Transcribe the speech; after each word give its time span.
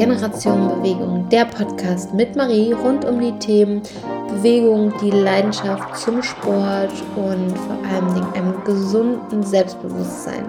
Generation 0.00 0.80
Bewegung, 0.80 1.28
der 1.28 1.44
Podcast 1.44 2.14
mit 2.14 2.34
Marie 2.34 2.72
rund 2.72 3.04
um 3.04 3.20
die 3.20 3.38
Themen 3.38 3.82
Bewegung, 4.28 4.96
die 4.98 5.10
Leidenschaft 5.10 5.94
zum 5.94 6.22
Sport 6.22 6.90
und 7.16 7.54
vor 7.58 7.84
allem 7.84 8.32
einem 8.32 8.64
gesunden 8.64 9.42
Selbstbewusstsein. 9.42 10.48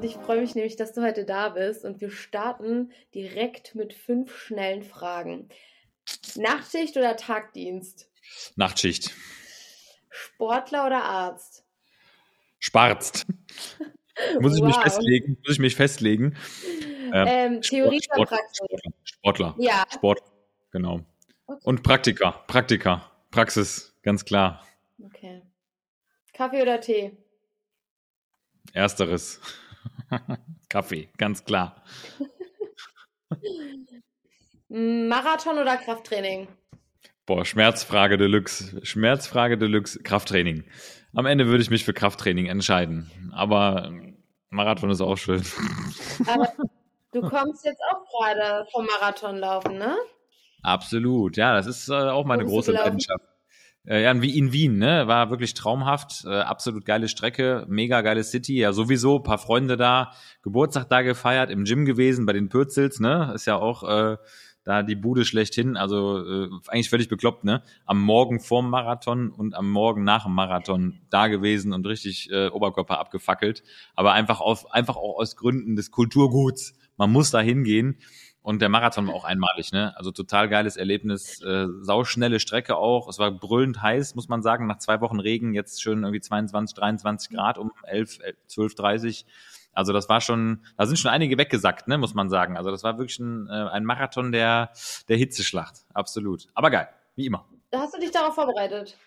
Ich 0.00 0.14
freue 0.14 0.42
mich 0.42 0.54
nämlich, 0.54 0.76
dass 0.76 0.92
du 0.92 1.02
heute 1.02 1.24
da 1.24 1.48
bist 1.48 1.84
und 1.84 2.00
wir 2.00 2.12
starten 2.12 2.92
direkt 3.16 3.74
mit 3.74 3.94
fünf 3.94 4.32
schnellen 4.32 4.84
Fragen. 4.84 5.48
Nachtschicht 6.36 6.96
oder 6.96 7.16
Tagdienst? 7.16 8.08
Nachtschicht. 8.54 9.10
Sportler 10.08 10.86
oder 10.86 11.02
Arzt? 11.02 11.64
Sparzt. 12.60 13.26
muss 14.40 14.54
ich 14.54 14.60
wow. 14.60 14.68
mich 14.68 14.76
festlegen? 14.76 15.38
Muss 15.42 15.52
ich 15.52 15.58
mich 15.58 15.76
festlegen? 15.76 16.36
Ähm, 17.12 17.26
ähm, 17.28 17.62
Theorie 17.62 18.02
Sport, 18.02 18.18
oder 18.18 18.26
Praxis? 18.26 18.58
Sportler. 18.58 18.94
Sportler. 19.04 19.54
Ja. 19.58 19.84
Sport, 19.92 20.22
genau. 20.70 21.00
Okay. 21.46 21.60
Und 21.64 21.82
Praktika. 21.82 22.30
Praktika. 22.46 23.10
Praxis, 23.30 23.94
ganz 24.02 24.24
klar. 24.24 24.66
Okay. 25.04 25.42
Kaffee 26.32 26.62
oder 26.62 26.80
Tee? 26.80 27.16
Ersteres. 28.72 29.40
Kaffee, 30.68 31.08
ganz 31.18 31.44
klar. 31.44 31.82
Marathon 34.68 35.58
oder 35.58 35.76
Krafttraining? 35.76 36.48
Boah, 37.26 37.44
Schmerzfrage 37.44 38.16
Deluxe. 38.16 38.80
Schmerzfrage 38.84 39.58
Deluxe, 39.58 40.02
Krafttraining. 40.02 40.64
Am 41.14 41.26
Ende 41.26 41.46
würde 41.46 41.62
ich 41.62 41.70
mich 41.70 41.84
für 41.84 41.92
Krafttraining 41.92 42.46
entscheiden. 42.46 43.10
Aber 43.32 43.92
Marathon 44.50 44.90
ist 44.90 45.00
auch 45.00 45.16
schön. 45.16 45.42
Aber 46.26 46.48
du 47.12 47.20
kommst 47.20 47.64
jetzt 47.64 47.80
auch 47.90 48.04
gerade 48.08 48.66
vom 48.72 48.86
Marathonlaufen, 48.86 49.78
ne? 49.78 49.96
Absolut, 50.62 51.36
ja, 51.36 51.54
das 51.54 51.66
ist 51.66 51.88
äh, 51.88 51.94
auch 51.94 52.24
meine 52.24 52.44
große 52.44 52.72
Leidenschaft. 52.72 53.24
Äh, 53.84 54.04
ja, 54.04 54.12
in 54.12 54.52
Wien, 54.52 54.78
ne? 54.78 55.08
War 55.08 55.30
wirklich 55.30 55.54
traumhaft, 55.54 56.24
äh, 56.24 56.40
absolut 56.40 56.84
geile 56.84 57.08
Strecke, 57.08 57.66
mega 57.68 58.00
geile 58.00 58.22
City, 58.22 58.58
ja 58.58 58.72
sowieso, 58.72 59.18
paar 59.18 59.38
Freunde 59.38 59.76
da, 59.76 60.12
Geburtstag 60.42 60.88
da 60.88 61.02
gefeiert, 61.02 61.50
im 61.50 61.64
Gym 61.64 61.84
gewesen, 61.84 62.24
bei 62.24 62.32
den 62.32 62.48
Pürzels, 62.48 63.00
ne? 63.00 63.32
Ist 63.34 63.46
ja 63.46 63.56
auch 63.56 63.82
äh, 63.82 64.16
da 64.64 64.82
die 64.82 64.94
Bude 64.94 65.24
schlechthin, 65.24 65.76
also 65.76 66.18
äh, 66.18 66.48
eigentlich 66.68 66.90
völlig 66.90 67.08
bekloppt, 67.08 67.44
ne? 67.44 67.62
Am 67.84 68.00
Morgen 68.00 68.40
vorm 68.40 68.70
Marathon 68.70 69.30
und 69.30 69.54
am 69.54 69.70
Morgen 69.70 70.04
nach 70.04 70.24
dem 70.24 70.34
Marathon 70.34 71.00
da 71.10 71.28
gewesen 71.28 71.72
und 71.72 71.86
richtig 71.86 72.30
äh, 72.30 72.48
Oberkörper 72.48 72.98
abgefackelt, 72.98 73.62
aber 73.94 74.12
einfach 74.12 74.40
auf 74.40 74.72
einfach 74.72 74.96
auch 74.96 75.18
aus 75.18 75.36
Gründen 75.36 75.76
des 75.76 75.90
Kulturguts. 75.90 76.74
Man 76.96 77.10
muss 77.10 77.30
da 77.30 77.40
hingehen. 77.40 77.98
Und 78.42 78.60
der 78.60 78.68
Marathon 78.68 79.06
war 79.06 79.14
auch 79.14 79.24
einmalig, 79.24 79.70
ne? 79.70 79.96
Also 79.96 80.10
total 80.10 80.48
geiles 80.48 80.76
Erlebnis, 80.76 81.40
äh, 81.42 81.68
sauschnelle 81.82 82.40
Strecke 82.40 82.76
auch. 82.76 83.08
Es 83.08 83.20
war 83.20 83.30
brüllend 83.30 83.80
heiß, 83.80 84.16
muss 84.16 84.28
man 84.28 84.42
sagen, 84.42 84.66
nach 84.66 84.78
zwei 84.78 85.00
Wochen 85.00 85.20
Regen, 85.20 85.54
jetzt 85.54 85.80
schön 85.80 86.02
irgendwie 86.02 86.20
22, 86.20 86.74
23 86.74 87.30
Grad 87.30 87.56
um 87.56 87.70
11, 87.84 88.18
12, 88.48 88.74
30. 88.74 89.26
Also 89.72 89.92
das 89.92 90.08
war 90.08 90.20
schon, 90.20 90.64
da 90.76 90.86
sind 90.86 90.98
schon 90.98 91.10
einige 91.10 91.38
weggesackt, 91.38 91.88
ne, 91.88 91.98
muss 91.98 92.14
man 92.14 92.28
sagen. 92.28 92.56
Also 92.56 92.70
das 92.70 92.82
war 92.84 92.98
wirklich 92.98 93.18
ein, 93.18 93.48
äh, 93.48 93.52
ein 93.70 93.84
Marathon 93.84 94.32
der, 94.32 94.72
der 95.08 95.16
Hitzeschlacht. 95.16 95.84
Absolut. 95.94 96.48
Aber 96.54 96.70
geil, 96.70 96.88
wie 97.16 97.26
immer. 97.26 97.46
Hast 97.74 97.94
du 97.94 98.00
dich 98.00 98.10
darauf 98.10 98.34
vorbereitet? 98.34 98.98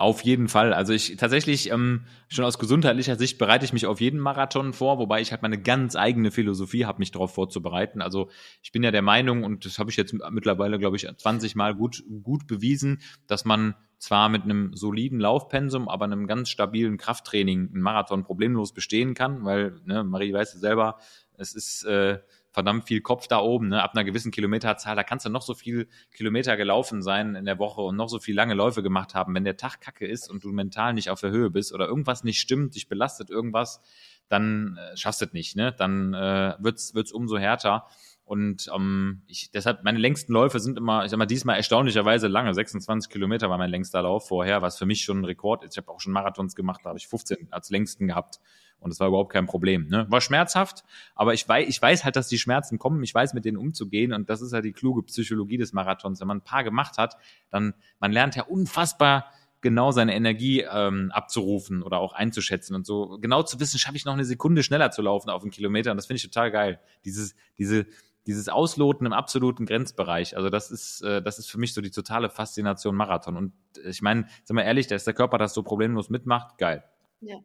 Auf 0.00 0.22
jeden 0.22 0.48
Fall. 0.48 0.72
Also 0.72 0.94
ich 0.94 1.16
tatsächlich 1.16 1.70
ähm, 1.70 2.06
schon 2.28 2.46
aus 2.46 2.58
gesundheitlicher 2.58 3.16
Sicht 3.16 3.36
bereite 3.36 3.66
ich 3.66 3.74
mich 3.74 3.84
auf 3.84 4.00
jeden 4.00 4.18
Marathon 4.18 4.72
vor, 4.72 4.98
wobei 4.98 5.20
ich 5.20 5.30
halt 5.30 5.42
meine 5.42 5.60
ganz 5.60 5.94
eigene 5.94 6.30
Philosophie 6.30 6.86
habe, 6.86 7.00
mich 7.00 7.10
darauf 7.10 7.34
vorzubereiten. 7.34 8.00
Also 8.00 8.30
ich 8.62 8.72
bin 8.72 8.82
ja 8.82 8.92
der 8.92 9.02
Meinung 9.02 9.44
und 9.44 9.66
das 9.66 9.78
habe 9.78 9.90
ich 9.90 9.98
jetzt 9.98 10.14
mittlerweile, 10.30 10.78
glaube 10.78 10.96
ich, 10.96 11.06
20 11.06 11.54
Mal 11.54 11.74
gut 11.74 12.02
gut 12.22 12.46
bewiesen, 12.46 13.02
dass 13.26 13.44
man 13.44 13.74
zwar 13.98 14.30
mit 14.30 14.44
einem 14.44 14.74
soliden 14.74 15.20
Laufpensum, 15.20 15.86
aber 15.86 16.06
einem 16.06 16.26
ganz 16.26 16.48
stabilen 16.48 16.96
Krafttraining 16.96 17.68
einen 17.68 17.82
Marathon 17.82 18.24
problemlos 18.24 18.72
bestehen 18.72 19.12
kann, 19.12 19.44
weil 19.44 19.82
ne, 19.84 20.02
Marie 20.02 20.32
weiß 20.32 20.52
selber, 20.52 20.96
es 21.36 21.54
ist 21.54 21.84
äh, 21.84 22.20
verdammt 22.52 22.86
viel 22.86 23.00
Kopf 23.00 23.26
da 23.28 23.40
oben, 23.40 23.68
ne? 23.68 23.82
ab 23.82 23.92
einer 23.94 24.04
gewissen 24.04 24.32
Kilometerzahl, 24.32 24.96
da 24.96 25.04
kannst 25.04 25.26
du 25.26 25.30
noch 25.30 25.42
so 25.42 25.54
viel 25.54 25.88
Kilometer 26.12 26.56
gelaufen 26.56 27.02
sein 27.02 27.34
in 27.34 27.44
der 27.44 27.58
Woche 27.58 27.80
und 27.80 27.96
noch 27.96 28.08
so 28.08 28.18
viel 28.18 28.34
lange 28.34 28.54
Läufe 28.54 28.82
gemacht 28.82 29.14
haben. 29.14 29.34
Wenn 29.34 29.44
der 29.44 29.56
Tag 29.56 29.80
kacke 29.80 30.06
ist 30.06 30.28
und 30.28 30.44
du 30.44 30.50
mental 30.50 30.94
nicht 30.94 31.10
auf 31.10 31.20
der 31.20 31.30
Höhe 31.30 31.50
bist 31.50 31.72
oder 31.72 31.86
irgendwas 31.86 32.24
nicht 32.24 32.40
stimmt, 32.40 32.74
dich 32.74 32.88
belastet 32.88 33.30
irgendwas, 33.30 33.80
dann 34.28 34.78
äh, 34.78 34.96
schaffst 34.96 35.20
du 35.20 35.26
es 35.26 35.32
nicht, 35.32 35.56
ne? 35.56 35.72
Dann 35.76 36.14
äh, 36.14 36.54
wird's 36.58 36.94
wird's 36.94 37.12
umso 37.12 37.36
härter. 37.36 37.86
Und 38.30 38.70
ähm, 38.72 39.22
ich, 39.26 39.50
deshalb, 39.50 39.82
meine 39.82 39.98
längsten 39.98 40.32
Läufe 40.32 40.60
sind 40.60 40.78
immer, 40.78 41.04
ich 41.04 41.10
sag 41.10 41.18
mal, 41.18 41.26
diesmal 41.26 41.56
erstaunlicherweise 41.56 42.28
lange. 42.28 42.54
26 42.54 43.10
Kilometer 43.10 43.50
war 43.50 43.58
mein 43.58 43.70
längster 43.70 44.02
Lauf 44.02 44.28
vorher, 44.28 44.62
was 44.62 44.78
für 44.78 44.86
mich 44.86 45.02
schon 45.02 45.18
ein 45.18 45.24
Rekord 45.24 45.64
ist. 45.64 45.72
Ich 45.72 45.78
habe 45.78 45.90
auch 45.90 45.98
schon 45.98 46.12
Marathons 46.12 46.54
gemacht, 46.54 46.82
da 46.84 46.90
habe 46.90 46.98
ich 47.00 47.08
15 47.08 47.48
als 47.50 47.70
längsten 47.70 48.06
gehabt. 48.06 48.38
Und 48.80 48.90
das 48.90 49.00
war 49.00 49.08
überhaupt 49.08 49.32
kein 49.32 49.46
Problem. 49.46 49.88
Ne? 49.88 50.06
War 50.08 50.20
schmerzhaft, 50.20 50.84
aber 51.14 51.34
ich 51.34 51.46
weiß, 51.46 51.68
ich 51.68 51.80
weiß 51.80 52.04
halt, 52.04 52.16
dass 52.16 52.28
die 52.28 52.38
Schmerzen 52.38 52.78
kommen. 52.78 53.02
Ich 53.02 53.14
weiß, 53.14 53.34
mit 53.34 53.44
denen 53.44 53.58
umzugehen. 53.58 54.12
Und 54.12 54.30
das 54.30 54.40
ist 54.40 54.52
halt 54.52 54.64
die 54.64 54.72
kluge 54.72 55.02
Psychologie 55.02 55.58
des 55.58 55.72
Marathons. 55.72 56.20
Wenn 56.20 56.28
man 56.28 56.38
ein 56.38 56.44
paar 56.44 56.64
gemacht 56.64 56.98
hat, 56.98 57.16
dann, 57.50 57.74
man 57.98 58.12
lernt 58.12 58.36
ja 58.36 58.44
unfassbar 58.44 59.26
genau 59.60 59.90
seine 59.90 60.14
Energie 60.14 60.62
ähm, 60.62 61.10
abzurufen 61.12 61.82
oder 61.82 61.98
auch 61.98 62.14
einzuschätzen 62.14 62.74
und 62.74 62.86
so 62.86 63.18
genau 63.20 63.42
zu 63.42 63.60
wissen, 63.60 63.78
schaffe 63.78 63.96
ich 63.96 64.06
noch 64.06 64.14
eine 64.14 64.24
Sekunde 64.24 64.62
schneller 64.62 64.90
zu 64.90 65.02
laufen 65.02 65.28
auf 65.28 65.42
einen 65.42 65.50
Kilometer. 65.50 65.90
Und 65.90 65.98
das 65.98 66.06
finde 66.06 66.16
ich 66.16 66.22
total 66.22 66.50
geil. 66.50 66.80
Dieses, 67.04 67.34
diese, 67.58 67.86
dieses 68.26 68.48
Ausloten 68.48 69.06
im 69.06 69.12
absoluten 69.12 69.66
Grenzbereich. 69.66 70.36
Also 70.36 70.50
das 70.50 70.70
ist, 70.70 71.02
äh, 71.02 71.22
das 71.22 71.38
ist 71.38 71.50
für 71.50 71.58
mich 71.58 71.74
so 71.74 71.80
die 71.80 71.90
totale 71.90 72.30
Faszination 72.30 72.94
Marathon. 72.94 73.36
Und 73.36 73.52
ich 73.84 74.02
meine, 74.02 74.26
sind 74.44 74.56
wir 74.56 74.64
ehrlich, 74.64 74.86
dass 74.86 75.04
der 75.04 75.14
Körper 75.14 75.38
das 75.38 75.52
so 75.54 75.62
problemlos 75.62 76.10
mitmacht, 76.10 76.56
geil. 76.58 76.84
Ja. 77.20 77.36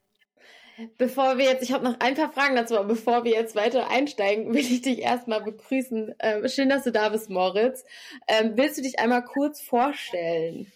Bevor 0.97 1.37
wir 1.37 1.45
jetzt, 1.45 1.63
ich 1.63 1.71
habe 1.71 1.85
noch 1.85 1.99
ein 1.99 2.15
paar 2.15 2.31
Fragen 2.31 2.55
dazu, 2.55 2.77
aber 2.77 2.87
bevor 2.87 3.23
wir 3.23 3.31
jetzt 3.31 3.55
weiter 3.55 3.89
einsteigen, 3.89 4.49
will 4.53 4.59
ich 4.59 4.81
dich 4.81 4.99
erstmal 4.99 5.41
begrüßen. 5.41 6.13
Ähm, 6.19 6.47
schön, 6.47 6.69
dass 6.69 6.83
du 6.83 6.91
da 6.91 7.09
bist, 7.09 7.29
Moritz. 7.29 7.83
Ähm, 8.27 8.53
willst 8.55 8.77
du 8.77 8.81
dich 8.81 8.99
einmal 8.99 9.23
kurz 9.23 9.61
vorstellen? 9.61 10.67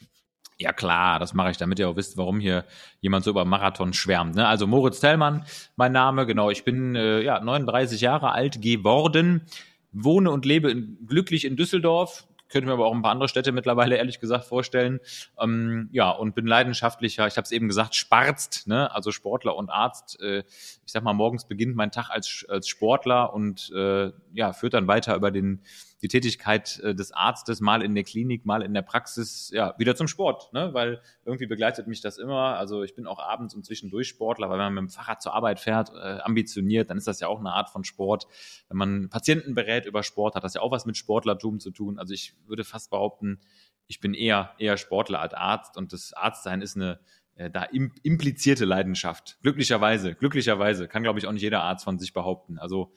Ja 0.57 0.73
klar, 0.73 1.19
das 1.19 1.33
mache 1.33 1.51
ich, 1.51 1.57
damit 1.57 1.79
ihr 1.79 1.87
auch 1.87 1.95
wisst, 1.95 2.17
warum 2.17 2.39
hier 2.39 2.65
jemand 2.99 3.23
so 3.23 3.31
über 3.31 3.45
Marathon 3.45 3.93
schwärmt. 3.93 4.35
Ne? 4.35 4.45
Also 4.45 4.67
Moritz 4.67 4.99
Tellmann, 4.99 5.45
mein 5.77 5.93
Name, 5.93 6.25
genau. 6.25 6.49
Ich 6.49 6.65
bin 6.65 6.95
äh, 6.95 7.21
ja 7.21 7.39
39 7.39 8.01
Jahre 8.01 8.31
alt 8.33 8.61
geworden, 8.61 9.47
wohne 9.93 10.31
und 10.31 10.45
lebe 10.45 10.69
in, 10.69 10.97
glücklich 11.07 11.45
in 11.45 11.55
Düsseldorf, 11.55 12.27
könnte 12.49 12.67
mir 12.67 12.73
aber 12.73 12.85
auch 12.85 12.93
ein 12.93 13.01
paar 13.01 13.11
andere 13.11 13.29
Städte 13.29 13.51
mittlerweile 13.51 13.97
ehrlich 13.97 14.19
gesagt 14.19 14.45
vorstellen. 14.45 14.99
Ähm, 15.39 15.89
ja, 15.91 16.09
und 16.09 16.35
bin 16.35 16.47
leidenschaftlicher, 16.47 17.27
ich 17.27 17.37
habe 17.37 17.45
es 17.45 17.51
eben 17.51 17.67
gesagt, 17.67 17.95
Sparzt, 17.95 18.67
ne? 18.67 18.93
also 18.93 19.11
Sportler 19.11 19.55
und 19.55 19.69
Arzt. 19.69 20.19
Äh, 20.21 20.39
ich 20.85 20.91
sag 20.91 21.03
mal, 21.03 21.13
morgens 21.13 21.45
beginnt 21.45 21.75
mein 21.75 21.91
Tag 21.91 22.09
als, 22.09 22.45
als 22.49 22.67
Sportler 22.67 23.33
und 23.33 23.71
äh, 23.75 24.11
ja, 24.33 24.53
führt 24.53 24.73
dann 24.73 24.87
weiter 24.87 25.15
über 25.15 25.31
den 25.31 25.61
die 26.01 26.07
Tätigkeit 26.07 26.79
äh, 26.79 26.95
des 26.95 27.11
Arztes 27.11 27.59
mal 27.59 27.81
in 27.81 27.93
der 27.93 28.03
Klinik, 28.03 28.45
mal 28.45 28.61
in 28.61 28.73
der 28.73 28.81
Praxis, 28.81 29.51
ja, 29.53 29.75
wieder 29.77 29.95
zum 29.95 30.07
Sport, 30.07 30.53
ne? 30.53 30.73
weil 30.73 31.01
irgendwie 31.25 31.45
begleitet 31.45 31.87
mich 31.87 32.01
das 32.01 32.17
immer. 32.17 32.57
Also 32.57 32.83
ich 32.83 32.95
bin 32.95 33.05
auch 33.05 33.19
abends 33.19 33.53
und 33.53 33.65
zwischendurch 33.65 34.07
Sportler, 34.07 34.49
weil 34.49 34.57
wenn 34.57 34.73
man 34.73 34.85
mit 34.85 34.93
dem 34.93 34.95
Fahrrad 34.95 35.21
zur 35.21 35.33
Arbeit 35.33 35.59
fährt, 35.59 35.89
äh, 35.89 36.19
ambitioniert, 36.21 36.89
dann 36.89 36.97
ist 36.97 37.07
das 37.07 37.19
ja 37.19 37.27
auch 37.27 37.39
eine 37.39 37.51
Art 37.51 37.69
von 37.69 37.83
Sport. 37.83 38.27
Wenn 38.69 38.77
man 38.77 39.09
Patienten 39.09 39.55
berät 39.55 39.85
über 39.85 40.03
Sport, 40.03 40.35
hat 40.35 40.43
das 40.43 40.53
ja 40.53 40.61
auch 40.61 40.71
was 40.71 40.85
mit 40.85 40.97
Sportlertum 40.97 41.59
zu 41.59 41.71
tun. 41.71 41.99
Also 41.99 42.13
ich 42.13 42.35
würde 42.47 42.63
fast 42.63 42.89
behaupten, 42.89 43.39
ich 43.87 43.99
bin 43.99 44.13
eher, 44.13 44.53
eher 44.59 44.77
Sportler 44.77 45.19
als 45.19 45.33
Arzt 45.33 45.75
und 45.75 45.91
das 45.93 46.13
Arztsein 46.13 46.61
ist 46.61 46.75
eine 46.75 46.99
äh, 47.39 47.49
da 47.49 47.63
implizierte 47.63 48.65
Leidenschaft. 48.65 49.37
Glücklicherweise, 49.41 50.13
glücklicherweise 50.13 50.87
kann, 50.87 51.03
glaube 51.03 51.19
ich, 51.19 51.25
auch 51.25 51.31
nicht 51.31 51.41
jeder 51.41 51.63
Arzt 51.63 51.85
von 51.85 51.97
sich 51.97 52.13
behaupten. 52.13 52.59
Also 52.59 52.93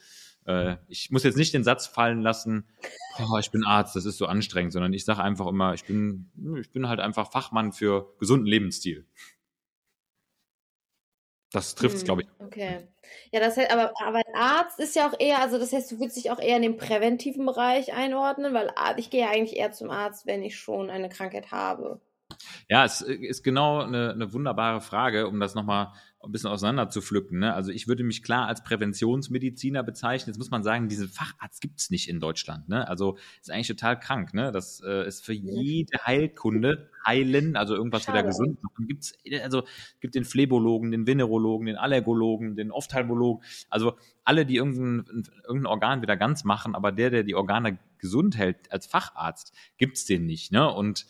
äh, 0.46 0.76
ich 0.88 1.10
muss 1.10 1.22
jetzt 1.22 1.36
nicht 1.36 1.54
den 1.54 1.64
Satz 1.64 1.86
fallen 1.86 2.20
lassen, 2.20 2.66
oh, 3.18 3.38
ich 3.38 3.50
bin 3.50 3.64
Arzt, 3.64 3.96
das 3.96 4.04
ist 4.04 4.18
so 4.18 4.26
anstrengend, 4.26 4.72
sondern 4.72 4.92
ich 4.92 5.04
sage 5.04 5.22
einfach 5.22 5.46
immer, 5.46 5.74
ich 5.74 5.84
bin, 5.84 6.30
ich 6.60 6.70
bin 6.70 6.88
halt 6.88 7.00
einfach 7.00 7.30
Fachmann 7.30 7.72
für 7.72 8.14
gesunden 8.18 8.46
Lebensstil. 8.46 9.06
Das 11.52 11.74
trifft 11.74 11.96
es, 11.96 12.00
hm, 12.00 12.06
glaube 12.06 12.22
ich. 12.22 12.28
Okay. 12.38 12.88
Ja, 13.30 13.40
das 13.40 13.56
heißt, 13.56 13.70
aber, 13.70 13.92
aber 14.02 14.18
ein 14.18 14.34
Arzt 14.34 14.78
ist 14.78 14.96
ja 14.96 15.08
auch 15.08 15.18
eher, 15.18 15.40
also 15.40 15.58
das 15.58 15.72
heißt, 15.72 15.92
du 15.92 16.00
würdest 16.00 16.16
dich 16.16 16.30
auch 16.30 16.38
eher 16.38 16.56
in 16.56 16.62
den 16.62 16.78
präventiven 16.78 17.44
Bereich 17.44 17.92
einordnen, 17.92 18.54
weil 18.54 18.72
ich 18.96 19.10
gehe 19.10 19.22
ja 19.22 19.30
eigentlich 19.30 19.58
eher 19.58 19.72
zum 19.72 19.90
Arzt, 19.90 20.26
wenn 20.26 20.42
ich 20.42 20.58
schon 20.58 20.88
eine 20.88 21.10
Krankheit 21.10 21.52
habe. 21.52 22.00
Ja, 22.68 22.84
es 22.84 23.00
ist 23.00 23.42
genau 23.42 23.80
eine, 23.80 24.12
eine 24.12 24.32
wunderbare 24.32 24.80
Frage, 24.80 25.28
um 25.28 25.40
das 25.40 25.54
nochmal 25.54 25.92
ein 26.24 26.32
bisschen 26.32 26.50
auseinander 26.50 26.88
zu 26.88 27.00
pflücken. 27.00 27.40
Ne? 27.40 27.52
Also 27.52 27.72
ich 27.72 27.88
würde 27.88 28.04
mich 28.04 28.22
klar 28.22 28.46
als 28.46 28.62
Präventionsmediziner 28.62 29.82
bezeichnen. 29.82 30.28
Jetzt 30.28 30.38
muss 30.38 30.50
man 30.50 30.62
sagen, 30.62 30.88
diesen 30.88 31.08
Facharzt 31.08 31.60
gibt 31.60 31.80
es 31.80 31.90
nicht 31.90 32.08
in 32.08 32.20
Deutschland. 32.20 32.68
Ne? 32.68 32.86
Also 32.88 33.16
ist 33.40 33.50
eigentlich 33.50 33.68
total 33.68 33.98
krank. 33.98 34.32
Ne? 34.32 34.52
Das 34.52 34.80
äh, 34.86 35.06
ist 35.06 35.24
für 35.24 35.32
jede 35.32 35.98
Heilkunde 36.06 36.90
heilen, 37.04 37.56
also 37.56 37.74
irgendwas 37.74 38.04
Schade. 38.04 38.18
wieder 38.18 38.28
gesund 38.28 38.62
machen. 38.62 38.86
Gibt's, 38.86 39.14
also 39.42 39.64
gibt 40.00 40.14
den 40.14 40.24
Phlebologen, 40.24 40.92
den 40.92 41.06
Venerologen, 41.06 41.66
den 41.66 41.76
Allergologen, 41.76 42.54
den 42.54 42.70
Ophthalmologen. 42.70 43.44
Also 43.68 43.96
alle, 44.24 44.46
die 44.46 44.56
irgendein, 44.56 45.24
irgendein 45.44 45.66
Organ 45.66 46.02
wieder 46.02 46.16
ganz 46.16 46.44
machen, 46.44 46.76
aber 46.76 46.92
der, 46.92 47.10
der 47.10 47.24
die 47.24 47.34
Organe 47.34 47.78
gesund 47.98 48.36
hält 48.36 48.70
als 48.70 48.86
Facharzt, 48.86 49.52
gibt's 49.76 50.04
den 50.04 50.26
nicht. 50.26 50.52
Ne? 50.52 50.72
Und 50.72 51.06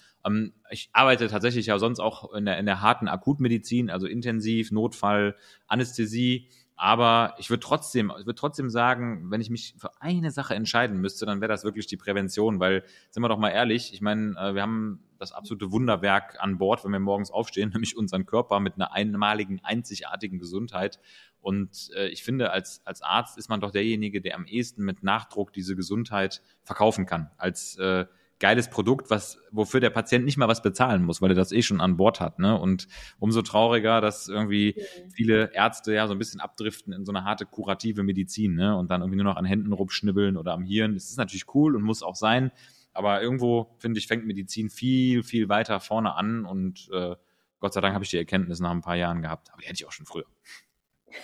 ich 0.71 0.91
arbeite 0.93 1.27
tatsächlich 1.29 1.67
ja 1.67 1.79
sonst 1.79 2.01
auch 2.01 2.33
in 2.33 2.45
der, 2.45 2.59
in 2.59 2.67
der 2.67 2.81
harten 2.81 3.09
Akutmedizin, 3.09 3.91
also 3.91 4.07
intensiv, 4.07 4.71
Notfall, 4.71 5.37
Anästhesie. 5.67 6.49
Aber 6.77 7.35
ich 7.39 7.51
würde 7.51 7.61
trotzdem, 7.61 8.13
ich 8.19 8.27
würde 8.27 8.35
trotzdem 8.35 8.69
sagen, 8.69 9.31
wenn 9.31 9.41
ich 9.41 9.51
mich 9.51 9.75
für 9.79 9.91
eine 10.01 10.31
Sache 10.31 10.55
entscheiden 10.55 11.01
müsste, 11.01 11.27
dann 11.27 11.41
wäre 11.41 11.51
das 11.51 11.65
wirklich 11.65 11.87
die 11.87 11.97
Prävention, 11.97 12.61
weil, 12.61 12.85
sind 13.11 13.23
wir 13.23 13.29
doch 13.29 13.39
mal 13.39 13.51
ehrlich, 13.51 13.93
ich 13.95 14.01
meine, 14.01 14.37
äh, 14.37 14.55
wir 14.55 14.63
haben 14.63 15.01
das 15.19 15.33
absolute 15.33 15.71
Wunderwerk 15.71 16.37
an 16.41 16.59
Bord, 16.59 16.85
wenn 16.85 16.91
wir 16.91 16.99
morgens 16.99 17.31
aufstehen, 17.31 17.69
nämlich 17.73 17.97
unseren 17.97 18.27
Körper 18.27 18.59
mit 18.59 18.75
einer 18.75 18.93
einmaligen, 18.93 19.61
einzigartigen 19.63 20.39
Gesundheit. 20.39 20.99
Und 21.41 21.91
äh, 21.95 22.09
ich 22.09 22.25
finde, 22.25 22.51
als, 22.51 22.83
als 22.85 23.03
Arzt 23.03 23.39
ist 23.39 23.49
man 23.49 23.61
doch 23.61 23.71
derjenige, 23.71 24.21
der 24.21 24.37
am 24.37 24.47
ehesten 24.47 24.85
mit 24.85 25.03
Nachdruck 25.03 25.53
diese 25.53 25.77
Gesundheit 25.77 26.43
verkaufen 26.63 27.07
kann, 27.07 27.31
als 27.37 27.77
äh, 27.77 28.07
geiles 28.43 28.69
Produkt, 28.69 29.09
was, 29.09 29.39
wofür 29.53 29.79
der 29.79 29.91
Patient 29.91 30.25
nicht 30.25 30.37
mal 30.37 30.49
was 30.49 30.63
bezahlen 30.63 31.05
muss, 31.05 31.23
weil 31.23 31.31
er 31.31 31.37
das 31.37 31.53
eh 31.53 31.63
schon 31.63 31.81
an 31.81 31.97
Bord 31.97 32.21
hat. 32.21 32.41
Ne? 32.41 32.59
Und 32.59 32.89
umso 33.21 33.41
trauriger, 33.41 34.01
dass 34.01 34.27
irgendwie 34.27 34.75
mhm. 34.77 35.11
viele 35.11 35.55
Ärzte 35.55 35.95
ja 35.95 36.09
so 36.09 36.13
ein 36.13 36.19
bisschen 36.19 36.41
abdriften 36.41 36.93
in 36.93 37.07
so 37.07 37.13
eine 37.13 37.23
harte 37.23 37.47
kurative 37.47 38.03
Medizin 38.03 38.57
ne? 38.57 38.77
und 38.77 38.91
dann 38.91 39.01
irgendwie 39.01 39.23
nur 39.23 39.27
noch 39.27 39.37
an 39.37 39.45
Händen 39.45 39.73
rumschnibbeln 39.73 40.37
oder 40.37 40.55
am 40.55 40.65
Hirn. 40.65 40.95
Das 40.95 41.05
ist 41.05 41.19
natürlich 41.19 41.55
cool 41.55 41.77
und 41.77 41.83
muss 41.83 42.03
auch 42.03 42.17
sein. 42.17 42.51
Aber 42.93 43.23
irgendwo, 43.23 43.77
finde 43.79 44.01
ich, 44.01 44.09
fängt 44.09 44.27
Medizin 44.27 44.71
viel, 44.71 45.23
viel 45.23 45.49
weiter 45.49 45.79
vorne 45.79 46.17
an 46.17 46.45
und 46.45 46.91
äh, 46.93 47.15
Gott 47.61 47.75
sei 47.75 47.81
Dank 47.81 47.95
habe 47.95 48.03
ich 48.03 48.11
die 48.11 48.19
Erkenntnis 48.19 48.59
nach 48.59 48.73
ein 48.73 48.81
paar 48.81 48.97
Jahren 48.97 49.23
gehabt. 49.23 49.51
Aber 49.53 49.63
die 49.63 49.69
hätte 49.69 49.77
ich 49.77 49.87
auch 49.87 49.93
schon 49.93 50.05
früher. 50.05 50.27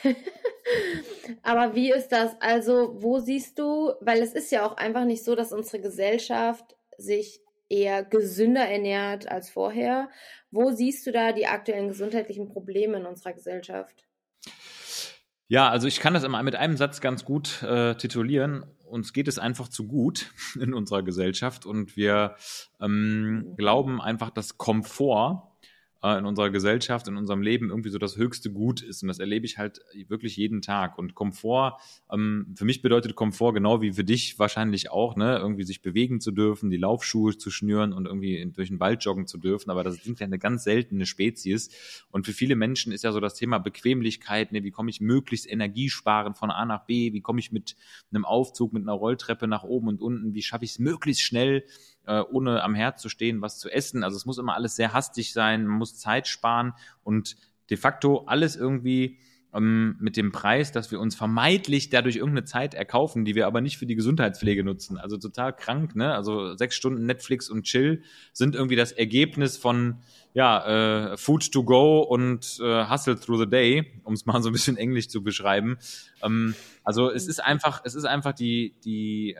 Aber 1.43 1.75
wie 1.75 1.91
ist 1.91 2.11
das? 2.11 2.41
Also, 2.41 2.95
wo 3.03 3.19
siehst 3.19 3.59
du, 3.59 3.93
weil 4.01 4.23
es 4.23 4.35
ist 4.35 4.53
ja 4.53 4.65
auch 4.65 4.77
einfach 4.77 5.05
nicht 5.05 5.25
so, 5.25 5.35
dass 5.35 5.53
unsere 5.53 5.83
Gesellschaft 5.83 6.78
sich 6.99 7.41
eher 7.69 8.05
gesünder 8.05 8.67
ernährt 8.67 9.31
als 9.31 9.51
vorher. 9.51 10.11
Wo 10.51 10.71
siehst 10.71 11.07
du 11.07 11.13
da 11.13 11.33
die 11.33 11.47
aktuellen 11.47 11.89
gesundheitlichen 11.89 12.49
Probleme 12.49 12.99
in 12.99 13.07
unserer 13.07 13.33
Gesellschaft? 13.33 14.05
Ja, 15.51 15.71
also 15.71 15.87
ich 15.87 16.01
kann 16.01 16.13
das 16.13 16.25
immer 16.25 16.43
mit 16.43 16.57
einem 16.57 16.77
Satz 16.77 17.01
ganz 17.01 17.25
gut 17.25 17.63
äh, 17.63 17.95
titulieren. 17.95 18.67
Uns 18.85 19.15
geht 19.15 19.29
es 19.29 19.39
einfach 19.39 19.69
zu 19.69 19.87
gut 19.87 20.31
in 20.61 20.75
unserer 20.75 21.03
Gesellschaft 21.03 21.65
und 21.65 21.97
wir 21.97 22.37
ähm, 22.81 23.31
mhm. 23.31 23.57
glauben 23.57 24.01
einfach, 24.01 24.31
dass 24.31 24.59
Komfort 24.59 25.58
in 26.03 26.25
unserer 26.25 26.51
Gesellschaft, 26.51 27.09
in 27.09 27.17
unserem 27.17 27.43
Leben 27.43 27.71
irgendwie 27.71 27.91
so 27.91 27.99
das 27.99 28.17
höchste 28.17 28.53
Gut 28.53 28.83
ist. 28.83 29.03
Und 29.03 29.09
das 29.09 29.19
erlebe 29.19 29.47
ich 29.47 29.59
halt 29.59 29.81
wirklich 30.07 30.37
jeden 30.37 30.63
Tag. 30.63 30.97
Und 30.97 31.17
Komfort, 31.17 31.79
ähm, 32.13 32.55
für 32.57 32.65
mich 32.65 32.83
bedeutet 32.83 33.17
Komfort 33.17 33.55
genau 33.55 33.83
wie 33.83 33.93
für 33.93 34.05
dich 34.05 34.39
wahrscheinlich 34.39 34.91
auch, 34.91 35.17
ne, 35.17 35.39
irgendwie 35.39 35.65
sich 35.65 35.83
bewegen 35.83 36.21
zu 36.21 36.31
dürfen, 36.31 36.71
die 36.71 36.77
Laufschuhe 36.77 37.37
zu 37.37 37.51
schnüren 37.51 37.93
und 37.93 38.07
irgendwie 38.07 38.49
durch 38.55 38.69
den 38.69 38.79
Wald 38.79 39.05
joggen 39.05 39.27
zu 39.27 39.39
dürfen. 39.39 39.71
Aber 39.71 39.83
das 39.83 39.97
sind 39.97 40.21
ja 40.21 40.27
eine 40.27 40.39
ganz 40.39 40.63
seltene 40.63 41.05
Spezies. 41.05 42.05
Und 42.11 42.27
für 42.27 42.33
viele 42.33 42.55
Menschen 42.55 42.93
ist 42.93 43.03
ja 43.03 43.11
so 43.11 43.19
das 43.19 43.35
Thema 43.35 43.59
Bequemlichkeit, 43.59 44.53
ne, 44.53 44.63
wie 44.63 44.71
komme 44.71 44.91
ich 44.91 45.01
möglichst 45.01 45.51
energiesparen 45.51 46.35
von 46.35 46.53
A 46.53 46.65
nach 46.65 46.87
B, 46.87 47.13
wie 47.13 47.21
komme 47.21 47.41
ich 47.41 47.51
mit 47.51 47.75
einem 48.13 48.25
Aufzug, 48.25 48.73
mit 48.73 48.85
einer 48.85 48.93
Rolltreppe 48.93 49.49
nach 49.49 49.65
oben 49.65 49.89
und 49.89 50.01
unten, 50.01 50.33
wie 50.33 50.43
schaffe 50.43 50.65
ich 50.65 50.73
es 50.73 50.79
möglichst 50.79 51.23
schnell 51.23 51.65
äh, 52.09 52.23
ohne 52.31 52.63
am 52.63 52.75
Herd 52.75 52.99
zu 52.99 53.09
stehen, 53.09 53.43
was 53.43 53.59
zu 53.59 53.71
essen. 53.71 54.03
Also 54.03 54.17
es 54.17 54.27
muss 54.27 54.39
immer 54.39 54.55
alles 54.55 54.75
sehr 54.75 54.93
hastig 54.93 55.33
sein, 55.33 55.67
man 55.67 55.79
muss 55.79 55.97
Zeit 55.97 56.27
sparen 56.27 56.73
und 57.05 57.37
de 57.71 57.77
facto 57.77 58.25
alles 58.27 58.57
irgendwie 58.57 59.19
ähm, 59.55 59.97
mit 59.99 60.17
dem 60.17 60.33
Preis, 60.33 60.73
dass 60.73 60.91
wir 60.91 61.01
uns 61.01 61.15
vermeintlich 61.15 61.91
dadurch 61.91 62.17
irgendeine 62.17 62.45
Zeit 62.45 62.75
erkaufen, 62.75 63.25
die 63.25 63.35
wir 63.35 63.47
aber 63.47 63.61
nicht 63.61 63.79
für 63.79 63.87
die 63.87 63.95
Gesundheitspflege 63.95 64.65
nutzen. 64.65 64.99
Also 64.99 65.17
total 65.17 65.55
krank, 65.55 65.97
ne? 65.97 66.15
Also 66.15 66.55
sechs 66.55 66.77
Stunden 66.77 67.07
Netflix 67.07 67.49
und 67.49 67.65
Chill 67.65 68.03
sind 68.33 68.55
irgendwie 68.55 68.77
das 68.77 68.93
Ergebnis 68.93 69.57
von 69.57 69.99
ja, 70.35 71.13
äh, 71.13 71.17
Food 71.17 71.51
to 71.53 71.65
go 71.65 72.01
und 72.01 72.59
äh, 72.63 72.89
Hustle 72.89 73.19
through 73.19 73.41
the 73.41 73.49
day, 73.49 73.93
um 74.05 74.15
es 74.15 74.27
mal 74.27 74.43
so 74.43 74.51
ein 74.51 74.53
bisschen 74.53 74.77
englisch 74.79 75.09
zu 75.09 75.23
beschreiben. 75.23 75.79
Ähm, 76.23 76.55
also 76.85 77.11
es 77.11 77.27
ist 77.27 77.43
einfach, 77.43 77.83
es 77.85 77.95
ist 77.95 78.05
einfach 78.05 78.33
die, 78.33 78.75
die 78.85 79.37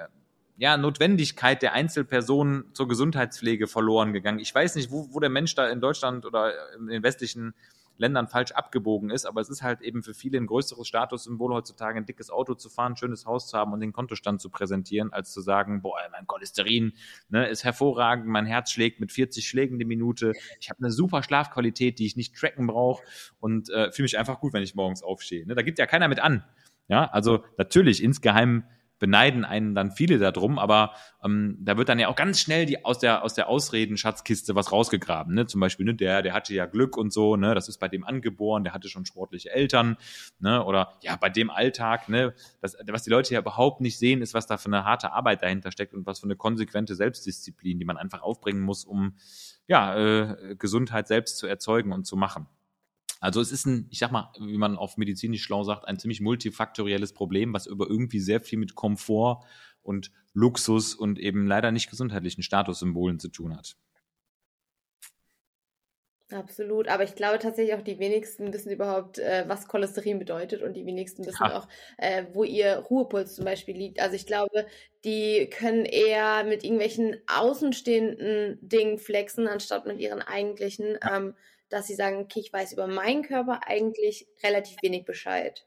ja, 0.59 0.77
Notwendigkeit 0.77 1.63
der 1.63 1.73
Einzelpersonen 1.73 2.65
zur 2.75 2.89
Gesundheitspflege 2.89 3.69
verloren 3.69 4.13
gegangen. 4.13 4.41
Ich 4.41 4.53
weiß 4.53 4.75
nicht, 4.75 4.91
wo, 4.91 5.09
wo 5.13 5.21
der 5.21 5.31
Mensch 5.31 5.55
da 5.55 5.69
in 5.69 5.81
Deutschland 5.81 6.27
oder 6.27 6.53
in 6.77 6.89
den 6.89 7.03
westlichen 7.05 7.55
Ländern 7.97 8.27
falsch 8.29 8.53
abgebogen 8.53 9.11
ist, 9.11 9.25
aber 9.25 9.41
es 9.41 9.49
ist 9.49 9.63
halt 9.63 9.83
eben 9.83 10.03
für 10.03 10.15
viele 10.15 10.39
ein 10.39 10.47
größeres 10.47 10.87
Statussymbol 10.87 11.55
heutzutage, 11.55 11.99
ein 11.99 12.07
dickes 12.07 12.31
Auto 12.31 12.55
zu 12.55 12.71
fahren, 12.71 12.93
ein 12.93 12.97
schönes 12.97 13.25
Haus 13.25 13.49
zu 13.49 13.57
haben 13.57 13.73
und 13.73 13.81
den 13.81 13.93
Kontostand 13.93 14.41
zu 14.41 14.51
präsentieren, 14.51 15.13
als 15.13 15.33
zu 15.33 15.41
sagen, 15.41 15.83
boah, 15.83 15.99
mein 16.11 16.27
Cholesterin 16.27 16.93
ne, 17.29 17.49
ist 17.49 17.65
hervorragend, 17.65 18.27
mein 18.27 18.47
Herz 18.47 18.73
schlägt 18.73 18.99
mit 19.01 19.13
40 19.13 19.49
Schlägen 19.49 19.79
die 19.79 19.85
Minute, 19.85 20.33
ich 20.61 20.71
habe 20.71 20.79
eine 20.81 20.91
super 20.91 21.23
Schlafqualität, 21.23 21.99
die 21.99 22.07
ich 22.07 22.17
nicht 22.17 22.37
tracken 22.37 22.67
brauche 22.67 23.03
und 23.39 23.69
äh, 23.71 23.93
fühle 23.93 24.05
mich 24.05 24.19
einfach 24.19 24.41
gut, 24.41 24.53
wenn 24.53 24.63
ich 24.63 24.75
morgens 24.75 25.03
aufstehe. 25.03 25.47
Ne? 25.47 25.55
Da 25.55 25.63
gibt 25.63 25.79
ja 25.79 25.87
keiner 25.87 26.09
mit 26.09 26.21
an. 26.21 26.45
Ja, 26.89 27.05
also 27.05 27.45
natürlich 27.59 28.03
insgeheim 28.03 28.65
beneiden 28.99 29.45
einen 29.45 29.75
dann 29.75 29.93
viele 29.93 30.19
darum, 30.19 30.59
aber 30.59 30.93
ähm, 31.25 31.57
da 31.61 31.77
wird 31.77 31.89
dann 31.89 31.99
ja 31.99 32.09
auch 32.09 32.17
ganz 32.17 32.41
schnell 32.41 32.67
die 32.67 32.85
aus 32.85 32.99
der 32.99 33.23
aus 33.23 33.35
der 33.35 33.49
Ausredenschatzkiste 33.49 34.55
was 34.55 34.73
rausgegraben, 34.73 35.35
ne? 35.35 35.47
Zum 35.47 35.61
Beispiel 35.61 35.87
ne, 35.87 35.95
der 35.95 36.23
der 36.23 36.35
hatte 36.35 36.55
ja 36.55 36.67
Glück 36.67 36.97
und 36.97 37.13
so, 37.13 37.37
ne? 37.37 37.55
Das 37.55 37.69
ist 37.69 37.79
bei 37.79 37.89
dem 37.89 38.05
angeboren, 38.05 38.65
der 38.65 38.75
hatte 38.75 38.89
schon 38.89 39.07
sportliche 39.07 39.51
Eltern, 39.51 39.97
ne? 40.39 40.65
Oder 40.65 40.95
ja 41.03 41.17
bei 41.17 41.29
dem 41.29 41.51
Alltag, 41.51 42.09
ne? 42.09 42.35
Das, 42.61 42.77
was 42.89 43.03
die 43.03 43.11
Leute 43.11 43.35
ja 43.35 43.41
überhaupt 43.41 43.81
nicht 43.81 43.99
sehen, 43.99 44.23
ist, 44.23 44.35
was 44.35 44.47
da 44.47 44.57
für 44.57 44.67
eine 44.67 44.85
harte 44.85 45.13
Arbeit 45.13 45.43
dahinter 45.43 45.71
steckt 45.71 45.95
und 45.95 46.07
was 46.07 46.21
für 46.21 46.27
eine 46.27 46.37
konsequente 46.37 46.95
Selbstdisziplin, 46.95 47.79
die 47.79 47.85
man 47.85 47.97
einfach 47.97 48.23
aufbringen 48.23 48.63
muss, 48.63 48.85
um 48.85 49.15
ja 49.67 49.97
äh, 49.97 50.57
Gesundheit 50.59 51.09
selbst 51.09 51.39
zu 51.39 51.47
erzeugen 51.47 51.93
und 51.93 52.07
zu 52.07 52.17
machen. 52.17 52.47
Also 53.21 53.41
es 53.41 53.53
ist 53.53 53.67
ein, 53.67 53.87
ich 53.91 53.99
sag 53.99 54.13
mal, 54.13 54.33
wie 54.39 54.59
man 54.59 54.77
auf 54.77 54.97
medizinisch 54.97 55.43
schlau 55.43 55.65
sagt, 55.65 55.87
ein 55.87 55.99
ziemlich 55.99 56.21
multifaktorielles 56.21 57.13
Problem, 57.13 57.53
was 57.53 57.67
über 57.67 57.89
irgendwie 57.89 58.21
sehr 58.21 58.41
viel 58.41 58.59
mit 58.59 58.75
Komfort 58.75 59.45
und 59.83 60.13
Luxus 60.35 60.95
und 60.95 61.19
eben 61.19 61.47
leider 61.47 61.73
nicht 61.73 61.91
gesundheitlichen 61.91 62.43
Statussymbolen 62.43 63.19
zu 63.19 63.29
tun 63.29 63.57
hat. 63.57 63.77
Absolut, 66.31 66.89
aber 66.89 67.05
ich 67.05 67.15
glaube 67.15 67.39
tatsächlich 67.39 67.75
auch 67.75 67.81
die 67.81 67.99
wenigsten 67.99 68.53
wissen 68.53 68.71
überhaupt, 68.71 69.19
äh, 69.19 69.45
was 69.47 69.67
Cholesterin 69.67 70.19
bedeutet 70.19 70.61
und 70.61 70.75
die 70.75 70.85
wenigsten 70.85 71.25
wissen 71.25 71.43
ja. 71.43 71.59
auch, 71.59 71.69
äh, 71.97 72.27
wo 72.35 72.45
ihr 72.45 72.85
Ruhepuls 72.91 73.35
zum 73.35 73.47
Beispiel 73.47 73.75
liegt. 73.75 73.99
Also 73.99 74.15
ich 74.15 74.27
glaube, 74.27 74.67
die 75.07 75.49
können 75.49 75.87
eher 75.87 76.45
mit 76.45 76.65
irgendwelchen 76.65 77.17
außenstehenden 77.35 78.59
Dingen 78.61 78.99
flexen, 78.99 79.49
anstatt 79.49 79.87
mit 79.87 80.01
ihren 80.01 80.21
eigentlichen. 80.21 80.99
Ähm, 81.11 81.35
dass 81.69 81.87
sie 81.87 81.95
sagen, 81.95 82.19
okay, 82.19 82.41
ich 82.41 82.53
weiß 82.53 82.73
über 82.73 82.87
meinen 82.87 83.23
Körper 83.23 83.61
eigentlich 83.67 84.27
relativ 84.43 84.77
wenig 84.83 85.05
Bescheid. 85.05 85.65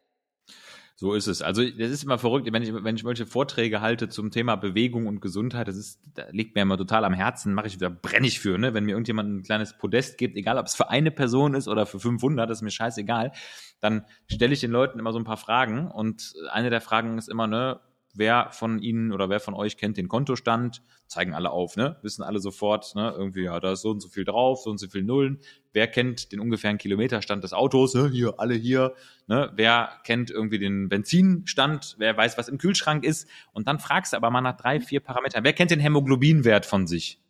So 1.01 1.15
ist 1.15 1.25
es. 1.25 1.41
Also 1.41 1.63
das 1.63 1.89
ist 1.89 2.03
immer 2.03 2.19
verrückt, 2.19 2.47
wenn 2.53 2.61
ich, 2.61 2.71
wenn 2.71 2.95
ich 2.95 3.01
solche 3.01 3.25
Vorträge 3.25 3.81
halte 3.81 4.07
zum 4.07 4.29
Thema 4.29 4.55
Bewegung 4.55 5.07
und 5.07 5.19
Gesundheit, 5.19 5.67
das 5.67 5.75
ist, 5.75 5.99
da 6.13 6.25
liegt 6.29 6.53
mir 6.53 6.61
immer 6.61 6.77
total 6.77 7.05
am 7.05 7.13
Herzen, 7.13 7.55
mache 7.55 7.65
ich, 7.65 7.79
da 7.79 7.89
brenne 7.89 8.27
ich 8.27 8.39
für, 8.39 8.59
ne? 8.59 8.75
Wenn 8.75 8.85
mir 8.85 8.91
irgendjemand 8.91 9.27
ein 9.33 9.41
kleines 9.41 9.75
Podest 9.75 10.19
gibt, 10.19 10.37
egal 10.37 10.59
ob 10.59 10.67
es 10.67 10.75
für 10.75 10.91
eine 10.91 11.09
Person 11.09 11.55
ist 11.55 11.67
oder 11.67 11.87
für 11.87 11.99
500, 11.99 12.47
das 12.47 12.59
ist 12.59 12.61
mir 12.61 12.69
scheißegal, 12.69 13.31
dann 13.79 14.05
stelle 14.27 14.53
ich 14.53 14.59
den 14.59 14.69
Leuten 14.69 14.99
immer 14.99 15.11
so 15.11 15.17
ein 15.17 15.23
paar 15.23 15.37
Fragen 15.37 15.89
und 15.89 16.35
eine 16.51 16.69
der 16.69 16.81
Fragen 16.81 17.17
ist 17.17 17.29
immer, 17.29 17.47
ne, 17.47 17.79
wer 18.15 18.49
von 18.51 18.79
Ihnen 18.79 19.11
oder 19.11 19.29
wer 19.29 19.39
von 19.39 19.53
euch 19.53 19.77
kennt 19.77 19.97
den 19.97 20.07
Kontostand? 20.07 20.81
Zeigen 21.07 21.33
alle 21.33 21.51
auf, 21.51 21.75
ne? 21.75 21.97
Wissen 22.01 22.23
alle 22.23 22.39
sofort, 22.39 22.95
ne? 22.95 23.13
Irgendwie, 23.17 23.43
ja, 23.43 23.59
da 23.59 23.73
ist 23.73 23.81
so 23.81 23.91
und 23.91 23.99
so 23.99 24.09
viel 24.09 24.23
drauf, 24.23 24.61
so 24.61 24.69
und 24.69 24.77
so 24.77 24.87
viel 24.87 25.03
Nullen. 25.03 25.39
Wer 25.73 25.87
kennt 25.87 26.31
den 26.31 26.39
ungefähren 26.39 26.77
Kilometerstand 26.77 27.43
des 27.43 27.53
Autos? 27.53 27.93
Ne? 27.93 28.09
Hier, 28.09 28.39
alle 28.39 28.55
hier. 28.55 28.93
Ne? 29.27 29.51
Wer 29.55 29.89
kennt 30.03 30.31
irgendwie 30.31 30.59
den 30.59 30.89
Benzinstand? 30.89 31.95
Wer 31.97 32.15
weiß, 32.15 32.37
was 32.37 32.47
im 32.47 32.57
Kühlschrank 32.57 33.03
ist? 33.03 33.27
Und 33.53 33.67
dann 33.67 33.79
fragst 33.79 34.13
du 34.13 34.17
aber 34.17 34.31
mal 34.31 34.41
nach 34.41 34.57
drei, 34.57 34.79
vier 34.79 34.99
Parametern. 34.99 35.43
Wer 35.43 35.53
kennt 35.53 35.71
den 35.71 35.79
Hämoglobinwert 35.79 36.65
von 36.65 36.87
sich? 36.87 37.21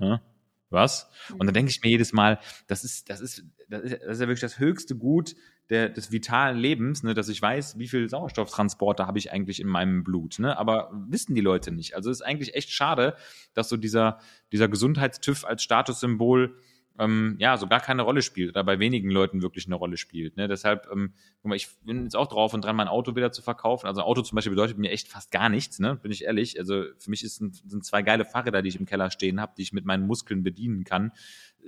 Aha. 0.00 0.20
Was? 0.70 1.08
Und 1.38 1.46
dann 1.46 1.54
denke 1.54 1.70
ich 1.70 1.82
mir 1.82 1.90
jedes 1.90 2.12
Mal, 2.12 2.40
das 2.66 2.84
ist, 2.84 3.08
das 3.08 3.20
ist, 3.20 3.44
das 3.68 3.82
ist, 3.82 3.92
das 3.92 4.02
ist 4.02 4.20
ja 4.20 4.26
wirklich 4.26 4.40
das 4.40 4.58
höchste 4.58 4.96
Gut, 4.96 5.36
der, 5.70 5.88
des 5.88 6.12
vitalen 6.12 6.56
Lebens, 6.56 7.02
ne, 7.02 7.14
dass 7.14 7.28
ich 7.28 7.42
weiß, 7.42 7.78
wie 7.78 7.88
viel 7.88 8.08
Sauerstofftransporter 8.08 9.06
habe 9.06 9.18
ich 9.18 9.32
eigentlich 9.32 9.60
in 9.60 9.66
meinem 9.66 10.04
Blut. 10.04 10.38
Ne? 10.38 10.56
Aber 10.56 10.90
wissen 11.08 11.34
die 11.34 11.40
Leute 11.40 11.72
nicht. 11.72 11.94
Also 11.94 12.10
es 12.10 12.20
ist 12.20 12.26
eigentlich 12.26 12.54
echt 12.54 12.70
schade, 12.70 13.16
dass 13.54 13.68
so 13.68 13.76
dieser, 13.76 14.18
dieser 14.52 14.68
Gesundheitstüv 14.68 15.44
als 15.44 15.62
Statussymbol 15.62 16.56
ähm, 16.98 17.36
ja, 17.38 17.56
so 17.56 17.66
gar 17.66 17.80
keine 17.80 18.02
Rolle 18.02 18.22
spielt 18.22 18.50
oder 18.50 18.64
bei 18.64 18.78
wenigen 18.78 19.10
Leuten 19.10 19.42
wirklich 19.42 19.66
eine 19.66 19.74
Rolle 19.74 19.96
spielt. 19.96 20.36
Ne? 20.36 20.48
Deshalb, 20.48 20.88
ähm, 20.92 21.12
ich 21.54 21.68
bin 21.84 22.04
jetzt 22.04 22.16
auch 22.16 22.26
drauf 22.26 22.54
und 22.54 22.64
dran, 22.64 22.76
mein 22.76 22.88
Auto 22.88 23.14
wieder 23.16 23.32
zu 23.32 23.42
verkaufen. 23.42 23.86
Also 23.86 24.00
ein 24.00 24.06
Auto 24.06 24.22
zum 24.22 24.36
Beispiel 24.36 24.50
bedeutet 24.50 24.78
mir 24.78 24.90
echt 24.90 25.08
fast 25.08 25.30
gar 25.30 25.48
nichts, 25.48 25.78
ne? 25.78 25.96
bin 25.96 26.10
ich 26.10 26.24
ehrlich. 26.24 26.58
Also 26.58 26.84
für 26.98 27.10
mich 27.10 27.22
ist 27.22 27.40
ein, 27.40 27.52
sind 27.52 27.84
zwei 27.84 28.02
geile 28.02 28.24
Fahrräder, 28.24 28.62
die 28.62 28.68
ich 28.68 28.80
im 28.80 28.86
Keller 28.86 29.10
stehen 29.10 29.40
habe, 29.40 29.52
die 29.56 29.62
ich 29.62 29.72
mit 29.72 29.84
meinen 29.84 30.06
Muskeln 30.06 30.42
bedienen 30.42 30.84
kann, 30.84 31.12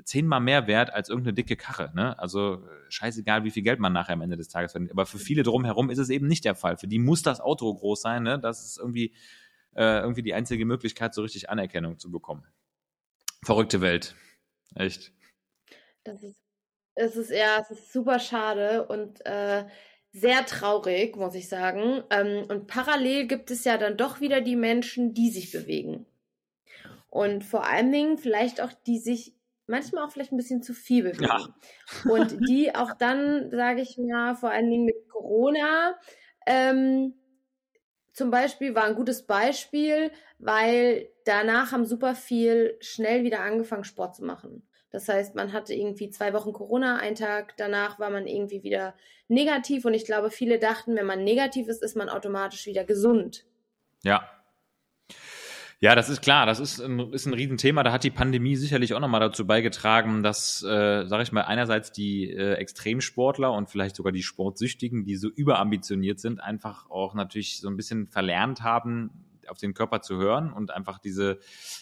zehnmal 0.04 0.40
mehr 0.40 0.66
wert 0.66 0.92
als 0.92 1.08
irgendeine 1.08 1.34
dicke 1.34 1.56
Karre. 1.56 1.92
Ne? 1.94 2.18
Also 2.18 2.66
scheißegal, 2.88 3.44
wie 3.44 3.50
viel 3.50 3.62
Geld 3.62 3.80
man 3.80 3.92
nachher 3.92 4.14
am 4.14 4.22
Ende 4.22 4.36
des 4.36 4.48
Tages 4.48 4.72
verdient. 4.72 4.92
Aber 4.92 5.06
für 5.06 5.18
viele 5.18 5.42
drumherum 5.42 5.90
ist 5.90 5.98
es 5.98 6.08
eben 6.10 6.26
nicht 6.26 6.44
der 6.44 6.54
Fall. 6.54 6.76
Für 6.76 6.88
die 6.88 6.98
muss 6.98 7.22
das 7.22 7.40
Auto 7.40 7.72
groß 7.72 8.00
sein. 8.00 8.22
Ne? 8.22 8.38
Das 8.38 8.64
ist 8.64 8.78
irgendwie, 8.78 9.12
äh, 9.74 10.00
irgendwie 10.00 10.22
die 10.22 10.34
einzige 10.34 10.64
Möglichkeit, 10.64 11.14
so 11.14 11.22
richtig 11.22 11.50
Anerkennung 11.50 11.98
zu 11.98 12.10
bekommen. 12.10 12.44
Verrückte 13.42 13.80
Welt. 13.80 14.14
Echt. 14.74 15.12
Das 16.08 16.22
ist, 16.22 16.40
es 16.94 17.16
ist 17.16 17.30
ja, 17.30 17.60
es 17.60 17.70
ist 17.70 17.92
super 17.92 18.18
schade 18.18 18.86
und 18.86 19.24
äh, 19.26 19.64
sehr 20.12 20.44
traurig, 20.46 21.16
muss 21.16 21.34
ich 21.34 21.48
sagen. 21.48 22.02
Ähm, 22.10 22.46
und 22.48 22.66
parallel 22.66 23.26
gibt 23.26 23.50
es 23.50 23.64
ja 23.64 23.78
dann 23.78 23.96
doch 23.96 24.20
wieder 24.20 24.40
die 24.40 24.56
Menschen, 24.56 25.14
die 25.14 25.30
sich 25.30 25.52
bewegen. 25.52 26.06
Und 27.10 27.44
vor 27.44 27.64
allen 27.64 27.92
Dingen 27.92 28.18
vielleicht 28.18 28.60
auch, 28.60 28.72
die 28.86 28.98
sich 28.98 29.34
manchmal 29.66 30.04
auch 30.04 30.10
vielleicht 30.10 30.32
ein 30.32 30.36
bisschen 30.36 30.62
zu 30.62 30.74
viel 30.74 31.04
bewegen. 31.04 31.24
Ja. 31.24 31.54
Und 32.10 32.48
die 32.48 32.74
auch 32.74 32.94
dann, 32.94 33.50
sage 33.50 33.82
ich 33.82 33.98
mal, 33.98 34.34
vor 34.34 34.50
allen 34.50 34.70
Dingen 34.70 34.84
mit 34.84 35.08
Corona, 35.08 35.98
ähm, 36.46 37.14
zum 38.12 38.30
Beispiel 38.30 38.74
war 38.74 38.84
ein 38.84 38.96
gutes 38.96 39.26
Beispiel, 39.26 40.10
weil 40.38 41.08
danach 41.24 41.70
haben 41.70 41.84
super 41.84 42.14
viel 42.14 42.76
schnell 42.80 43.22
wieder 43.22 43.40
angefangen, 43.40 43.84
Sport 43.84 44.16
zu 44.16 44.24
machen. 44.24 44.67
Das 44.90 45.08
heißt, 45.08 45.34
man 45.34 45.52
hatte 45.52 45.74
irgendwie 45.74 46.10
zwei 46.10 46.32
Wochen 46.32 46.52
Corona, 46.52 46.96
einen 46.96 47.16
Tag 47.16 47.54
danach 47.56 47.98
war 47.98 48.10
man 48.10 48.26
irgendwie 48.26 48.62
wieder 48.62 48.94
negativ 49.28 49.84
und 49.84 49.94
ich 49.94 50.06
glaube, 50.06 50.30
viele 50.30 50.58
dachten, 50.58 50.96
wenn 50.96 51.06
man 51.06 51.24
negativ 51.24 51.68
ist, 51.68 51.82
ist 51.82 51.96
man 51.96 52.08
automatisch 52.08 52.66
wieder 52.66 52.84
gesund. 52.84 53.44
Ja. 54.02 54.28
Ja, 55.80 55.94
das 55.94 56.08
ist 56.08 56.22
klar, 56.22 56.44
das 56.44 56.58
ist 56.58 56.80
ein, 56.80 57.12
ist 57.12 57.26
ein 57.26 57.34
Riesenthema. 57.34 57.84
Da 57.84 57.92
hat 57.92 58.02
die 58.02 58.10
Pandemie 58.10 58.56
sicherlich 58.56 58.94
auch 58.94 59.00
nochmal 59.00 59.20
dazu 59.20 59.46
beigetragen, 59.46 60.24
dass, 60.24 60.60
äh, 60.64 61.06
sage 61.06 61.22
ich 61.22 61.30
mal, 61.30 61.42
einerseits 61.42 61.92
die 61.92 62.32
äh, 62.32 62.54
Extremsportler 62.54 63.52
und 63.52 63.70
vielleicht 63.70 63.94
sogar 63.94 64.10
die 64.10 64.24
Sportsüchtigen, 64.24 65.04
die 65.04 65.14
so 65.14 65.28
überambitioniert 65.28 66.18
sind, 66.18 66.40
einfach 66.40 66.90
auch 66.90 67.14
natürlich 67.14 67.60
so 67.60 67.68
ein 67.68 67.76
bisschen 67.76 68.08
verlernt 68.08 68.62
haben, 68.62 69.10
auf 69.50 69.58
den 69.58 69.74
Körper 69.74 70.00
zu 70.00 70.16
hören 70.16 70.52
und 70.52 70.70
einfach 70.70 70.98
diese, 70.98 71.38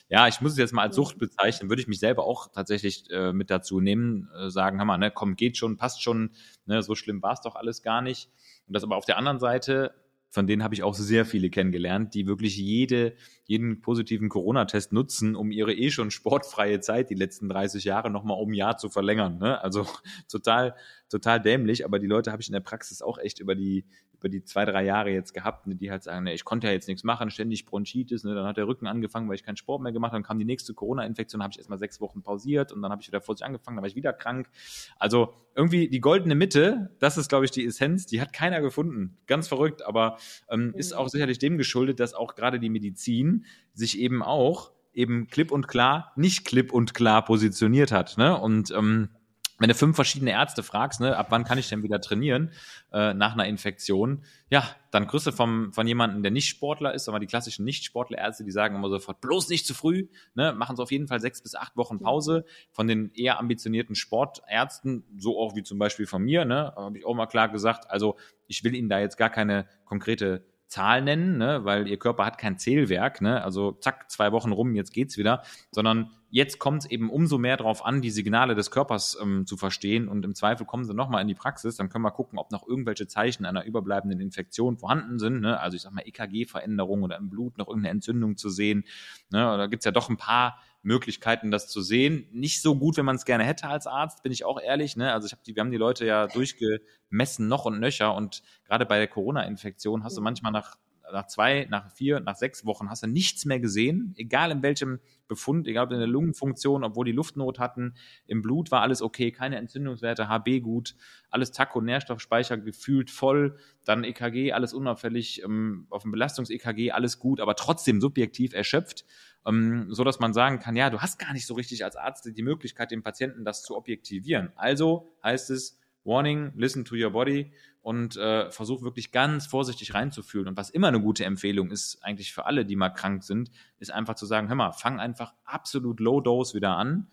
ja, 0.09 0.29
ich 0.29 0.41
muss 0.41 0.53
es 0.53 0.59
jetzt 0.59 0.73
mal 0.73 0.83
als 0.83 0.97
Sucht 0.97 1.19
bezeichnen, 1.19 1.69
würde 1.69 1.83
ich 1.83 1.89
mich 1.89 2.01
selber 2.01 2.25
auch 2.25 2.49
tatsächlich 2.53 3.11
äh, 3.11 3.33
mit 3.33 3.51
dazu 3.51 3.81
nehmen, 3.81 4.29
äh, 4.39 4.51
sagen, 4.51 4.79
hör 4.79 4.85
mal, 4.85 4.99
ne, 4.99 5.11
komm, 5.11 5.37
geht 5.37 5.57
schon, 5.57 5.77
passt 5.77 6.03
schon, 6.03 6.31
ne, 6.65 6.83
so 6.83 6.95
schlimm 6.95 7.23
war 7.23 7.33
es 7.33 7.41
doch 7.41 7.57
alles 7.57 7.83
gar 7.83 8.03
nicht. 8.03 8.31
Und 8.67 8.75
das 8.75 8.83
aber 8.83 8.97
auf 8.97 9.05
der 9.05 9.19
anderen 9.19 9.39
Seite 9.39 9.95
von 10.37 10.47
denen 10.47 10.63
habe 10.63 10.75
ich 10.75 10.83
auch 10.83 10.95
sehr 10.95 11.25
viele 11.25 11.49
kennengelernt, 11.49 12.13
die 12.13 12.27
wirklich 12.27 12.59
jede, 12.59 13.15
jeden 13.45 13.81
positiven 13.81 14.29
Corona-Test 14.29 14.93
nutzen, 14.93 15.35
um 15.35 15.51
ihre 15.51 15.73
eh 15.73 15.91
schon 15.91 16.11
sportfreie 16.11 16.81
Zeit 16.81 17.09
die 17.09 17.15
letzten 17.15 17.49
30 17.49 17.85
Jahre 17.85 18.11
nochmal 18.11 18.39
um 18.39 18.51
ein 18.51 18.55
Jahr 18.55 18.77
zu 18.77 18.91
verlängern. 18.91 19.39
Ne? 19.39 19.59
Also 19.63 19.87
total, 20.31 20.75
total 21.09 21.41
dämlich, 21.41 21.87
aber 21.87 21.99
die 21.99 22.07
Leute 22.07 22.33
habe 22.33 22.43
ich 22.43 22.49
in 22.49 22.53
der 22.53 22.61
Praxis 22.61 23.01
auch 23.01 23.17
echt 23.17 23.41
über 23.41 23.55
die, 23.55 23.87
über 24.27 24.29
die 24.29 24.43
zwei, 24.43 24.65
drei 24.65 24.85
Jahre 24.85 25.11
jetzt 25.11 25.35
gehabt, 25.35 25.67
ne, 25.69 25.77
die 25.77 25.91
halt 25.91 26.03
sagen, 26.03 26.25
ne, 26.25 26.35
ich 26.35 26.45
konnte 26.45 26.67
ja 26.67 26.73
jetzt 26.73 26.89
nichts 26.89 27.05
machen, 27.05 27.31
ständig 27.31 27.65
Bronchitis, 27.65 28.25
ne, 28.25 28.35
dann 28.35 28.45
hat 28.45 28.57
der 28.57 28.67
Rücken 28.67 28.87
angefangen, 28.89 29.29
weil 29.29 29.37
ich 29.37 29.45
keinen 29.45 29.57
Sport 29.57 29.83
mehr 29.83 29.93
gemacht 29.93 30.11
habe, 30.11 30.21
dann 30.21 30.27
kam 30.27 30.39
die 30.39 30.45
nächste 30.45 30.75
Corona-Infektion, 30.75 31.43
habe 31.43 31.53
ich 31.53 31.59
erstmal 31.59 31.79
sechs 31.79 32.01
Wochen 32.01 32.23
pausiert 32.23 32.73
und 32.73 32.83
dann 32.83 32.91
habe 32.91 33.01
ich 33.03 33.09
wieder 33.09 33.21
vor 33.21 33.37
sich 33.37 33.47
angefangen, 33.47 33.77
dann 33.77 33.83
war 33.83 33.89
ich 33.89 33.95
wieder 33.95 34.13
krank. 34.13 34.51
Also 34.99 35.33
irgendwie 35.55 35.89
die 35.89 36.01
goldene 36.01 36.35
Mitte, 36.35 36.91
das 36.99 37.17
ist, 37.19 37.29
glaube 37.29 37.45
ich, 37.45 37.53
die 37.53 37.65
Essenz, 37.65 38.07
die 38.07 38.21
hat 38.21 38.33
keiner 38.33 38.61
gefunden. 38.61 39.17
Ganz 39.27 39.47
verrückt, 39.47 39.87
aber 39.87 40.19
ähm, 40.51 40.75
ist 40.77 40.93
auch 40.93 41.09
sicherlich 41.09 41.39
dem 41.39 41.57
geschuldet, 41.57 42.01
dass 42.01 42.15
auch 42.15 42.35
gerade 42.35 42.59
die 42.59 42.69
Medizin 42.69 43.45
sich 43.75 43.99
eben 44.01 44.23
auch 44.23 44.73
eben 44.93 45.29
klipp 45.29 45.53
und 45.53 45.69
klar, 45.69 46.13
nicht 46.17 46.47
klipp 46.47 46.73
und 46.73 46.95
klar 46.95 47.23
positioniert 47.25 47.93
hat. 47.93 48.17
Ne? 48.17 48.37
Und 48.37 48.71
ähm, 48.71 49.11
wenn 49.59 49.69
du 49.69 49.75
fünf 49.75 49.97
verschiedene 49.97 50.33
Ärzte 50.33 50.63
fragst, 50.63 51.01
ne, 51.01 51.17
ab 51.17 51.29
wann 51.31 51.45
kann 51.45 51.59
ich 51.59 51.69
denn 51.69 51.83
wieder 51.83 52.01
trainieren 52.01 52.51
äh, 52.93 53.15
nach 53.15 53.33
einer 53.33 53.47
Infektion, 53.47 54.23
ja, 54.51 54.69
dann 54.91 55.07
kriegst 55.07 55.27
du 55.27 55.33
vom, 55.33 55.73
von 55.73 55.87
jemandem, 55.87 56.23
der 56.23 56.31
nicht 56.31 56.49
Sportler 56.49 56.95
ist, 56.95 57.09
aber 57.09 57.19
die 57.19 57.27
klassischen 57.27 57.65
Nicht-Sportler-Ärzte, 57.65 58.45
die 58.45 58.51
sagen 58.51 58.77
immer 58.77 58.91
sofort, 58.91 59.21
bloß 59.21 59.49
nicht 59.49 59.67
zu 59.67 59.75
früh, 59.75 60.09
ne, 60.35 60.53
machen 60.53 60.77
sie 60.77 60.83
auf 60.83 60.93
jeden 60.93 61.09
Fall 61.09 61.21
sechs 61.21 61.43
bis 61.43 61.55
acht 61.55 61.77
Wochen 61.77 61.99
Pause. 61.99 62.45
Von 62.71 62.87
den 62.87 63.13
eher 63.15 63.39
ambitionierten 63.39 63.95
Sportärzten, 63.95 65.05
so 65.19 65.39
auch 65.39 65.57
wie 65.57 65.63
zum 65.63 65.79
Beispiel 65.79 66.07
von 66.07 66.23
mir, 66.23 66.45
ne, 66.45 66.73
habe 66.77 66.99
ich 66.99 67.07
auch 67.07 67.15
mal 67.15 67.27
klar 67.27 67.49
gesagt, 67.49 67.91
also 67.91 68.17
ich 68.47 68.63
will 68.63 68.75
Ihnen 68.75 68.89
da 68.89 69.01
jetzt 69.01 69.17
gar 69.17 69.31
keine 69.31 69.67
konkrete 69.85 70.45
Zahl 70.69 71.01
nennen, 71.03 71.39
ne, 71.39 71.65
weil 71.65 71.87
ihr 71.87 71.99
Körper 71.99 72.25
hat 72.25 72.39
kein 72.39 72.59
Zählwerk, 72.59 73.21
ne, 73.21 73.43
also 73.43 73.73
zack, 73.73 74.11
zwei 74.11 74.33
Wochen 74.33 74.53
rum, 74.53 74.75
jetzt 74.75 74.93
geht's 74.93 75.17
wieder, 75.17 75.43
sondern 75.71 76.11
jetzt 76.37 76.59
kommt 76.59 76.85
es 76.85 76.91
eben 76.91 77.09
umso 77.09 77.39
mehr 77.39 77.57
darauf 77.57 77.83
an, 77.83 78.03
die 78.03 78.11
Signale 78.11 78.55
des 78.55 78.71
Körpers 78.71 79.17
ähm, 79.23 79.47
zu 79.47 79.57
verstehen 79.57 80.07
und 80.07 80.23
im 80.23 80.35
Zweifel 80.35 80.67
kommen 80.67 80.85
sie 80.85 80.93
nochmal 80.93 81.23
in 81.23 81.29
die 81.29 81.35
Praxis, 81.35 81.77
dann 81.77 81.89
können 81.89 82.05
wir 82.05 82.11
gucken, 82.11 82.39
ob 82.39 82.53
noch 82.53 82.69
irgendwelche 82.69 83.07
Zeichen 83.07 83.47
einer 83.47 83.65
überbleibenden 83.65 84.21
Infektion 84.21 84.77
vorhanden 84.77 85.19
sind, 85.19 85.41
ne, 85.41 85.59
also 85.59 85.77
ich 85.77 85.83
sag 85.83 85.93
mal 85.93 86.03
EKG-Veränderung 86.05 87.03
oder 87.05 87.17
im 87.17 87.31
Blut 87.31 87.57
noch 87.57 87.69
irgendeine 87.69 87.93
Entzündung 87.93 88.37
zu 88.37 88.51
sehen, 88.51 88.85
ne, 89.31 89.39
da 89.39 89.67
gibt's 89.67 89.87
ja 89.87 89.93
doch 89.93 90.11
ein 90.11 90.19
paar 90.19 90.61
Möglichkeiten, 90.83 91.51
das 91.51 91.69
zu 91.69 91.81
sehen. 91.81 92.29
Nicht 92.33 92.63
so 92.63 92.77
gut, 92.77 92.97
wenn 92.97 93.05
man 93.05 93.17
es 93.17 93.25
gerne 93.25 93.43
hätte 93.43 93.67
als 93.67 93.89
Arzt, 93.89 94.23
bin 94.23 94.31
ich 94.31 94.45
auch 94.45 94.61
ehrlich. 94.61 94.97
Ne? 94.97 95.13
Also 95.13 95.27
ich 95.27 95.33
hab 95.33 95.43
die, 95.43 95.57
wir 95.57 95.61
haben 95.61 95.73
die 95.73 95.79
Leute 95.79 96.07
ja 96.07 96.29
durchgemessen, 96.29 97.49
noch 97.49 97.65
und 97.65 97.81
nöcher. 97.81 98.15
Und 98.15 98.45
gerade 98.65 98.87
bei 98.87 98.99
der 98.99 99.09
Corona-Infektion 99.09 100.05
hast 100.05 100.17
du 100.17 100.21
manchmal 100.21 100.53
nach, 100.53 100.77
nach 101.13 101.27
zwei, 101.27 101.67
nach 101.71 101.91
vier, 101.91 102.21
nach 102.21 102.37
sechs 102.37 102.65
Wochen 102.65 102.91
hast 102.91 103.03
du 103.03 103.07
nichts 103.07 103.45
mehr 103.45 103.61
gesehen, 103.61 104.15
egal 104.17 104.51
in 104.51 104.63
welchem 104.63 105.01
Befund, 105.29 105.67
egal 105.67 105.87
ob 105.87 105.93
in 105.93 105.99
der 105.99 106.07
Lungenfunktion, 106.07 106.85
obwohl 106.85 107.05
die 107.05 107.13
Luftnot 107.13 107.59
hatten, 107.59 107.95
im 108.27 108.43
Blut 108.43 108.71
war 108.71 108.83
alles 108.83 109.03
okay, 109.03 109.33
keine 109.33 109.57
Entzündungswerte, 109.57 110.29
HB 110.29 110.61
gut, 110.61 110.95
alles 111.31 111.53
Taco, 111.53 111.81
Nährstoffspeicher 111.81 112.59
gefühlt 112.59 113.11
voll, 113.11 113.57
dann 113.85 114.05
EKG, 114.05 114.53
alles 114.53 114.73
unauffällig, 114.73 115.43
ähm, 115.43 115.87
auf 115.91 116.03
dem 116.03 116.13
Belastungs-EKG 116.13 116.93
alles 116.93 117.19
gut, 117.19 117.41
aber 117.41 117.57
trotzdem 117.57 118.01
subjektiv 118.01 118.53
erschöpft. 118.53 119.05
Ähm, 119.47 119.87
so 119.91 120.03
dass 120.03 120.19
man 120.19 120.33
sagen 120.33 120.59
kann, 120.59 120.75
ja, 120.75 120.91
du 120.91 121.01
hast 121.01 121.19
gar 121.19 121.33
nicht 121.33 121.47
so 121.47 121.55
richtig 121.55 121.85
als 121.85 121.97
Arzt 121.97 122.29
die 122.37 122.43
Möglichkeit, 122.43 122.91
dem 122.91 123.03
Patienten 123.03 123.45
das 123.45 123.63
zu 123.63 123.77
objektivieren. 123.77 124.51
Also 124.57 125.13
heißt 125.23 125.51
es, 125.51 125.79
Warning, 126.07 126.53
listen 126.55 126.85
to 126.85 126.95
your 126.95 127.11
body 127.11 127.53
und 127.87 128.17
äh, 128.17 128.51
versuch 128.51 128.83
wirklich 128.83 129.13
ganz 129.13 129.47
vorsichtig 129.47 129.95
reinzufühlen. 129.95 130.49
Und 130.49 130.57
was 130.57 130.71
immer 130.71 130.89
eine 130.89 131.01
gute 131.01 131.25
Empfehlung 131.25 131.71
ist, 131.71 132.03
eigentlich 132.03 132.33
für 132.33 132.45
alle, 132.45 132.65
die 132.65 132.75
mal 132.75 132.91
krank 132.91 133.23
sind, 133.23 133.53
ist 133.79 133.93
einfach 133.93 134.17
zu 134.17 134.27
sagen, 134.27 134.49
hör 134.49 134.57
mal, 134.57 134.73
fang 134.73 134.99
einfach 134.99 135.35
absolut 135.45 136.01
low 136.01 136.21
dose 136.21 136.55
wieder 136.55 136.77
an 136.77 137.07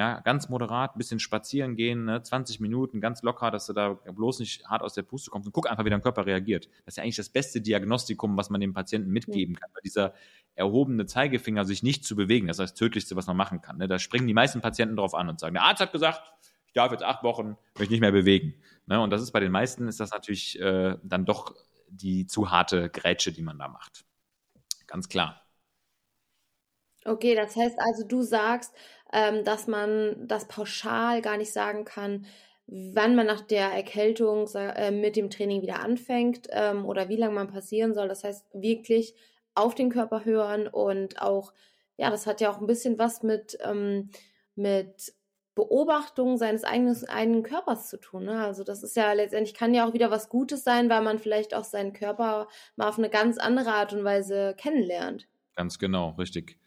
ja, 0.00 0.20
ganz 0.20 0.48
moderat, 0.48 0.94
ein 0.94 0.98
bisschen 0.98 1.20
spazieren 1.20 1.76
gehen, 1.76 2.06
ne, 2.06 2.22
20 2.22 2.58
Minuten, 2.60 3.02
ganz 3.02 3.22
locker, 3.22 3.50
dass 3.50 3.66
du 3.66 3.74
da 3.74 3.94
bloß 3.94 4.38
nicht 4.38 4.66
hart 4.66 4.80
aus 4.80 4.94
der 4.94 5.02
Puste 5.02 5.30
kommst 5.30 5.46
und 5.46 5.52
guck 5.52 5.70
einfach, 5.70 5.84
wie 5.84 5.90
dein 5.90 6.00
Körper 6.00 6.24
reagiert. 6.24 6.68
Das 6.86 6.94
ist 6.94 6.96
ja 6.96 7.02
eigentlich 7.02 7.16
das 7.16 7.28
beste 7.28 7.60
Diagnostikum, 7.60 8.34
was 8.36 8.48
man 8.48 8.62
dem 8.62 8.72
Patienten 8.72 9.10
mitgeben 9.10 9.56
kann, 9.56 9.68
weil 9.74 9.82
dieser 9.84 10.14
erhobene 10.54 11.04
Zeigefinger 11.04 11.66
sich 11.66 11.82
nicht 11.82 12.04
zu 12.04 12.16
bewegen, 12.16 12.46
das 12.46 12.58
ist 12.58 12.70
das 12.70 12.74
Tödlichste, 12.74 13.14
was 13.14 13.26
man 13.26 13.36
machen 13.36 13.60
kann. 13.60 13.76
Ne? 13.76 13.88
Da 13.88 13.98
springen 13.98 14.26
die 14.26 14.32
meisten 14.32 14.62
Patienten 14.62 14.96
drauf 14.96 15.14
an 15.14 15.28
und 15.28 15.38
sagen, 15.38 15.54
der 15.54 15.64
Arzt 15.64 15.82
hat 15.82 15.92
gesagt, 15.92 16.22
ich 16.70 16.74
darf 16.74 16.92
jetzt 16.92 17.02
acht 17.02 17.24
Wochen 17.24 17.56
mich 17.80 17.90
nicht 17.90 18.00
mehr 18.00 18.12
bewegen. 18.12 18.54
Ne? 18.86 19.00
Und 19.00 19.10
das 19.10 19.22
ist 19.22 19.32
bei 19.32 19.40
den 19.40 19.50
meisten, 19.50 19.88
ist 19.88 19.98
das 19.98 20.12
natürlich 20.12 20.60
äh, 20.60 20.96
dann 21.02 21.24
doch 21.24 21.56
die 21.88 22.26
zu 22.26 22.52
harte 22.52 22.90
Grätsche, 22.90 23.32
die 23.32 23.42
man 23.42 23.58
da 23.58 23.66
macht. 23.66 24.04
Ganz 24.86 25.08
klar. 25.08 25.44
Okay, 27.04 27.34
das 27.34 27.56
heißt 27.56 27.76
also, 27.80 28.06
du 28.06 28.22
sagst, 28.22 28.72
ähm, 29.12 29.44
dass 29.44 29.66
man 29.66 30.28
das 30.28 30.46
pauschal 30.46 31.22
gar 31.22 31.38
nicht 31.38 31.52
sagen 31.52 31.84
kann, 31.84 32.26
wann 32.68 33.16
man 33.16 33.26
nach 33.26 33.40
der 33.40 33.72
Erkältung 33.72 34.46
äh, 34.54 34.92
mit 34.92 35.16
dem 35.16 35.28
Training 35.28 35.62
wieder 35.62 35.80
anfängt 35.80 36.46
ähm, 36.50 36.84
oder 36.84 37.08
wie 37.08 37.16
lange 37.16 37.34
man 37.34 37.48
passieren 37.48 37.94
soll. 37.94 38.06
Das 38.06 38.22
heißt, 38.22 38.46
wirklich 38.52 39.16
auf 39.56 39.74
den 39.74 39.90
Körper 39.90 40.24
hören 40.24 40.68
und 40.68 41.20
auch, 41.20 41.52
ja, 41.96 42.10
das 42.10 42.28
hat 42.28 42.40
ja 42.40 42.48
auch 42.48 42.60
ein 42.60 42.68
bisschen 42.68 42.96
was 42.96 43.24
mit, 43.24 43.58
ähm, 43.64 44.10
mit 44.54 45.14
Beobachtung 45.54 46.36
seines 46.38 46.64
eigenen, 46.64 47.08
eigenen 47.08 47.42
Körpers 47.42 47.88
zu 47.88 47.98
tun. 47.98 48.24
Ne? 48.24 48.42
Also 48.42 48.64
das 48.64 48.82
ist 48.82 48.96
ja 48.96 49.12
letztendlich, 49.12 49.54
kann 49.54 49.74
ja 49.74 49.86
auch 49.86 49.92
wieder 49.92 50.10
was 50.10 50.28
Gutes 50.28 50.64
sein, 50.64 50.88
weil 50.88 51.02
man 51.02 51.18
vielleicht 51.18 51.54
auch 51.54 51.64
seinen 51.64 51.92
Körper 51.92 52.48
mal 52.76 52.88
auf 52.88 52.98
eine 52.98 53.10
ganz 53.10 53.38
andere 53.38 53.72
Art 53.72 53.92
und 53.92 54.04
Weise 54.04 54.54
kennenlernt. 54.56 55.26
Ganz 55.56 55.78
genau, 55.78 56.10
richtig. 56.10 56.58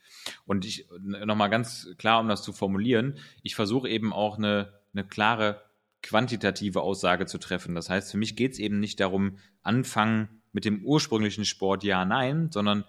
Und 0.46 0.66
ich 0.66 0.88
nochmal 1.02 1.50
ganz 1.50 1.90
klar, 1.98 2.20
um 2.20 2.28
das 2.28 2.44
zu 2.44 2.54
formulieren, 2.54 3.18
ich 3.42 3.56
versuche 3.56 3.90
eben 3.90 4.14
auch 4.14 4.38
eine, 4.38 4.74
eine 4.94 5.06
klare 5.06 5.62
quantitative 6.02 6.82
Aussage 6.82 7.26
zu 7.26 7.38
treffen. 7.38 7.76
Das 7.76 7.90
heißt, 7.90 8.12
für 8.12 8.18
mich 8.18 8.36
geht 8.36 8.54
es 8.54 8.60
eben 8.60 8.80
nicht 8.80 9.00
darum, 9.00 9.38
anfangen 9.62 10.42
mit 10.52 10.66
dem 10.66 10.86
ursprünglichen 10.86 11.46
Sport 11.46 11.84
ja, 11.84 12.06
nein, 12.06 12.52
sondern 12.52 12.84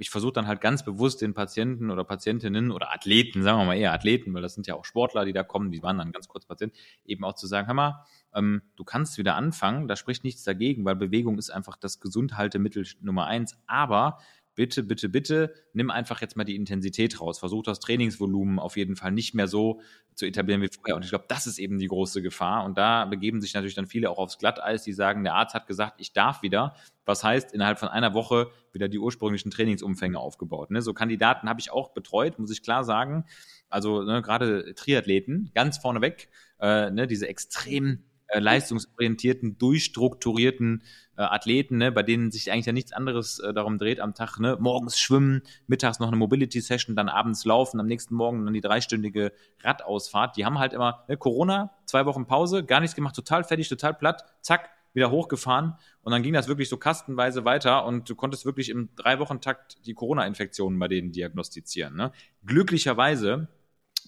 ich 0.00 0.08
versuche 0.08 0.32
dann 0.32 0.46
halt 0.46 0.62
ganz 0.62 0.82
bewusst 0.82 1.20
den 1.20 1.34
Patienten 1.34 1.90
oder 1.90 2.04
Patientinnen 2.04 2.70
oder 2.70 2.90
Athleten, 2.90 3.42
sagen 3.42 3.58
wir 3.58 3.66
mal 3.66 3.76
eher 3.76 3.92
Athleten, 3.92 4.32
weil 4.32 4.40
das 4.40 4.54
sind 4.54 4.66
ja 4.66 4.74
auch 4.74 4.86
Sportler, 4.86 5.26
die 5.26 5.34
da 5.34 5.42
kommen, 5.42 5.70
die 5.70 5.82
waren 5.82 5.98
dann 5.98 6.10
ganz 6.10 6.26
kurz 6.26 6.46
Patienten, 6.46 6.74
eben 7.04 7.22
auch 7.22 7.34
zu 7.34 7.46
sagen, 7.46 7.66
hör 7.66 7.74
mal, 7.74 8.06
ähm, 8.34 8.62
du 8.76 8.84
kannst 8.84 9.18
wieder 9.18 9.36
anfangen, 9.36 9.88
da 9.88 9.96
spricht 9.96 10.24
nichts 10.24 10.42
dagegen, 10.42 10.86
weil 10.86 10.96
Bewegung 10.96 11.36
ist 11.36 11.50
einfach 11.50 11.76
das 11.76 12.00
Gesundhaltemittel 12.00 12.86
Nummer 13.02 13.26
eins, 13.26 13.58
aber 13.66 14.18
bitte, 14.54 14.82
bitte, 14.82 15.08
bitte, 15.08 15.54
nimm 15.72 15.90
einfach 15.90 16.20
jetzt 16.20 16.36
mal 16.36 16.44
die 16.44 16.56
Intensität 16.56 17.20
raus. 17.20 17.38
Versuch 17.38 17.62
das 17.62 17.80
Trainingsvolumen 17.80 18.58
auf 18.58 18.76
jeden 18.76 18.96
Fall 18.96 19.12
nicht 19.12 19.34
mehr 19.34 19.48
so 19.48 19.80
zu 20.14 20.26
etablieren 20.26 20.60
wie 20.62 20.68
vorher. 20.68 20.96
Und 20.96 21.04
ich 21.04 21.10
glaube, 21.10 21.24
das 21.28 21.46
ist 21.46 21.58
eben 21.58 21.78
die 21.78 21.86
große 21.86 22.22
Gefahr. 22.22 22.64
Und 22.64 22.76
da 22.76 23.04
begeben 23.04 23.40
sich 23.40 23.54
natürlich 23.54 23.74
dann 23.74 23.86
viele 23.86 24.10
auch 24.10 24.18
aufs 24.18 24.38
Glatteis, 24.38 24.82
die 24.82 24.92
sagen, 24.92 25.24
der 25.24 25.34
Arzt 25.34 25.54
hat 25.54 25.66
gesagt, 25.66 25.94
ich 25.98 26.12
darf 26.12 26.42
wieder. 26.42 26.74
Was 27.06 27.24
heißt, 27.24 27.52
innerhalb 27.52 27.78
von 27.78 27.88
einer 27.88 28.14
Woche 28.14 28.50
wieder 28.72 28.88
die 28.88 28.98
ursprünglichen 28.98 29.50
Trainingsumfänge 29.50 30.18
aufgebaut. 30.18 30.70
Ne? 30.70 30.82
So 30.82 30.94
Kandidaten 30.94 31.48
habe 31.48 31.60
ich 31.60 31.72
auch 31.72 31.90
betreut, 31.90 32.38
muss 32.38 32.50
ich 32.50 32.62
klar 32.62 32.84
sagen. 32.84 33.24
Also 33.68 34.02
ne, 34.02 34.20
gerade 34.20 34.74
Triathleten, 34.74 35.50
ganz 35.54 35.78
vorneweg, 35.78 36.28
äh, 36.60 36.90
ne, 36.90 37.06
diese 37.06 37.28
extrem 37.28 38.04
äh, 38.26 38.38
leistungsorientierten, 38.38 39.58
durchstrukturierten 39.58 40.82
äh, 41.20 41.24
Athleten, 41.24 41.76
ne, 41.76 41.92
bei 41.92 42.02
denen 42.02 42.30
sich 42.30 42.50
eigentlich 42.50 42.64
ja 42.64 42.72
nichts 42.72 42.94
anderes 42.94 43.40
äh, 43.40 43.52
darum 43.52 43.76
dreht 43.76 44.00
am 44.00 44.14
Tag, 44.14 44.38
ne, 44.38 44.56
morgens 44.58 44.98
schwimmen, 44.98 45.42
mittags 45.66 45.98
noch 45.98 46.08
eine 46.08 46.16
Mobility-Session, 46.16 46.96
dann 46.96 47.10
abends 47.10 47.44
laufen, 47.44 47.78
am 47.78 47.86
nächsten 47.86 48.14
Morgen 48.14 48.42
dann 48.46 48.54
die 48.54 48.62
dreistündige 48.62 49.32
Radausfahrt. 49.62 50.38
Die 50.38 50.46
haben 50.46 50.58
halt 50.58 50.72
immer 50.72 51.04
ne, 51.08 51.18
Corona, 51.18 51.74
zwei 51.84 52.06
Wochen 52.06 52.26
Pause, 52.26 52.64
gar 52.64 52.80
nichts 52.80 52.96
gemacht, 52.96 53.14
total 53.14 53.44
fertig, 53.44 53.68
total 53.68 53.92
platt, 53.92 54.24
zack, 54.40 54.70
wieder 54.94 55.10
hochgefahren 55.10 55.74
und 56.00 56.10
dann 56.12 56.22
ging 56.22 56.32
das 56.32 56.48
wirklich 56.48 56.70
so 56.70 56.78
kastenweise 56.78 57.44
weiter 57.44 57.84
und 57.84 58.08
du 58.08 58.14
konntest 58.14 58.46
wirklich 58.46 58.70
im 58.70 58.88
drei 58.96 59.18
Wochen 59.18 59.42
Takt 59.42 59.86
die 59.86 59.92
Corona-Infektionen 59.92 60.78
bei 60.78 60.88
denen 60.88 61.12
diagnostizieren. 61.12 61.96
Ne? 61.96 62.12
Glücklicherweise 62.46 63.48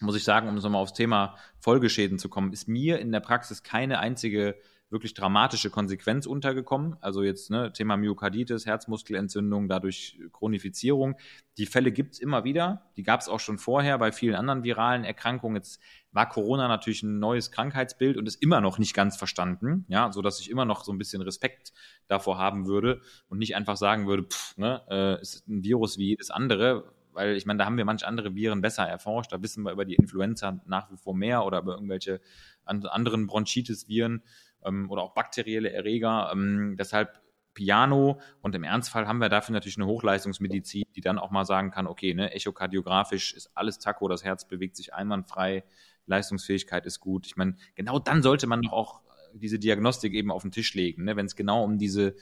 muss 0.00 0.16
ich 0.16 0.24
sagen, 0.24 0.48
um 0.48 0.54
nochmal 0.54 0.80
aufs 0.80 0.94
Thema 0.94 1.36
Folgeschäden 1.58 2.18
zu 2.18 2.30
kommen, 2.30 2.54
ist 2.54 2.68
mir 2.68 2.98
in 3.00 3.12
der 3.12 3.20
Praxis 3.20 3.62
keine 3.62 3.98
einzige 3.98 4.56
wirklich 4.92 5.14
dramatische 5.14 5.70
Konsequenz 5.70 6.26
untergekommen. 6.26 6.96
Also 7.00 7.22
jetzt 7.22 7.50
ne, 7.50 7.72
Thema 7.72 7.96
Myokarditis, 7.96 8.66
Herzmuskelentzündung, 8.66 9.68
dadurch 9.68 10.20
Chronifizierung. 10.32 11.16
Die 11.56 11.66
Fälle 11.66 11.90
gibt's 11.90 12.18
immer 12.18 12.44
wieder. 12.44 12.90
Die 12.96 13.02
gab's 13.02 13.28
auch 13.28 13.40
schon 13.40 13.58
vorher 13.58 13.98
bei 13.98 14.12
vielen 14.12 14.34
anderen 14.34 14.62
viralen 14.62 15.04
Erkrankungen. 15.04 15.56
Jetzt 15.56 15.80
war 16.12 16.28
Corona 16.28 16.68
natürlich 16.68 17.02
ein 17.02 17.18
neues 17.18 17.50
Krankheitsbild 17.50 18.16
und 18.16 18.26
ist 18.26 18.42
immer 18.42 18.60
noch 18.60 18.78
nicht 18.78 18.94
ganz 18.94 19.16
verstanden. 19.16 19.86
Ja, 19.88 20.12
so 20.12 20.22
dass 20.22 20.40
ich 20.40 20.50
immer 20.50 20.66
noch 20.66 20.84
so 20.84 20.92
ein 20.92 20.98
bisschen 20.98 21.22
Respekt 21.22 21.72
davor 22.06 22.38
haben 22.38 22.66
würde 22.66 23.00
und 23.28 23.38
nicht 23.38 23.56
einfach 23.56 23.76
sagen 23.76 24.06
würde, 24.06 24.24
pff, 24.24 24.56
ne, 24.58 24.82
äh, 24.90 25.20
ist 25.20 25.48
ein 25.48 25.64
Virus 25.64 25.96
wie 25.96 26.08
jedes 26.08 26.30
andere, 26.30 26.92
weil 27.12 27.36
ich 27.36 27.46
meine, 27.46 27.58
da 27.58 27.64
haben 27.66 27.76
wir 27.76 27.84
manche 27.84 28.06
andere 28.06 28.34
Viren 28.34 28.60
besser 28.60 28.84
erforscht. 28.84 29.32
Da 29.32 29.42
wissen 29.42 29.64
wir 29.64 29.72
über 29.72 29.84
die 29.84 29.94
Influenza 29.94 30.60
nach 30.66 30.90
wie 30.90 30.96
vor 30.96 31.14
mehr 31.14 31.44
oder 31.44 31.60
über 31.60 31.74
irgendwelche 31.74 32.20
anderen 32.64 33.26
Bronchitis-Viren 33.26 34.22
ähm, 34.64 34.90
oder 34.90 35.02
auch 35.02 35.14
bakterielle 35.14 35.72
Erreger. 35.72 36.30
Ähm, 36.32 36.76
deshalb 36.78 37.20
Piano 37.54 38.20
und 38.40 38.54
im 38.54 38.64
Ernstfall 38.64 39.06
haben 39.06 39.18
wir 39.18 39.28
dafür 39.28 39.52
natürlich 39.52 39.76
eine 39.76 39.86
Hochleistungsmedizin, 39.86 40.84
die 40.96 41.00
dann 41.00 41.18
auch 41.18 41.30
mal 41.30 41.44
sagen 41.44 41.70
kann, 41.70 41.86
okay, 41.86 42.14
ne, 42.14 42.32
echokardiografisch 42.32 43.34
ist 43.34 43.50
alles 43.54 43.78
Taco, 43.78 44.08
das 44.08 44.24
Herz 44.24 44.46
bewegt 44.46 44.76
sich 44.76 44.94
einwandfrei, 44.94 45.64
Leistungsfähigkeit 46.06 46.86
ist 46.86 47.00
gut. 47.00 47.26
Ich 47.26 47.36
meine, 47.36 47.56
genau 47.74 47.98
dann 47.98 48.22
sollte 48.22 48.46
man 48.46 48.62
doch 48.62 48.72
auch 48.72 49.00
diese 49.34 49.58
Diagnostik 49.58 50.14
eben 50.14 50.30
auf 50.30 50.42
den 50.42 50.50
Tisch 50.50 50.74
legen, 50.74 51.04
ne, 51.04 51.16
wenn 51.16 51.26
es 51.26 51.36
genau 51.36 51.62
um 51.62 51.78
diese 51.78 52.14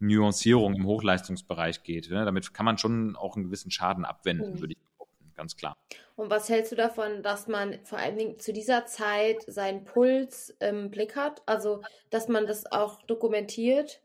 Nuancierung 0.00 0.74
im 0.74 0.86
Hochleistungsbereich 0.86 1.82
geht. 1.82 2.10
Ne? 2.10 2.24
Damit 2.24 2.54
kann 2.54 2.64
man 2.64 2.78
schon 2.78 3.16
auch 3.16 3.36
einen 3.36 3.46
gewissen 3.46 3.70
Schaden 3.70 4.04
abwenden, 4.04 4.54
mhm. 4.54 4.60
würde 4.60 4.74
ich 4.74 4.87
ganz 5.38 5.56
klar. 5.56 5.78
Und 6.16 6.30
was 6.30 6.50
hältst 6.50 6.72
du 6.72 6.76
davon, 6.76 7.22
dass 7.22 7.48
man 7.48 7.78
vor 7.84 7.98
allen 7.98 8.18
Dingen 8.18 8.38
zu 8.38 8.52
dieser 8.52 8.84
Zeit 8.84 9.42
seinen 9.46 9.84
Puls 9.84 10.54
im 10.60 10.90
Blick 10.90 11.16
hat? 11.16 11.42
Also, 11.46 11.82
dass 12.10 12.28
man 12.28 12.46
das 12.46 12.70
auch 12.70 13.00
dokumentiert? 13.04 14.02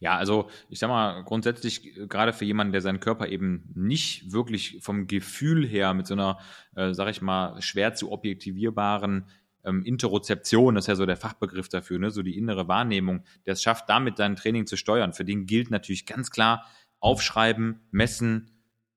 Ja, 0.00 0.16
also 0.16 0.48
ich 0.68 0.78
sag 0.78 0.88
mal, 0.88 1.22
grundsätzlich, 1.22 1.94
gerade 2.08 2.32
für 2.32 2.46
jemanden, 2.46 2.72
der 2.72 2.80
seinen 2.80 3.00
Körper 3.00 3.28
eben 3.28 3.70
nicht 3.74 4.32
wirklich 4.32 4.78
vom 4.80 5.06
Gefühl 5.06 5.66
her 5.66 5.94
mit 5.94 6.06
so 6.06 6.14
einer, 6.14 6.38
äh, 6.74 6.94
sag 6.94 7.08
ich 7.10 7.22
mal, 7.22 7.60
schwer 7.60 7.94
zu 7.94 8.10
objektivierbaren 8.10 9.26
ähm, 9.62 9.84
Interozeption, 9.84 10.74
das 10.74 10.84
ist 10.84 10.88
ja 10.88 10.96
so 10.96 11.06
der 11.06 11.18
Fachbegriff 11.18 11.68
dafür, 11.68 11.98
ne? 11.98 12.10
so 12.10 12.22
die 12.22 12.38
innere 12.38 12.66
Wahrnehmung, 12.66 13.24
der 13.44 13.52
es 13.52 13.62
schafft, 13.62 13.90
damit 13.90 14.18
dein 14.18 14.36
Training 14.36 14.66
zu 14.66 14.76
steuern. 14.76 15.12
Für 15.12 15.26
den 15.26 15.46
gilt 15.46 15.70
natürlich 15.70 16.06
ganz 16.06 16.30
klar, 16.30 16.64
aufschreiben, 16.98 17.80
messen, 17.90 18.49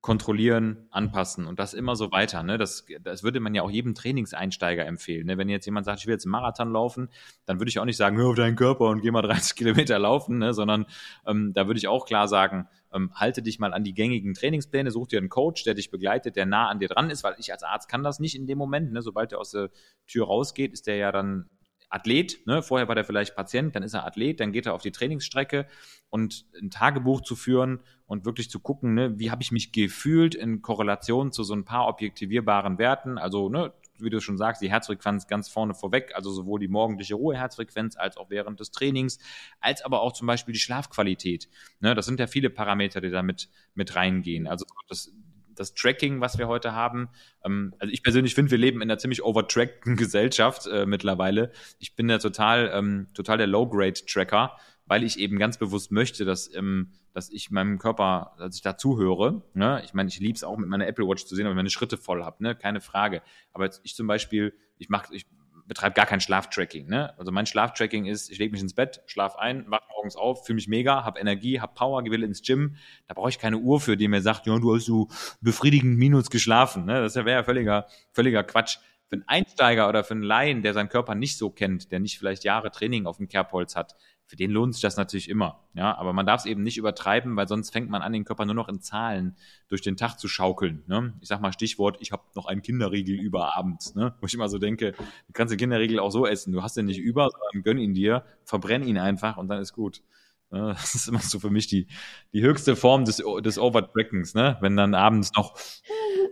kontrollieren, 0.04 0.86
anpassen 0.90 1.46
und 1.46 1.58
das 1.58 1.72
immer 1.72 1.96
so 1.96 2.12
weiter. 2.12 2.42
Ne? 2.42 2.58
Das, 2.58 2.84
das 3.02 3.22
würde 3.22 3.40
man 3.40 3.54
ja 3.54 3.62
auch 3.62 3.70
jedem 3.70 3.94
Trainingseinsteiger 3.94 4.84
empfehlen. 4.84 5.26
Ne? 5.26 5.38
Wenn 5.38 5.48
jetzt 5.48 5.64
jemand 5.64 5.86
sagt, 5.86 6.00
ich 6.00 6.06
will 6.06 6.12
jetzt 6.12 6.26
einen 6.26 6.32
Marathon 6.32 6.70
laufen, 6.70 7.08
dann 7.46 7.58
würde 7.58 7.70
ich 7.70 7.78
auch 7.78 7.86
nicht 7.86 7.96
sagen, 7.96 8.18
hör 8.18 8.28
auf 8.28 8.34
deinen 8.34 8.54
Körper 8.54 8.84
und 8.90 9.00
geh 9.00 9.10
mal 9.10 9.22
30 9.22 9.56
Kilometer 9.56 9.98
laufen, 9.98 10.36
ne? 10.36 10.52
sondern 10.52 10.84
ähm, 11.26 11.54
da 11.54 11.66
würde 11.68 11.78
ich 11.78 11.88
auch 11.88 12.04
klar 12.04 12.28
sagen, 12.28 12.68
ähm, 12.92 13.12
halte 13.14 13.40
dich 13.40 13.58
mal 13.58 13.72
an 13.72 13.82
die 13.82 13.94
gängigen 13.94 14.34
Trainingspläne, 14.34 14.90
such 14.90 15.06
dir 15.06 15.20
einen 15.20 15.30
Coach, 15.30 15.64
der 15.64 15.72
dich 15.72 15.90
begleitet, 15.90 16.36
der 16.36 16.44
nah 16.44 16.68
an 16.68 16.80
dir 16.80 16.88
dran 16.88 17.08
ist, 17.08 17.24
weil 17.24 17.36
ich 17.38 17.50
als 17.50 17.62
Arzt 17.62 17.88
kann 17.88 18.02
das 18.02 18.20
nicht 18.20 18.34
in 18.34 18.46
dem 18.46 18.58
Moment. 18.58 18.92
Ne? 18.92 19.00
Sobald 19.00 19.32
er 19.32 19.40
aus 19.40 19.52
der 19.52 19.70
Tür 20.06 20.26
rausgeht, 20.26 20.74
ist 20.74 20.86
der 20.86 20.96
ja 20.96 21.12
dann 21.12 21.48
Athlet, 21.94 22.44
ne? 22.46 22.62
vorher 22.62 22.88
war 22.88 22.94
der 22.94 23.04
vielleicht 23.04 23.36
Patient, 23.36 23.74
dann 23.76 23.84
ist 23.84 23.94
er 23.94 24.04
Athlet, 24.04 24.40
dann 24.40 24.52
geht 24.52 24.66
er 24.66 24.74
auf 24.74 24.82
die 24.82 24.90
Trainingsstrecke 24.90 25.66
und 26.10 26.44
ein 26.60 26.70
Tagebuch 26.70 27.20
zu 27.20 27.36
führen 27.36 27.80
und 28.06 28.24
wirklich 28.24 28.50
zu 28.50 28.58
gucken, 28.58 28.94
ne, 28.94 29.18
wie 29.18 29.30
habe 29.30 29.42
ich 29.42 29.52
mich 29.52 29.72
gefühlt 29.72 30.34
in 30.34 30.60
Korrelation 30.60 31.32
zu 31.32 31.44
so 31.44 31.54
ein 31.54 31.64
paar 31.64 31.86
objektivierbaren 31.86 32.78
Werten, 32.78 33.16
also 33.16 33.48
ne, 33.48 33.72
wie 33.98 34.10
du 34.10 34.20
schon 34.20 34.36
sagst, 34.36 34.60
die 34.60 34.70
Herzfrequenz 34.70 35.28
ganz 35.28 35.48
vorne 35.48 35.74
vorweg, 35.74 36.12
also 36.14 36.32
sowohl 36.32 36.58
die 36.58 36.68
morgendliche 36.68 37.14
Ruheherzfrequenz 37.14 37.96
als 37.96 38.16
auch 38.16 38.28
während 38.28 38.58
des 38.58 38.72
Trainings, 38.72 39.18
als 39.60 39.82
aber 39.82 40.02
auch 40.02 40.12
zum 40.12 40.26
Beispiel 40.26 40.52
die 40.52 40.60
Schlafqualität. 40.60 41.48
Ne, 41.80 41.94
das 41.94 42.06
sind 42.06 42.18
ja 42.18 42.26
viele 42.26 42.50
Parameter, 42.50 43.00
die 43.00 43.10
da 43.10 43.22
mit, 43.22 43.48
mit 43.74 43.94
reingehen. 43.94 44.46
Also 44.48 44.66
das, 44.88 45.12
das 45.54 45.74
Tracking, 45.74 46.20
was 46.20 46.38
wir 46.38 46.48
heute 46.48 46.72
haben. 46.72 47.08
Ähm, 47.44 47.74
also 47.78 47.92
ich 47.92 48.02
persönlich 48.02 48.34
finde, 48.34 48.50
wir 48.50 48.58
leben 48.58 48.82
in 48.82 48.90
einer 48.90 48.98
ziemlich 48.98 49.22
overtrackten 49.22 49.96
Gesellschaft 49.96 50.66
äh, 50.66 50.86
mittlerweile. 50.86 51.52
Ich 51.78 51.94
bin 51.96 52.08
ja 52.08 52.18
total, 52.18 52.70
ähm, 52.72 53.08
total 53.14 53.38
der 53.38 53.46
Low-Grade-Tracker, 53.46 54.56
weil 54.86 55.02
ich 55.02 55.18
eben 55.18 55.38
ganz 55.38 55.58
bewusst 55.58 55.92
möchte, 55.92 56.24
dass, 56.24 56.52
ähm, 56.54 56.92
dass 57.12 57.30
ich 57.30 57.50
meinem 57.50 57.78
Körper, 57.78 58.34
dass 58.38 58.56
ich 58.56 58.62
da 58.62 58.76
zuhöre. 58.76 59.42
Ne? 59.54 59.82
Ich 59.84 59.94
meine, 59.94 60.08
ich 60.08 60.18
liebe 60.20 60.36
es 60.36 60.44
auch 60.44 60.58
mit 60.58 60.68
meiner 60.68 60.86
Apple 60.86 61.06
Watch 61.06 61.26
zu 61.26 61.34
sehen, 61.34 61.46
ob 61.46 61.52
ich 61.52 61.56
meine 61.56 61.70
Schritte 61.70 61.96
voll 61.96 62.22
habe, 62.24 62.42
ne? 62.42 62.54
keine 62.54 62.80
Frage. 62.80 63.22
Aber 63.52 63.70
ich 63.82 63.94
zum 63.94 64.06
Beispiel, 64.06 64.54
ich 64.78 64.88
mache, 64.88 65.14
ich 65.14 65.26
betreibe 65.66 65.94
gar 65.94 66.06
kein 66.06 66.20
Schlaftracking. 66.20 66.88
Ne? 66.88 67.16
Also 67.18 67.32
mein 67.32 67.46
Schlaftracking 67.46 68.06
ist, 68.06 68.30
ich 68.30 68.38
lege 68.38 68.52
mich 68.52 68.60
ins 68.60 68.74
Bett, 68.74 69.02
schlaf 69.06 69.36
ein, 69.36 69.64
wach 69.68 69.80
morgens 69.90 70.16
auf, 70.16 70.44
fühle 70.46 70.56
mich 70.56 70.68
mega, 70.68 71.04
habe 71.04 71.18
Energie, 71.18 71.60
habe 71.60 71.74
Power, 71.74 72.02
gehe 72.02 72.14
ins 72.14 72.42
Gym. 72.42 72.76
Da 73.08 73.14
brauche 73.14 73.30
ich 73.30 73.38
keine 73.38 73.58
Uhr 73.58 73.80
für, 73.80 73.96
die 73.96 74.08
mir 74.08 74.22
sagt, 74.22 74.46
ja, 74.46 74.58
du 74.58 74.74
hast 74.74 74.84
so 74.84 75.08
befriedigend 75.40 75.98
Minus 75.98 76.30
geschlafen. 76.30 76.84
Ne? 76.84 77.00
Das 77.00 77.14
wäre 77.14 77.30
ja 77.30 77.42
völliger, 77.42 77.86
völliger 78.12 78.44
Quatsch. 78.44 78.78
Für 79.08 79.16
einen 79.16 79.28
Einsteiger 79.28 79.88
oder 79.88 80.02
für 80.02 80.14
einen 80.14 80.22
Laien, 80.22 80.62
der 80.62 80.72
seinen 80.72 80.88
Körper 80.88 81.14
nicht 81.14 81.36
so 81.36 81.50
kennt, 81.50 81.92
der 81.92 82.00
nicht 82.00 82.18
vielleicht 82.18 82.44
Jahre 82.44 82.70
Training 82.70 83.06
auf 83.06 83.18
dem 83.18 83.28
Kerbholz 83.28 83.76
hat, 83.76 83.94
für 84.26 84.36
den 84.36 84.50
lohnt 84.50 84.74
sich 84.74 84.82
das 84.82 84.96
natürlich 84.96 85.28
immer. 85.28 85.60
Ja, 85.74 85.96
aber 85.96 86.12
man 86.12 86.26
darf 86.26 86.40
es 86.40 86.46
eben 86.46 86.62
nicht 86.62 86.78
übertreiben, 86.78 87.36
weil 87.36 87.46
sonst 87.46 87.70
fängt 87.70 87.90
man 87.90 88.02
an, 88.02 88.12
den 88.12 88.24
Körper 88.24 88.44
nur 88.46 88.54
noch 88.54 88.68
in 88.68 88.80
Zahlen 88.80 89.36
durch 89.68 89.82
den 89.82 89.96
Tag 89.96 90.18
zu 90.18 90.28
schaukeln. 90.28 90.82
Ne? 90.86 91.14
Ich 91.20 91.28
sag 91.28 91.40
mal 91.40 91.52
Stichwort, 91.52 91.98
ich 92.00 92.12
habe 92.12 92.22
noch 92.34 92.46
einen 92.46 92.62
Kinderriegel 92.62 93.14
über 93.14 93.56
abends, 93.56 93.94
ne? 93.94 94.14
wo 94.20 94.26
ich 94.26 94.34
immer 94.34 94.48
so 94.48 94.58
denke, 94.58 94.92
du 94.92 95.32
kannst 95.32 95.52
den 95.52 95.58
Kinderriegel 95.58 95.98
auch 95.98 96.10
so 96.10 96.26
essen. 96.26 96.52
Du 96.52 96.62
hast 96.62 96.76
den 96.76 96.86
nicht 96.86 96.98
über, 96.98 97.28
sondern 97.30 97.62
gönn 97.62 97.78
ihn 97.78 97.94
dir, 97.94 98.24
verbrenn 98.44 98.82
ihn 98.82 98.98
einfach 98.98 99.36
und 99.36 99.48
dann 99.48 99.60
ist 99.60 99.72
gut. 99.72 100.02
Das 100.54 100.94
ist 100.94 101.08
immer 101.08 101.18
so 101.18 101.40
für 101.40 101.50
mich 101.50 101.66
die, 101.66 101.88
die 102.32 102.42
höchste 102.42 102.76
Form 102.76 103.04
des, 103.04 103.20
des 103.42 103.58
Overtrackens, 103.58 104.34
ne? 104.34 104.56
wenn 104.60 104.76
dann 104.76 104.94
abends 104.94 105.32
noch. 105.34 105.58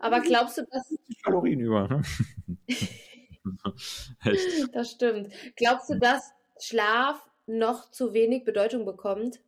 Aber 0.00 0.20
glaubst 0.20 0.59
du, 0.59 0.62
dass. 0.70 0.94
Kalorien 1.24 1.59
über. 1.59 1.88
Ne? 1.88 2.02
das 4.72 4.92
stimmt. 4.92 5.33
Glaubst 5.57 5.90
du, 5.90 5.98
dass 5.98 6.31
Schlaf 6.61 7.28
noch 7.46 7.90
zu 7.90 8.14
wenig 8.14 8.44
Bedeutung 8.44 8.85
bekommt? 8.85 9.40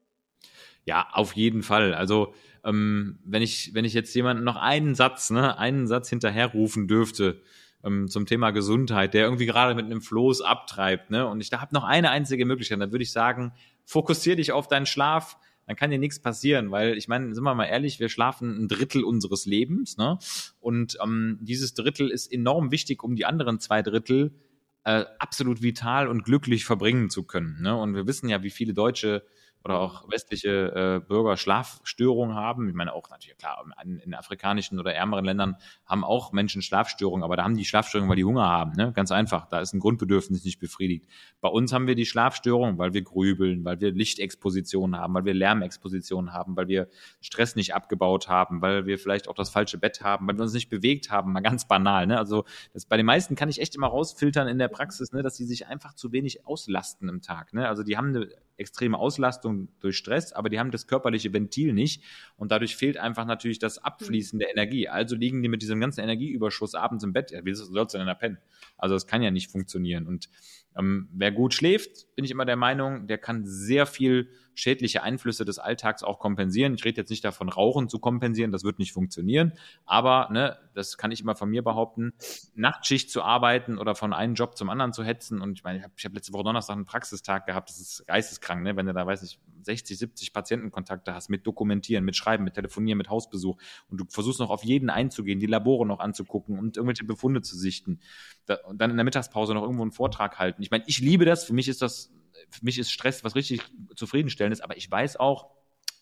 Ja, 0.84 1.08
auf 1.12 1.32
jeden 1.34 1.62
Fall. 1.62 1.94
Also 1.94 2.34
ähm, 2.64 3.18
wenn 3.24 3.42
ich 3.42 3.74
wenn 3.74 3.84
ich 3.84 3.94
jetzt 3.94 4.14
jemanden 4.14 4.44
noch 4.44 4.56
einen 4.56 4.94
Satz, 4.94 5.30
ne, 5.30 5.58
einen 5.58 5.86
Satz 5.86 6.10
hinterherrufen 6.10 6.88
dürfte 6.88 7.40
ähm, 7.82 8.08
zum 8.08 8.26
Thema 8.26 8.50
Gesundheit, 8.50 9.14
der 9.14 9.24
irgendwie 9.24 9.46
gerade 9.46 9.74
mit 9.74 9.86
einem 9.86 10.02
Floß 10.02 10.42
abtreibt, 10.42 11.10
ne, 11.10 11.26
und 11.26 11.40
ich 11.40 11.50
da 11.50 11.60
habe 11.60 11.74
noch 11.74 11.84
eine 11.84 12.10
einzige 12.10 12.44
Möglichkeit, 12.44 12.80
dann 12.80 12.92
würde 12.92 13.04
ich 13.04 13.12
sagen, 13.12 13.52
fokussier 13.84 14.36
dich 14.36 14.52
auf 14.52 14.68
deinen 14.68 14.86
Schlaf. 14.86 15.38
Dann 15.66 15.76
kann 15.76 15.90
dir 15.90 15.98
nichts 15.98 16.20
passieren, 16.20 16.70
weil 16.70 16.98
ich 16.98 17.08
meine, 17.08 17.34
sind 17.34 17.42
wir 17.42 17.54
mal 17.54 17.64
ehrlich, 17.64 17.98
wir 17.98 18.10
schlafen 18.10 18.64
ein 18.64 18.68
Drittel 18.68 19.02
unseres 19.02 19.46
Lebens, 19.46 19.96
ne? 19.96 20.18
Und 20.60 20.98
ähm, 21.02 21.38
dieses 21.40 21.72
Drittel 21.72 22.10
ist 22.10 22.30
enorm 22.30 22.70
wichtig, 22.70 23.02
um 23.02 23.16
die 23.16 23.24
anderen 23.24 23.60
zwei 23.60 23.80
Drittel 23.80 24.34
äh, 24.84 25.04
absolut 25.18 25.62
vital 25.62 26.08
und 26.08 26.24
glücklich 26.24 26.64
verbringen 26.64 27.10
zu 27.10 27.24
können. 27.24 27.60
Ne? 27.60 27.76
Und 27.76 27.94
wir 27.94 28.06
wissen 28.06 28.28
ja, 28.28 28.42
wie 28.42 28.50
viele 28.50 28.74
Deutsche 28.74 29.24
oder 29.64 29.78
auch 29.78 30.10
westliche 30.10 31.00
äh, 31.00 31.06
Bürger 31.06 31.38
Schlafstörungen 31.38 32.36
haben. 32.36 32.68
Ich 32.68 32.74
meine 32.74 32.92
auch 32.92 33.08
natürlich, 33.08 33.38
klar, 33.38 33.64
in, 33.82 33.98
in, 33.98 34.14
afrikanischen 34.14 34.78
oder 34.78 34.92
ärmeren 34.92 35.24
Ländern 35.24 35.56
haben 35.86 36.04
auch 36.04 36.32
Menschen 36.32 36.60
Schlafstörungen, 36.60 37.24
aber 37.24 37.36
da 37.36 37.44
haben 37.44 37.56
die 37.56 37.64
Schlafstörungen, 37.64 38.10
weil 38.10 38.16
die 38.16 38.24
Hunger 38.24 38.46
haben. 38.46 38.72
Ne? 38.72 38.92
Ganz 38.92 39.10
einfach, 39.10 39.46
da 39.46 39.60
ist 39.60 39.72
ein 39.72 39.80
Grundbedürfnis 39.80 40.44
nicht 40.44 40.58
befriedigt. 40.58 41.08
Bei 41.40 41.48
uns 41.48 41.72
haben 41.72 41.86
wir 41.86 41.94
die 41.94 42.04
Schlafstörungen, 42.04 42.76
weil 42.76 42.92
wir 42.92 43.00
grübeln, 43.00 43.64
weil 43.64 43.80
wir 43.80 43.90
Lichtexpositionen 43.92 45.00
haben, 45.00 45.14
weil 45.14 45.24
wir 45.24 45.32
Lärmexpositionen 45.32 46.34
haben, 46.34 46.56
weil 46.56 46.68
wir 46.68 46.88
Stress 47.22 47.56
nicht 47.56 47.74
abgebaut 47.74 48.28
haben, 48.28 48.60
weil 48.60 48.84
wir 48.84 48.98
vielleicht 48.98 49.28
auch 49.28 49.34
das 49.34 49.48
falsche 49.48 49.78
Bett 49.78 50.02
haben, 50.02 50.28
weil 50.28 50.36
wir 50.36 50.42
uns 50.42 50.52
nicht 50.52 50.68
bewegt 50.68 51.10
haben, 51.10 51.32
mal 51.32 51.40
ganz 51.40 51.66
banal. 51.66 52.06
Ne? 52.06 52.18
Also 52.18 52.44
das, 52.74 52.84
bei 52.84 52.98
den 52.98 53.06
meisten 53.06 53.34
kann 53.34 53.48
ich 53.48 53.62
echt 53.62 53.74
immer 53.74 53.86
rausfiltern 53.86 54.46
in 54.46 54.58
der 54.58 54.68
Praxis, 54.68 55.12
ne, 55.12 55.22
dass 55.22 55.36
sie 55.36 55.46
sich 55.46 55.66
einfach 55.68 55.94
zu 55.94 56.12
wenig 56.12 56.46
auslasten 56.46 57.08
im 57.08 57.22
Tag. 57.22 57.54
Ne? 57.54 57.66
Also 57.66 57.82
die 57.82 57.96
haben 57.96 58.08
eine 58.08 58.28
extreme 58.56 58.98
Auslastung 58.98 59.68
durch 59.80 59.96
Stress, 59.96 60.32
aber 60.32 60.48
die 60.48 60.58
haben 60.58 60.70
das 60.70 60.86
körperliche 60.86 61.32
Ventil 61.32 61.72
nicht 61.72 62.02
und 62.36 62.52
dadurch 62.52 62.76
fehlt 62.76 62.96
einfach 62.96 63.24
natürlich 63.26 63.58
das 63.58 63.78
Abfließen 63.78 64.38
der 64.38 64.50
Energie. 64.50 64.88
Also 64.88 65.16
liegen 65.16 65.42
die 65.42 65.48
mit 65.48 65.62
diesem 65.62 65.80
ganzen 65.80 66.00
Energieüberschuss 66.00 66.74
abends 66.74 67.04
im 67.04 67.12
Bett. 67.12 67.30
Ja, 67.30 67.44
wie 67.44 67.54
sollst 67.54 67.94
du 67.94 67.98
denn 67.98 68.06
da 68.06 68.14
pennen? 68.14 68.38
Also 68.76 68.94
das 68.94 69.06
kann 69.06 69.22
ja 69.22 69.30
nicht 69.30 69.50
funktionieren. 69.50 70.06
Und 70.06 70.28
ähm, 70.76 71.08
wer 71.12 71.32
gut 71.32 71.54
schläft, 71.54 72.14
bin 72.16 72.24
ich 72.24 72.30
immer 72.30 72.44
der 72.44 72.56
Meinung, 72.56 73.06
der 73.06 73.18
kann 73.18 73.44
sehr 73.46 73.86
viel 73.86 74.28
schädliche 74.54 75.02
Einflüsse 75.02 75.44
des 75.44 75.58
Alltags 75.58 76.02
auch 76.02 76.18
kompensieren. 76.18 76.74
Ich 76.74 76.84
rede 76.84 77.00
jetzt 77.00 77.10
nicht 77.10 77.24
davon, 77.24 77.48
Rauchen 77.48 77.88
zu 77.88 77.98
kompensieren, 77.98 78.52
das 78.52 78.64
wird 78.64 78.78
nicht 78.78 78.92
funktionieren. 78.92 79.52
Aber, 79.84 80.28
ne, 80.30 80.56
das 80.74 80.96
kann 80.96 81.10
ich 81.10 81.20
immer 81.20 81.34
von 81.34 81.50
mir 81.50 81.62
behaupten, 81.62 82.12
Nachtschicht 82.54 83.10
zu 83.10 83.22
arbeiten 83.22 83.78
oder 83.78 83.94
von 83.94 84.12
einem 84.12 84.34
Job 84.34 84.56
zum 84.56 84.70
anderen 84.70 84.92
zu 84.92 85.04
hetzen. 85.04 85.40
Und 85.40 85.58
ich 85.58 85.64
meine, 85.64 85.78
ich 85.78 85.84
habe 85.84 85.94
hab 86.02 86.14
letzte 86.14 86.32
Woche 86.32 86.44
Donnerstag 86.44 86.76
einen 86.76 86.84
Praxistag 86.84 87.46
gehabt, 87.46 87.68
das 87.68 87.80
ist 87.80 88.06
geisteskrank, 88.06 88.62
ne? 88.62 88.76
wenn 88.76 88.86
du 88.86 88.92
da, 88.92 89.06
weiß 89.06 89.22
ich, 89.22 89.40
60, 89.64 89.98
70 89.98 90.32
Patientenkontakte 90.32 91.14
hast, 91.14 91.30
mit 91.30 91.46
Dokumentieren, 91.46 92.04
mit 92.04 92.16
Schreiben, 92.16 92.44
mit 92.44 92.54
Telefonieren, 92.54 92.98
mit 92.98 93.10
Hausbesuch 93.10 93.56
und 93.88 93.98
du 94.00 94.04
versuchst 94.08 94.40
noch 94.40 94.50
auf 94.50 94.64
jeden 94.64 94.90
einzugehen, 94.90 95.40
die 95.40 95.46
Labore 95.46 95.86
noch 95.86 96.00
anzugucken 96.00 96.58
und 96.58 96.76
irgendwelche 96.76 97.04
Befunde 97.04 97.42
zu 97.42 97.56
sichten 97.56 98.00
da, 98.46 98.56
und 98.66 98.80
dann 98.80 98.90
in 98.90 98.96
der 98.96 99.04
Mittagspause 99.04 99.54
noch 99.54 99.62
irgendwo 99.62 99.82
einen 99.82 99.92
Vortrag 99.92 100.38
halten. 100.38 100.62
Ich 100.62 100.70
meine, 100.70 100.84
ich 100.86 100.98
liebe 100.98 101.24
das, 101.24 101.44
für 101.44 101.54
mich 101.54 101.68
ist 101.68 101.82
das 101.82 102.12
für 102.50 102.64
mich 102.64 102.78
ist 102.78 102.90
Stress 102.90 103.24
was 103.24 103.34
richtig 103.34 103.60
zufriedenstellendes, 103.94 104.60
aber 104.60 104.76
ich 104.76 104.90
weiß 104.90 105.16
auch, 105.16 105.50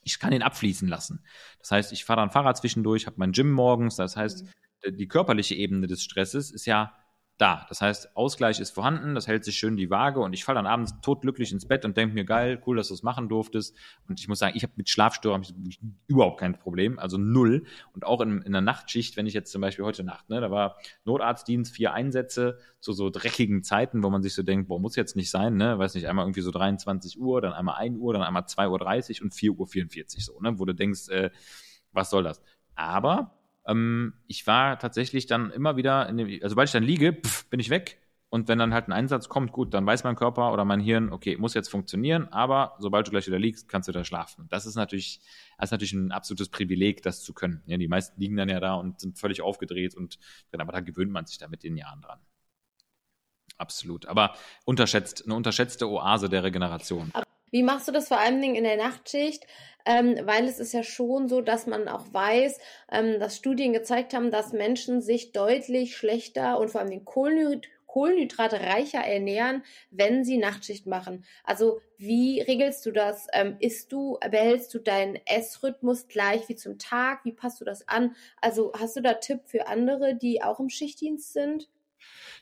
ich 0.05 0.19
kann 0.19 0.33
ihn 0.33 0.43
abfließen 0.43 0.89
lassen. 0.89 1.25
Das 1.61 1.71
heißt, 1.71 1.93
ich 1.93 2.05
fahre 2.05 2.21
dann 2.21 2.31
Fahrrad 2.31 2.57
zwischendurch, 2.57 3.07
habe 3.07 3.17
mein 3.19 3.33
Gym 3.33 3.53
morgens. 3.53 3.97
Das 3.97 4.17
heißt, 4.17 4.45
mhm. 4.85 4.97
die 4.97 5.09
körperliche 5.09 5.55
Ebene 5.55 5.87
des 5.87 6.03
Stresses 6.03 6.51
ist 6.51 6.67
ja 6.67 6.95
da. 7.43 7.67
Das 7.69 7.81
heißt, 7.83 8.17
Ausgleich 8.17 8.61
ist 8.61 8.71
vorhanden, 8.71 9.17
das 9.17 9.27
hält 9.27 9.45
sich 9.45 9.57
schön 9.57 9.77
die 9.77 9.91
Waage 9.91 10.21
und 10.21 10.33
ich 10.33 10.45
falle 10.45 10.57
dann 10.57 10.67
abends 10.67 10.95
totglücklich 11.03 11.51
ins 11.51 11.67
Bett 11.67 11.85
und 11.85 11.97
denke 11.97 12.15
mir, 12.15 12.25
geil, 12.25 12.63
cool, 12.67 12.77
dass 12.77 12.89
du 12.89 12.95
es 12.95 13.03
machen 13.03 13.29
durftest. 13.29 13.77
Und 14.09 14.21
ich 14.21 14.29
muss 14.29 14.39
sagen, 14.39 14.57
ich 14.57 14.63
habe 14.63 14.73
mit 14.77 14.89
Schlafstörungen 14.89 15.45
überhaupt 16.07 16.39
kein 16.39 16.57
Problem, 16.57 17.01
also 17.01 17.19
null. 17.19 17.65
Und 17.95 18.07
auch 18.07 18.21
in, 18.21 18.43
in 18.43 18.53
der 18.53 18.61
Nachtschicht, 18.61 19.17
wenn 19.17 19.27
ich 19.27 19.35
jetzt 19.35 19.51
zum 19.51 19.61
Beispiel 19.61 19.85
heute 19.85 20.05
Nacht, 20.05 20.31
ne, 20.31 20.41
da 20.41 20.53
war 20.53 20.77
Notarztdienst, 21.05 21.75
vier 21.75 21.93
Einsätze 21.93 22.59
zu 22.79 22.93
so 22.93 23.11
dreckigen 23.11 23.65
Zeiten, 23.65 24.05
wo 24.05 24.11
man 24.11 24.23
sich 24.23 24.35
so 24.35 24.45
denkt, 24.45 24.69
boah, 24.69 24.79
muss 24.79 24.95
jetzt 24.95 25.17
nicht 25.17 25.31
sein, 25.31 25.57
ne, 25.57 25.77
weiß 25.77 25.97
nicht, 25.97 26.07
einmal 26.07 26.25
irgendwie 26.25 26.43
so 26.43 26.53
23 26.53 27.19
Uhr, 27.19 27.41
dann 27.41 27.53
einmal 27.53 27.75
1 27.75 27.99
Uhr, 27.99 28.13
dann 28.13 28.23
einmal 28.23 28.43
2.30 28.43 29.19
Uhr 29.19 29.25
und 29.25 29.33
4.44 29.35 29.99
Uhr 29.99 30.21
so, 30.21 30.41
ne, 30.41 30.61
wo 30.61 30.65
du 30.65 30.75
denkst, 30.75 31.09
äh, 31.09 31.31
was 31.91 32.09
soll 32.09 32.23
das? 32.23 32.41
Aber 32.77 33.42
ähm, 33.67 34.15
ich 34.27 34.47
war 34.47 34.79
tatsächlich 34.79 35.27
dann 35.27 35.51
immer 35.51 35.77
wieder, 35.77 36.07
dem, 36.13 36.29
also 36.43 36.51
sobald 36.51 36.69
ich 36.69 36.73
dann 36.73 36.83
liege, 36.83 37.13
pff, 37.13 37.49
bin 37.51 37.61
ich 37.61 37.71
weg. 37.71 37.99
Und 38.29 38.49
wenn 38.49 38.59
dann 38.59 38.73
halt 38.73 38.89
ein 38.89 38.93
Einsatz 38.93 39.29
kommt, 39.29 39.53
gut, 39.53 39.75
dann 39.75 39.85
weiß 39.85 40.05
mein 40.05 40.17
Körper 40.17 40.55
oder 40.55 40.65
mein 40.65 40.81
Hirn, 40.81 41.13
okay, 41.13 41.37
muss 41.37 41.53
jetzt 41.53 41.69
funktionieren, 41.69 42.29
aber 42.29 42.77
sobald 42.79 43.07
du 43.07 43.11
gleich 43.11 43.27
wieder 43.27 43.39
liegst, 43.39 43.69
kannst 43.69 43.89
du 43.89 43.93
da 43.93 44.05
schlafen. 44.05 44.47
Das 44.49 44.65
ist 44.65 44.75
natürlich, 44.75 45.21
das 45.59 45.67
ist 45.67 45.73
natürlich 45.73 45.93
ein 45.93 46.13
absolutes 46.13 46.49
Privileg, 46.49 47.03
das 47.03 47.23
zu 47.23 47.35
können. 47.35 47.63
Ja, 47.67 47.77
die 47.77 47.89
meisten 47.89 48.19
liegen 48.19 48.37
dann 48.37 48.49
ja 48.49 48.59
da 48.59 48.73
und 48.75 49.01
sind 49.01 49.19
völlig 49.19 49.43
aufgedreht 49.43 49.95
und 49.95 50.19
dann, 50.51 50.63
aber 50.63 50.73
da 50.73 50.81
gewöhnt 50.81 51.13
man 51.13 51.27
sich 51.27 51.37
da 51.37 51.49
mit 51.49 51.63
den 51.63 51.77
Jahren 51.77 52.01
dran. 52.01 52.21
Absolut. 53.59 54.07
Aber 54.07 54.35
unterschätzt, 54.65 55.27
eine 55.27 55.35
unterschätzte 55.35 55.91
Oase 55.91 56.31
der 56.31 56.43
Regeneration. 56.43 57.13
Wie 57.53 57.63
machst 57.63 57.87
du 57.87 57.93
das 57.93 58.09
vor 58.09 58.19
allen 58.19 58.43
Dingen 58.43 58.57
in 58.57 58.65
der 58.65 58.77
Nachtschicht? 58.77 59.47
ähm, 59.85 60.19
weil 60.25 60.45
es 60.45 60.59
ist 60.59 60.73
ja 60.73 60.83
schon 60.83 61.29
so, 61.29 61.41
dass 61.41 61.67
man 61.67 61.89
auch 61.89 62.13
weiß, 62.13 62.59
ähm, 62.91 63.19
dass 63.21 63.37
Studien 63.37 63.73
gezeigt 63.73 64.15
haben, 64.15 64.31
dass 64.31 64.53
Menschen 64.53 65.01
sich 65.01 65.33
deutlich 65.33 65.97
schlechter 65.97 66.59
und 66.59 66.71
vor 66.71 66.81
allem 66.81 66.91
den 66.91 67.05
Kohlenhyd 67.05 67.69
Kohlenhydrate 67.87 68.59
reicher 68.59 69.01
ernähren, 69.01 69.63
wenn 69.91 70.25
sie 70.25 70.39
Nachtschicht 70.39 70.87
machen. 70.87 71.27
Also 71.45 71.83
wie 71.99 72.41
regelst 72.41 72.87
du 72.87 72.91
das? 72.91 73.27
Ähm, 73.35 73.57
isst 73.61 73.93
du, 73.93 74.19
behältst 74.31 74.73
du 74.73 74.79
deinen 74.79 75.19
Essrhythmus 75.27 76.09
gleich 76.09 76.49
wie 76.49 76.57
zum 76.57 76.79
Tag? 76.79 77.23
Wie 77.27 77.33
passt 77.33 77.61
du 77.61 77.67
das 77.67 77.87
an? 77.89 78.17
Also 78.41 78.73
hast 78.79 78.97
du 78.97 79.03
da 79.03 79.13
Tipp 79.13 79.41
für 79.45 79.67
andere, 79.67 80.15
die 80.15 80.43
auch 80.43 80.59
im 80.59 80.71
Schichtdienst 80.71 81.35
sind? 81.35 81.69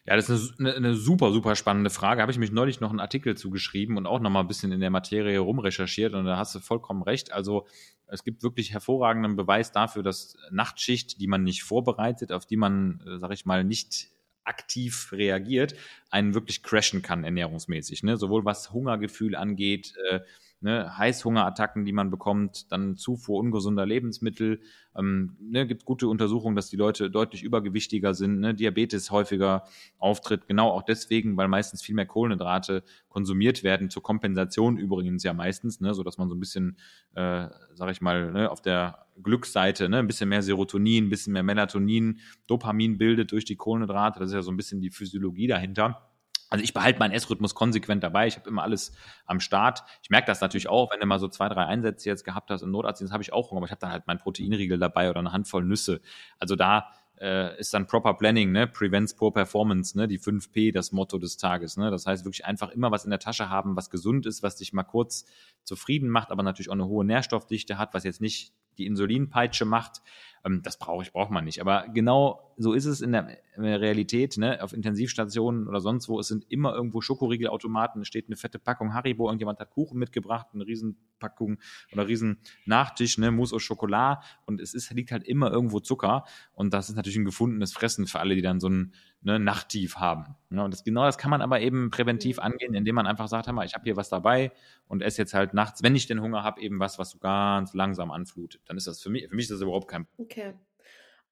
Ja, 0.06 0.16
das 0.16 0.30
ist 0.30 0.58
eine, 0.58 0.74
eine, 0.74 0.94
super, 0.94 1.30
super 1.32 1.54
spannende 1.56 1.90
Frage. 1.90 2.22
Habe 2.22 2.32
ich 2.32 2.38
mich 2.38 2.52
neulich 2.52 2.80
noch 2.80 2.90
einen 2.90 3.00
Artikel 3.00 3.36
zugeschrieben 3.36 3.96
und 3.96 4.06
auch 4.06 4.20
noch 4.20 4.30
mal 4.30 4.40
ein 4.40 4.48
bisschen 4.48 4.72
in 4.72 4.80
der 4.80 4.90
Materie 4.90 5.38
rumrecherchiert 5.38 6.14
und 6.14 6.24
da 6.24 6.38
hast 6.38 6.54
du 6.54 6.60
vollkommen 6.60 7.02
recht. 7.02 7.32
Also 7.32 7.66
es 8.06 8.24
gibt 8.24 8.42
wirklich 8.42 8.72
hervorragenden 8.72 9.36
Beweis 9.36 9.72
dafür, 9.72 10.02
dass 10.02 10.36
Nachtschicht, 10.50 11.20
die 11.20 11.26
man 11.26 11.44
nicht 11.44 11.62
vorbereitet, 11.62 12.32
auf 12.32 12.46
die 12.46 12.56
man, 12.56 13.02
äh, 13.06 13.18
sag 13.18 13.32
ich 13.32 13.44
mal, 13.44 13.62
nicht 13.62 14.08
aktiv 14.44 15.12
reagiert, 15.12 15.74
einen 16.10 16.34
wirklich 16.34 16.62
crashen 16.62 17.02
kann 17.02 17.24
ernährungsmäßig. 17.24 18.02
Ne? 18.02 18.16
Sowohl 18.16 18.44
was 18.44 18.72
Hungergefühl 18.72 19.36
angeht, 19.36 19.94
äh, 20.10 20.20
ne, 20.60 20.96
Heißhungerattacken, 20.96 21.84
die 21.84 21.92
man 21.92 22.10
bekommt, 22.10 22.70
dann 22.70 22.96
Zufuhr 22.96 23.38
ungesunder 23.38 23.86
Lebensmittel. 23.86 24.60
Ähm, 24.96 25.36
ne, 25.40 25.66
gibt 25.66 25.84
gute 25.84 26.08
Untersuchungen, 26.08 26.56
dass 26.56 26.68
die 26.68 26.76
Leute 26.76 27.10
deutlich 27.10 27.42
übergewichtiger 27.42 28.14
sind, 28.14 28.40
ne, 28.40 28.54
Diabetes 28.54 29.10
häufiger 29.10 29.64
auftritt. 29.98 30.46
Genau 30.46 30.70
auch 30.70 30.82
deswegen, 30.82 31.36
weil 31.36 31.48
meistens 31.48 31.82
viel 31.82 31.94
mehr 31.94 32.06
Kohlenhydrate 32.06 32.82
konsumiert 33.08 33.62
werden, 33.62 33.90
zur 33.90 34.02
Kompensation 34.02 34.76
übrigens 34.76 35.22
ja 35.22 35.32
meistens, 35.32 35.80
ne, 35.80 35.94
so 35.94 36.02
dass 36.02 36.18
man 36.18 36.28
so 36.28 36.34
ein 36.34 36.40
bisschen, 36.40 36.76
äh, 37.14 37.48
sag 37.74 37.90
ich 37.90 38.00
mal, 38.00 38.32
ne, 38.32 38.50
auf 38.50 38.60
der 38.60 39.06
Glücksseite, 39.22 39.88
ne, 39.88 39.98
ein 39.98 40.06
bisschen 40.06 40.28
mehr 40.28 40.42
Serotonin, 40.42 41.06
ein 41.06 41.10
bisschen 41.10 41.32
mehr 41.32 41.42
Melatonin, 41.42 42.20
Dopamin 42.46 42.98
bildet 42.98 43.32
durch 43.32 43.44
die 43.44 43.56
Kohlenhydrate. 43.56 44.20
Das 44.20 44.28
ist 44.28 44.34
ja 44.34 44.42
so 44.42 44.50
ein 44.50 44.56
bisschen 44.56 44.80
die 44.80 44.90
Physiologie 44.90 45.46
dahinter. 45.46 46.09
Also 46.50 46.64
ich 46.64 46.74
behalte 46.74 46.98
meinen 46.98 47.12
Essrhythmus 47.12 47.54
konsequent 47.54 48.02
dabei. 48.02 48.26
Ich 48.26 48.36
habe 48.36 48.48
immer 48.48 48.62
alles 48.62 48.92
am 49.24 49.40
Start. 49.40 49.84
Ich 50.02 50.10
merke 50.10 50.26
das 50.26 50.40
natürlich 50.40 50.68
auch, 50.68 50.92
wenn 50.92 51.00
du 51.00 51.06
mal 51.06 51.20
so 51.20 51.28
zwei, 51.28 51.48
drei 51.48 51.64
Einsätze 51.64 52.08
jetzt 52.08 52.24
gehabt 52.24 52.50
hast 52.50 52.62
im 52.62 52.72
Notarzt, 52.72 53.00
habe 53.12 53.22
ich 53.22 53.32
auch 53.32 53.50
Hunger, 53.50 53.58
aber 53.58 53.66
ich 53.66 53.70
habe 53.70 53.80
dann 53.80 53.92
halt 53.92 54.06
mein 54.06 54.18
Proteinriegel 54.18 54.78
dabei 54.78 55.08
oder 55.08 55.20
eine 55.20 55.32
Handvoll 55.32 55.64
Nüsse. 55.64 56.00
Also 56.38 56.56
da 56.56 56.90
äh, 57.20 57.58
ist 57.60 57.72
dann 57.74 57.86
Proper 57.86 58.14
Planning, 58.14 58.50
ne? 58.50 58.66
Prevents 58.66 59.14
Poor 59.14 59.32
Performance, 59.32 59.96
ne? 59.96 60.08
Die 60.08 60.18
5P, 60.18 60.72
das 60.72 60.90
Motto 60.90 61.18
des 61.18 61.36
Tages. 61.36 61.76
Ne? 61.76 61.90
Das 61.90 62.06
heißt 62.06 62.24
wirklich 62.24 62.46
einfach 62.46 62.70
immer 62.70 62.90
was 62.90 63.04
in 63.04 63.10
der 63.10 63.20
Tasche 63.20 63.48
haben, 63.48 63.76
was 63.76 63.90
gesund 63.90 64.26
ist, 64.26 64.42
was 64.42 64.56
dich 64.56 64.72
mal 64.72 64.82
kurz 64.82 65.26
zufrieden 65.62 66.08
macht, 66.08 66.30
aber 66.30 66.42
natürlich 66.42 66.70
auch 66.70 66.74
eine 66.74 66.86
hohe 66.86 67.04
Nährstoffdichte 67.04 67.78
hat, 67.78 67.94
was 67.94 68.04
jetzt 68.04 68.20
nicht 68.20 68.54
die 68.78 68.86
Insulinpeitsche 68.86 69.66
macht. 69.66 70.00
Ähm, 70.44 70.62
das 70.62 70.78
brauche 70.78 71.02
ich, 71.02 71.12
braucht 71.12 71.30
man 71.30 71.44
nicht. 71.44 71.60
Aber 71.60 71.86
genau 71.88 72.54
so 72.56 72.74
ist 72.74 72.84
es 72.84 73.00
in 73.00 73.12
der, 73.12 73.38
in 73.56 73.62
der 73.62 73.80
Realität, 73.80 74.36
ne? 74.36 74.62
auf 74.62 74.72
Intensivstationen 74.72 75.66
oder 75.66 75.80
sonst 75.80 76.08
wo. 76.08 76.20
Es 76.20 76.28
sind 76.28 76.44
immer 76.50 76.74
irgendwo 76.74 77.00
Schokoriegelautomaten, 77.00 78.02
es 78.02 78.08
steht 78.08 78.26
eine 78.26 78.36
fette 78.36 78.58
Packung 78.58 78.92
Haribo, 78.92 79.26
irgendjemand 79.26 79.58
hat 79.60 79.70
Kuchen 79.70 79.98
mitgebracht, 79.98 80.48
eine 80.52 80.66
Riesenpackung 80.66 81.58
oder 81.92 82.06
riesen 82.06 82.38
Nachtisch, 82.66 83.18
ne? 83.18 83.30
Mousse 83.30 83.56
au 83.56 83.58
Chocolat 83.58 84.22
und 84.46 84.60
es 84.60 84.74
ist, 84.74 84.90
liegt 84.92 85.10
halt 85.10 85.24
immer 85.24 85.50
irgendwo 85.50 85.80
Zucker 85.80 86.24
und 86.52 86.74
das 86.74 86.90
ist 86.90 86.96
natürlich 86.96 87.16
ein 87.16 87.24
gefundenes 87.24 87.72
Fressen 87.72 88.06
für 88.06 88.20
alle, 88.20 88.34
die 88.34 88.42
dann 88.42 88.60
so 88.60 88.68
ein 88.68 88.92
ne, 89.22 89.38
Nachttief 89.38 89.96
haben. 89.96 90.36
Ja, 90.50 90.64
und 90.64 90.72
das, 90.72 90.84
genau 90.84 91.04
das 91.04 91.18
kann 91.18 91.30
man 91.30 91.42
aber 91.42 91.60
eben 91.60 91.90
präventiv 91.90 92.36
mhm. 92.38 92.42
angehen, 92.42 92.74
indem 92.74 92.94
man 92.94 93.06
einfach 93.06 93.28
sagt, 93.28 93.50
mal, 93.52 93.64
ich 93.64 93.74
habe 93.74 93.84
hier 93.84 93.96
was 93.96 94.08
dabei 94.08 94.52
und 94.86 95.02
esse 95.02 95.22
jetzt 95.22 95.34
halt 95.34 95.54
nachts, 95.54 95.82
wenn 95.82 95.94
ich 95.94 96.06
den 96.06 96.20
Hunger 96.20 96.42
habe, 96.42 96.60
eben 96.60 96.78
was, 96.78 96.98
was 96.98 97.10
so 97.10 97.18
ganz 97.18 97.74
langsam 97.74 98.10
anflutet. 98.10 98.60
Dann 98.66 98.76
ist 98.76 98.86
das 98.86 99.00
für 99.00 99.10
mich, 99.10 99.28
für 99.28 99.34
mich 99.34 99.44
ist 99.44 99.52
das 99.52 99.60
überhaupt 99.60 99.88
kein 99.88 100.06
Okay. 100.30 100.54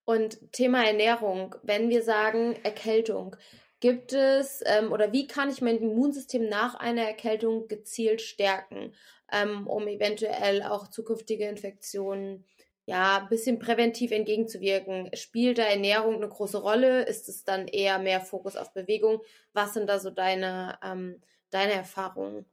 Und 0.05 0.53
Thema 0.53 0.85
Ernährung, 0.85 1.55
wenn 1.63 1.89
wir 1.89 2.03
sagen 2.03 2.57
Erkältung, 2.65 3.37
gibt 3.81 4.13
es 4.13 4.61
ähm, 4.67 4.91
oder 4.91 5.13
wie 5.13 5.29
kann 5.29 5.51
ich 5.51 5.61
mein 5.63 5.77
Immunsystem 5.79 6.49
nach 6.49 6.75
einer 6.75 7.03
Erkältung 7.03 7.69
gezielt 7.69 8.23
stärken, 8.23 8.95
ähm, 9.31 9.69
um 9.69 9.87
eventuell 9.87 10.63
auch 10.63 10.89
zukünftige 10.89 11.47
Infektionen 11.47 12.45
ja, 12.87 13.19
ein 13.19 13.29
bisschen 13.29 13.59
präventiv 13.59 14.11
entgegenzuwirken. 14.11 15.11
Spielt 15.15 15.59
da 15.59 15.65
Ernährung 15.65 16.17
eine 16.17 16.29
große 16.29 16.59
Rolle? 16.59 17.03
Ist 17.03 17.29
es 17.29 17.45
dann 17.45 17.69
eher 17.69 17.99
mehr 17.99 18.23
Fokus 18.23 18.57
auf 18.57 18.73
Bewegung? 18.73 19.21
Was 19.53 19.75
sind 19.75 19.89
da 19.89 19.99
so 20.01 20.11
deine, 20.11 20.79
ähm, 20.83 21.21
deine 21.51 21.75
Erfahrungen? 21.75 22.47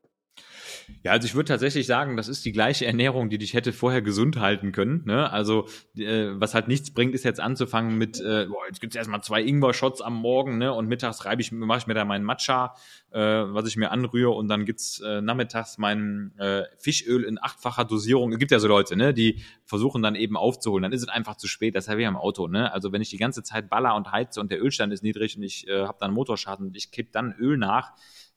Ja, 1.04 1.12
also 1.12 1.26
ich 1.26 1.36
würde 1.36 1.48
tatsächlich 1.48 1.88
sagen, 1.88 2.18
das 2.18 2.28
ist 2.28 2.46
die 2.46 2.52
gleiche 2.52 2.86
Ernährung, 2.86 3.30
die 3.30 3.38
dich 3.38 3.54
hätte 3.54 3.74
vorher 3.74 4.02
gesund 4.02 4.40
halten 4.40 4.72
können. 4.72 5.04
Ne? 5.06 5.32
Also 5.32 5.68
äh, 5.98 6.30
was 6.34 6.54
halt 6.54 6.68
nichts 6.68 6.92
bringt, 6.92 7.16
ist 7.16 7.24
jetzt 7.24 7.40
anzufangen 7.40 7.98
mit, 7.98 8.20
äh, 8.20 8.46
boah, 8.48 8.66
jetzt 8.68 8.82
gibt's 8.82 8.96
erstmal 8.96 9.22
zwei 9.22 9.42
Ingwer-Shots 9.44 10.02
am 10.02 10.16
Morgen 10.16 10.58
ne? 10.58 10.74
und 10.74 10.88
mittags 10.88 11.26
reibe 11.26 11.42
ich, 11.42 11.52
mache 11.52 11.80
ich 11.80 11.88
mir 11.88 11.94
da 11.94 12.06
meinen 12.06 12.24
Matcha, 12.24 12.76
äh, 13.12 13.20
was 13.20 13.68
ich 13.68 13.78
mir 13.78 13.92
anrühre 13.92 14.32
und 14.32 14.48
dann 14.48 14.66
gibt's 14.66 15.00
äh, 15.00 15.22
nachmittags 15.22 15.78
mein 15.78 16.34
äh, 16.38 16.64
Fischöl 16.78 17.24
in 17.24 17.42
achtfacher 17.42 17.86
Dosierung. 17.86 18.32
Es 18.34 18.40
gibt 18.40 18.52
ja 18.52 18.60
so 18.60 18.68
Leute, 18.68 18.96
ne? 18.96 19.14
die 19.14 19.44
versuchen 19.64 20.02
dann 20.02 20.16
eben 20.16 20.38
aufzuholen. 20.38 20.84
Dann 20.84 20.92
ist 20.92 21.02
es 21.02 21.10
einfach 21.10 21.36
zu 21.38 21.48
spät, 21.48 21.76
das 21.76 21.88
habe 21.88 22.02
ich 22.02 22.08
am 22.08 22.18
Auto. 22.18 22.48
Ne? 22.48 22.72
Also 22.72 22.92
wenn 22.92 23.02
ich 23.02 23.10
die 23.10 23.18
ganze 23.18 23.44
Zeit 23.44 23.70
baller 23.70 23.96
und 23.96 24.12
heize 24.12 24.40
und 24.40 24.52
der 24.52 24.64
Ölstand 24.64 24.94
ist 24.94 25.04
niedrig 25.04 25.38
und 25.38 25.44
ich 25.44 25.68
äh, 25.68 25.86
habe 25.86 25.98
dann 26.00 26.14
Motorschaden 26.14 26.68
und 26.68 26.78
ich 26.78 26.92
kipp 26.92 27.12
dann 27.12 27.34
Öl 27.40 27.58
nach, 27.58 27.94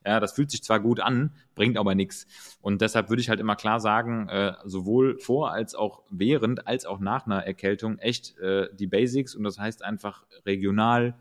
ja, 0.08 0.20
das 0.20 0.32
fühlt 0.32 0.50
sich 0.50 0.62
zwar 0.62 0.80
gut 0.80 1.00
an, 1.00 1.30
bringt 1.54 1.76
aber 1.76 1.94
nichts. 1.94 2.26
Und 2.60 2.80
deshalb 2.80 3.08
würde 3.10 3.20
ich 3.20 3.28
halt 3.28 3.40
immer 3.40 3.56
klar 3.56 3.78
sagen, 3.78 4.28
äh, 4.28 4.54
sowohl 4.64 5.18
vor 5.18 5.52
als 5.52 5.74
auch 5.74 6.02
während 6.10 6.66
als 6.66 6.86
auch 6.86 6.98
nach 6.98 7.26
einer 7.26 7.46
Erkältung 7.46 7.98
echt 7.98 8.38
äh, 8.38 8.68
die 8.74 8.86
Basics 8.86 9.34
und 9.34 9.44
das 9.44 9.58
heißt 9.58 9.84
einfach 9.84 10.24
regional, 10.46 11.14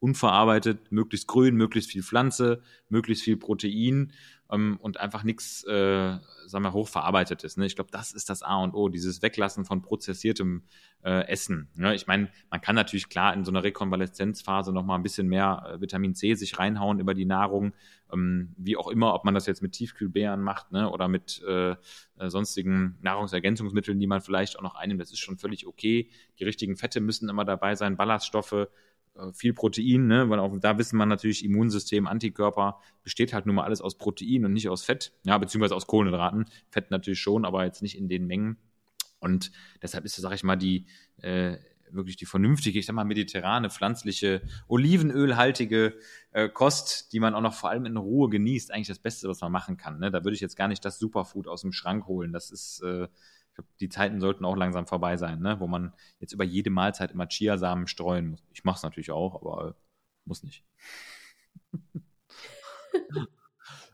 unverarbeitet, 0.00 0.92
möglichst 0.92 1.26
grün, 1.26 1.56
möglichst 1.56 1.90
viel 1.90 2.02
Pflanze, 2.02 2.60
möglichst 2.90 3.24
viel 3.24 3.38
Protein 3.38 4.12
ähm, 4.50 4.78
und 4.80 5.00
einfach 5.00 5.22
nichts, 5.24 5.64
äh, 5.64 6.18
sagen 6.46 6.64
wir, 6.64 6.72
hochverarbeitetes. 6.72 7.56
Ne? 7.56 7.66
Ich 7.66 7.76
glaube, 7.76 7.90
das 7.90 8.12
ist 8.12 8.28
das 8.30 8.42
A 8.42 8.56
und 8.62 8.74
O, 8.74 8.88
dieses 8.88 9.22
Weglassen 9.22 9.64
von 9.64 9.82
prozessiertem 9.82 10.62
äh, 11.02 11.26
Essen. 11.28 11.68
Ne? 11.74 11.94
Ich 11.94 12.06
meine, 12.06 12.28
man 12.50 12.60
kann 12.60 12.74
natürlich 12.74 13.08
klar 13.08 13.34
in 13.34 13.44
so 13.44 13.50
einer 13.50 13.62
Rekonvaleszenzphase 13.62 14.72
nochmal 14.72 14.98
ein 14.98 15.02
bisschen 15.02 15.28
mehr 15.28 15.64
äh, 15.66 15.80
Vitamin 15.80 16.14
C 16.14 16.34
sich 16.34 16.58
reinhauen 16.58 17.00
über 17.00 17.14
die 17.14 17.24
Nahrung, 17.24 17.72
ähm, 18.12 18.54
wie 18.56 18.76
auch 18.76 18.88
immer, 18.88 19.14
ob 19.14 19.24
man 19.24 19.34
das 19.34 19.46
jetzt 19.46 19.62
mit 19.62 19.72
Tiefkühlbeeren 19.72 20.40
macht 20.40 20.72
ne? 20.72 20.90
oder 20.90 21.08
mit 21.08 21.42
äh, 21.46 21.70
äh 21.70 21.76
sonstigen 22.28 22.98
Nahrungsergänzungsmitteln, 23.00 23.98
die 23.98 24.06
man 24.06 24.20
vielleicht 24.20 24.58
auch 24.58 24.62
noch 24.62 24.74
einnimmt. 24.74 25.00
Das 25.00 25.10
ist 25.10 25.20
schon 25.20 25.38
völlig 25.38 25.66
okay. 25.66 26.10
Die 26.38 26.44
richtigen 26.44 26.76
Fette 26.76 27.00
müssen 27.00 27.28
immer 27.28 27.44
dabei 27.44 27.74
sein, 27.74 27.96
Ballaststoffe, 27.96 28.68
viel 29.32 29.54
Protein, 29.54 30.06
ne? 30.06 30.28
weil 30.28 30.38
auch 30.38 30.56
da 30.58 30.78
wissen 30.78 30.96
man 30.96 31.08
natürlich, 31.08 31.44
Immunsystem, 31.44 32.06
Antikörper, 32.06 32.80
besteht 33.02 33.32
halt 33.32 33.46
nun 33.46 33.54
mal 33.56 33.64
alles 33.64 33.80
aus 33.80 33.96
Protein 33.96 34.44
und 34.44 34.52
nicht 34.52 34.68
aus 34.68 34.84
Fett, 34.84 35.12
ja, 35.24 35.38
beziehungsweise 35.38 35.76
aus 35.76 35.86
Kohlenhydraten. 35.86 36.46
Fett 36.68 36.90
natürlich 36.90 37.20
schon, 37.20 37.44
aber 37.44 37.64
jetzt 37.64 37.82
nicht 37.82 37.96
in 37.96 38.08
den 38.08 38.26
Mengen. 38.26 38.58
Und 39.20 39.52
deshalb 39.82 40.04
ist, 40.04 40.16
sag 40.16 40.32
ich 40.34 40.44
mal, 40.44 40.56
die 40.56 40.86
äh, 41.18 41.56
wirklich 41.90 42.16
die 42.16 42.26
vernünftige, 42.26 42.78
ich 42.78 42.86
sag 42.86 42.94
mal, 42.94 43.04
mediterrane, 43.04 43.70
pflanzliche, 43.70 44.42
olivenölhaltige 44.68 45.94
äh, 46.32 46.48
Kost, 46.48 47.12
die 47.12 47.20
man 47.20 47.34
auch 47.34 47.40
noch 47.40 47.54
vor 47.54 47.70
allem 47.70 47.86
in 47.86 47.96
Ruhe 47.96 48.28
genießt, 48.28 48.72
eigentlich 48.72 48.88
das 48.88 48.98
Beste, 48.98 49.28
was 49.28 49.40
man 49.40 49.52
machen 49.52 49.76
kann. 49.76 49.98
Ne? 50.00 50.10
Da 50.10 50.24
würde 50.24 50.34
ich 50.34 50.40
jetzt 50.40 50.56
gar 50.56 50.68
nicht 50.68 50.84
das 50.84 50.98
Superfood 50.98 51.46
aus 51.46 51.62
dem 51.62 51.72
Schrank 51.72 52.06
holen. 52.06 52.32
Das 52.32 52.50
ist, 52.50 52.82
äh, 52.82 53.06
ich 53.54 53.56
glaube, 53.56 53.70
die 53.78 53.88
Zeiten 53.88 54.20
sollten 54.20 54.44
auch 54.44 54.56
langsam 54.56 54.88
vorbei 54.88 55.16
sein, 55.16 55.38
ne? 55.38 55.60
wo 55.60 55.68
man 55.68 55.92
jetzt 56.18 56.32
über 56.32 56.42
jede 56.42 56.70
Mahlzeit 56.70 57.12
immer 57.12 57.28
Chiasamen 57.28 57.86
streuen 57.86 58.30
muss. 58.30 58.42
Ich 58.52 58.64
mache 58.64 58.78
es 58.78 58.82
natürlich 58.82 59.12
auch, 59.12 59.40
aber 59.40 59.68
äh, 59.68 59.72
muss 60.24 60.42
nicht. 60.42 60.64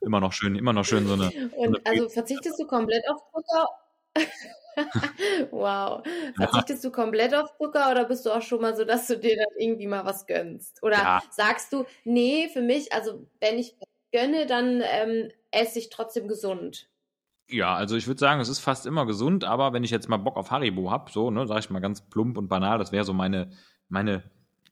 immer 0.00 0.18
noch 0.18 0.32
schön, 0.32 0.56
immer 0.56 0.72
noch 0.72 0.86
schön 0.86 1.06
so 1.06 1.12
eine. 1.12 1.26
Und 1.26 1.76
so 1.76 1.82
eine 1.84 1.84
also 1.84 2.08
verzichtest 2.08 2.58
du 2.58 2.66
komplett 2.66 3.04
auf 3.10 3.20
Zucker? 3.30 3.68
wow. 5.50 6.02
Verzichtest 6.36 6.82
ja. 6.82 6.88
du 6.88 6.96
komplett 6.96 7.34
auf 7.34 7.54
Zucker 7.58 7.90
oder 7.90 8.06
bist 8.06 8.24
du 8.24 8.30
auch 8.30 8.40
schon 8.40 8.62
mal 8.62 8.74
so, 8.74 8.86
dass 8.86 9.08
du 9.08 9.18
dir 9.18 9.36
dann 9.36 9.58
irgendwie 9.58 9.88
mal 9.88 10.06
was 10.06 10.26
gönnst? 10.26 10.82
Oder 10.82 10.96
ja. 10.96 11.22
sagst 11.30 11.74
du, 11.74 11.84
nee, 12.04 12.48
für 12.50 12.62
mich, 12.62 12.94
also 12.94 13.26
wenn 13.40 13.58
ich 13.58 13.76
gönne, 14.10 14.46
dann 14.46 14.82
ähm, 14.82 15.30
esse 15.50 15.80
ich 15.80 15.90
trotzdem 15.90 16.28
gesund? 16.28 16.88
Ja, 17.50 17.74
also 17.74 17.96
ich 17.96 18.06
würde 18.06 18.20
sagen, 18.20 18.40
es 18.40 18.48
ist 18.48 18.60
fast 18.60 18.86
immer 18.86 19.06
gesund, 19.06 19.44
aber 19.44 19.72
wenn 19.72 19.82
ich 19.82 19.90
jetzt 19.90 20.08
mal 20.08 20.18
Bock 20.18 20.36
auf 20.36 20.50
Haribo 20.52 20.90
habe, 20.90 21.10
so, 21.10 21.30
ne, 21.30 21.46
sag 21.46 21.58
ich 21.58 21.70
mal 21.70 21.80
ganz 21.80 22.00
plump 22.08 22.38
und 22.38 22.48
banal, 22.48 22.78
das 22.78 22.92
wäre 22.92 23.04
so 23.04 23.12
meine, 23.12 23.50
meine, 23.88 24.22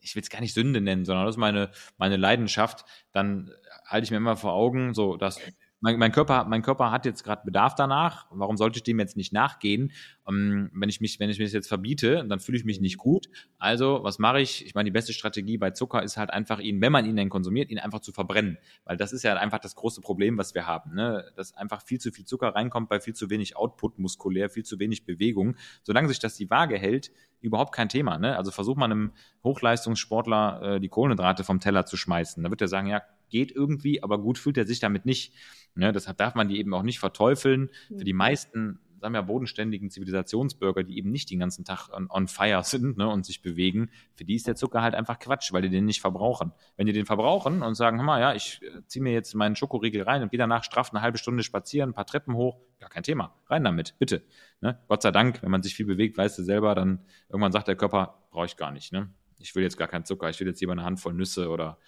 ich 0.01 0.14
will 0.14 0.23
es 0.23 0.31
gar 0.31 0.41
nicht 0.41 0.55
Sünde 0.55 0.81
nennen, 0.81 1.05
sondern 1.05 1.27
das 1.27 1.35
ist 1.35 1.41
meine, 1.41 1.71
meine 1.97 2.17
Leidenschaft, 2.17 2.85
dann 3.12 3.51
halte 3.85 4.05
ich 4.05 4.11
mir 4.12 4.19
immer 4.19 4.37
vor 4.37 4.53
Augen, 4.53 4.95
so, 4.95 5.17
dass 5.17 5.41
mein, 5.81 5.99
mein, 5.99 6.12
Körper, 6.12 6.45
mein 6.45 6.62
Körper 6.62 6.91
hat 6.91 7.07
jetzt 7.07 7.23
gerade 7.23 7.43
Bedarf 7.45 7.75
danach. 7.75 8.27
Warum 8.31 8.57
sollte 8.57 8.79
ich 8.79 8.83
dem 8.83 8.99
jetzt 8.99 9.17
nicht 9.17 9.33
nachgehen? 9.33 9.93
Ähm, 10.29 10.71
wenn 10.75 10.88
ich 10.88 11.01
mich, 11.01 11.21
wenn 11.21 11.31
ich 11.31 11.38
mich 11.38 11.53
jetzt 11.53 11.69
verbiete, 11.69 12.25
dann 12.29 12.41
fühle 12.41 12.59
ich 12.59 12.64
mich 12.64 12.81
nicht 12.81 12.99
gut. 12.99 13.29
Also, 13.59 14.01
was 14.03 14.19
mache 14.19 14.41
ich? 14.41 14.67
Ich 14.67 14.75
meine, 14.75 14.87
die 14.87 14.93
beste 14.93 15.12
Strategie 15.12 15.57
bei 15.57 15.71
Zucker 15.71 16.03
ist 16.03 16.17
halt 16.17 16.31
einfach 16.31 16.59
ihn, 16.59 16.81
wenn 16.81 16.91
man 16.91 17.07
ihn 17.07 17.17
dann 17.17 17.29
konsumiert, 17.29 17.71
ihn 17.71 17.79
einfach 17.79 18.01
zu 18.01 18.12
verbrennen. 18.12 18.59
Weil 18.85 18.97
das 18.97 19.12
ist 19.12 19.23
ja 19.23 19.37
einfach 19.37 19.61
das 19.61 19.77
große 19.77 20.01
Problem, 20.01 20.37
was 20.37 20.55
wir 20.55 20.67
haben, 20.67 20.95
ne? 20.95 21.31
Dass 21.37 21.55
einfach 21.55 21.83
viel 21.83 22.01
zu 22.01 22.11
viel 22.11 22.25
Zucker 22.25 22.49
reinkommt 22.49 22.88
bei 22.88 23.01
viel 23.01 23.14
zu 23.14 23.31
wenig 23.31 23.57
Output 23.57 23.99
muskulär, 23.99 24.51
viel 24.51 24.64
zu 24.64 24.81
wenig 24.81 25.05
Bewegung. 25.05 25.57
Solange 25.85 26.09
sich 26.09 26.19
das 26.19 26.35
die 26.35 26.51
Waage 26.51 26.77
hält, 26.77 27.12
überhaupt 27.41 27.73
kein 27.73 27.88
Thema, 27.88 28.19
ne? 28.19 28.37
Also 28.37 28.51
versucht 28.51 28.79
man 28.79 28.91
einem 28.91 29.12
Hochleistungssportler 29.45 30.62
äh, 30.62 30.81
die 30.81 30.88
Kohlenhydrate 30.88 31.45
vom 31.45 31.61
Teller 31.61 31.87
zu 31.87 31.97
schmeißen. 31.97 32.43
Da 32.43 32.51
wird 32.51 32.61
er 32.61 32.69
sagen, 32.69 32.88
ja, 32.88 33.03
geht 33.29 33.53
irgendwie, 33.53 34.03
aber 34.03 34.19
gut 34.19 34.38
fühlt 34.38 34.59
er 34.59 34.67
sich 34.67 34.81
damit 34.81 35.07
nicht. 35.07 35.35
Ne, 35.75 35.93
deshalb 35.93 36.19
darf 36.19 36.35
man 36.35 36.49
die 36.49 36.59
eben 36.59 36.75
auch 36.75 36.83
nicht 36.83 36.99
verteufeln. 36.99 37.71
Für 37.87 38.05
die 38.05 38.12
mhm. 38.12 38.19
meisten, 38.19 38.81
sagen 39.01 39.14
wir, 39.14 39.23
bodenständigen 39.23 39.91
Zivilisationsbürger, 39.91 40.83
die 40.83 40.99
eben 40.99 41.11
nicht 41.11 41.31
den 41.31 41.38
ganzen 41.38 41.64
Tag 41.64 41.88
on, 41.93 42.09
on 42.11 42.27
fire 42.27 42.62
sind 42.64 42.97
ne, 42.97 43.09
und 43.09 43.25
sich 43.25 43.43
bewegen, 43.43 43.91
für 44.14 44.25
die 44.25 44.35
ist 44.35 44.47
der 44.47 44.57
Zucker 44.57 44.83
halt 44.83 44.95
einfach 44.95 45.19
Quatsch, 45.19 45.53
weil 45.53 45.62
die 45.62 45.71
den 45.71 45.85
nicht 45.85 46.01
verbrauchen. 46.01 46.53
Wenn 46.77 46.87
die 46.87 46.93
den 46.93 47.07
verbrauchen 47.07 47.62
und 47.62 47.75
sagen, 47.75 47.99
hör 47.99 48.05
mal, 48.05 48.21
ja, 48.21 48.35
ich 48.35 48.61
äh, 48.62 48.83
ziehe 48.87 49.03
mir 49.03 49.12
jetzt 49.12 49.35
meinen 49.35 49.57
Schokoriegel 49.57 50.03
rein 50.03 50.23
und 50.23 50.31
gehe 50.31 50.38
danach 50.38 50.64
straff 50.64 50.91
eine 50.93 51.01
halbe 51.01 51.19
Stunde 51.19 51.43
spazieren, 51.43 51.91
ein 51.91 51.95
paar 51.95 52.07
Treppen 52.07 52.35
hoch, 52.35 52.59
gar 52.81 52.91
kein 52.91 53.03
Thema. 53.03 53.35
Rein 53.47 53.64
damit, 53.64 53.95
bitte. 53.99 54.25
Ne? 54.61 54.81
Gott 54.88 55.03
sei 55.03 55.12
Dank, 55.12 55.43
wenn 55.43 55.51
man 55.51 55.62
sich 55.62 55.75
viel 55.75 55.87
bewegt, 55.87 56.19
weißt 56.19 56.38
du 56.38 56.43
selber, 56.43 56.75
dann 56.75 57.05
irgendwann 57.29 57.53
sagt 57.53 57.69
der 57.69 57.77
Körper, 57.77 58.27
brauche 58.31 58.47
ich 58.47 58.57
gar 58.57 58.73
nicht. 58.73 58.93
Ne? 58.93 59.11
Ich 59.38 59.55
will 59.55 59.62
jetzt 59.62 59.77
gar 59.77 59.88
keinen 59.88 60.05
Zucker, 60.05 60.29
ich 60.29 60.41
will 60.41 60.49
jetzt 60.49 60.61
lieber 60.61 60.73
eine 60.73 60.85
Handvoll 60.85 61.14
Nüsse 61.14 61.51
oder 61.51 61.79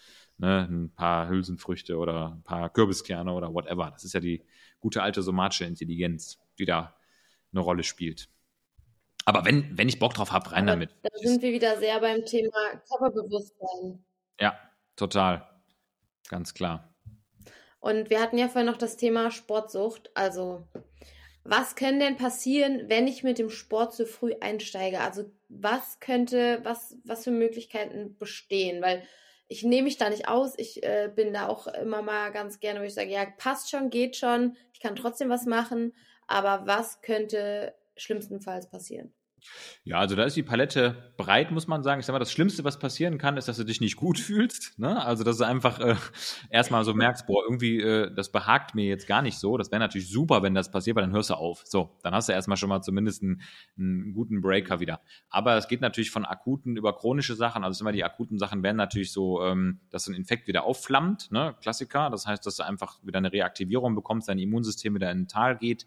ne, 0.41 0.67
ein 0.69 0.91
paar 0.95 1.29
Hülsenfrüchte 1.29 1.97
oder 1.97 2.33
ein 2.33 2.43
paar 2.43 2.71
Kürbiskerne 2.71 3.33
oder 3.33 3.53
whatever. 3.53 3.91
Das 3.91 4.05
ist 4.05 4.15
ja 4.15 4.21
die 4.21 4.43
gute 4.81 5.03
alte 5.03 5.23
somatische 5.23 5.65
Intelligenz, 5.67 6.39
die 6.59 6.65
da 6.65 6.97
eine 7.53 7.61
Rolle 7.61 7.83
spielt. 7.83 8.29
Aber 9.27 9.45
wenn, 9.45 9.77
wenn 9.77 9.89
ich 9.89 9.99
Bock 9.99 10.15
drauf 10.15 10.33
habe, 10.33 10.51
rein 10.53 10.69
Aber 10.69 10.73
damit. 10.73 10.91
Da 11.03 11.11
sind 11.19 11.43
wir 11.43 11.53
wieder 11.53 11.79
sehr 11.79 12.01
beim 12.01 12.25
Thema 12.25 12.81
Körperbewusstsein. 12.89 14.03
Ja, 14.41 14.59
total. 14.97 15.47
Ganz 16.29 16.55
klar. 16.55 16.95
Und 17.81 18.09
wir 18.11 18.21
hatten 18.21 18.39
ja 18.39 18.49
vorhin 18.49 18.71
noch 18.71 18.79
das 18.79 18.97
Thema 18.97 19.31
Sportsucht. 19.31 20.11
Also, 20.15 20.67
was 21.45 21.75
kann 21.75 22.01
denn 22.01 22.17
passieren, 22.17 22.89
wenn 22.89 23.07
ich 23.07 23.23
mit 23.23 23.39
dem 23.39 23.51
Sport 23.51 23.95
zu 23.95 24.07
früh 24.07 24.35
einsteige? 24.41 25.01
Also, 25.01 25.31
was 25.49 26.01
könnte, 26.01 26.61
was, 26.63 26.97
was 27.05 27.25
für 27.25 27.31
Möglichkeiten 27.31 28.17
bestehen? 28.19 28.83
Weil 28.83 29.03
ich 29.51 29.65
nehme 29.65 29.83
mich 29.83 29.99
da 29.99 30.09
nicht 30.09 30.29
aus. 30.29 30.55
Ich 30.57 30.83
äh, 30.85 31.11
bin 31.15 31.33
da 31.33 31.49
auch 31.49 31.67
immer 31.67 32.03
mal 32.03 32.31
ganz 32.31 32.61
gerne, 32.61 32.81
wo 32.81 32.85
ich 32.85 32.95
sage, 32.95 33.11
ja, 33.11 33.27
passt 33.27 33.69
schon, 33.69 33.91
geht 33.91 34.17
schon, 34.17 34.57
ich 34.73 34.79
kann 34.79 34.95
trotzdem 34.95 35.29
was 35.29 35.45
machen, 35.45 35.93
aber 36.29 36.69
was 36.69 37.03
könnte 37.03 37.75
schlimmstenfalls 37.97 38.71
passieren? 38.71 39.13
Ja, 39.85 39.99
also 39.99 40.17
da 40.17 40.25
ist 40.25 40.37
die 40.37 40.43
Palette 40.43 41.13
breit, 41.17 41.51
muss 41.51 41.67
man 41.67 41.83
sagen. 41.83 42.01
Ich 42.01 42.07
sag 42.07 42.13
mal, 42.13 42.19
das 42.19 42.33
Schlimmste, 42.33 42.65
was 42.65 42.79
passieren 42.79 43.19
kann, 43.19 43.37
ist, 43.37 43.49
dass 43.49 43.57
du 43.57 43.65
dich 43.65 43.81
nicht 43.81 43.97
gut 43.97 44.19
fühlst. 44.19 44.79
Ne? 44.79 45.05
Also, 45.05 45.25
dass 45.25 45.39
du 45.39 45.45
einfach 45.45 45.81
äh, 45.81 45.97
erstmal 46.51 46.85
so 46.85 46.95
merkst, 46.95 47.27
boah, 47.27 47.43
irgendwie, 47.45 47.81
äh, 47.81 48.15
das 48.15 48.33
behagt 48.33 48.75
mir 48.75 48.87
jetzt 48.87 49.07
gar 49.07 49.23
nicht 49.23 49.39
so. 49.39 49.57
Das 49.57 49.71
wäre 49.71 49.81
natürlich 49.81 50.11
super, 50.11 50.43
wenn 50.43 50.55
das 50.55 50.71
passiert, 50.71 50.97
weil 50.97 51.03
dann 51.03 51.13
hörst 51.13 51.31
du 51.31 51.35
auf. 51.35 51.63
So, 51.65 51.99
dann 52.03 52.15
hast 52.15 52.29
du 52.29 52.33
erstmal 52.33 52.57
schon 52.57 52.69
mal 52.69 52.83
zumindest 52.83 53.23
einen, 53.23 53.43
einen 53.79 54.13
guten 54.13 54.41
Breaker 54.41 54.81
wieder. 54.81 55.01
Aber 55.29 55.57
es 55.57 55.69
geht 55.69 55.81
natürlich 55.81 56.11
von 56.11 56.25
akuten 56.25 56.77
über 56.77 56.95
chronische 56.95 57.35
Sachen. 57.35 57.65
Also 57.65 57.83
immer 57.83 57.93
die 57.93 58.05
akuten 58.05 58.39
Sachen 58.39 58.63
werden 58.63 58.77
natürlich 58.77 59.13
so, 59.13 59.43
ähm, 59.43 59.81
dass 59.91 60.07
ein 60.09 60.15
Infekt 60.15 60.47
wieder 60.49 60.65
aufflammt, 60.65 61.31
ne? 61.31 61.55
Klassiker. 61.61 62.11
Das 62.11 62.27
heißt, 62.27 62.45
dass 62.45 62.57
du 62.57 62.65
einfach 62.65 62.99
wieder 63.03 63.19
eine 63.19 63.33
Reaktivierung 63.33 63.95
bekommst, 63.95 64.29
dein 64.29 64.39
Immunsystem 64.39 64.95
wieder 64.95 65.11
in 65.11 65.19
den 65.19 65.29
Tal 65.29 65.57
geht 65.57 65.87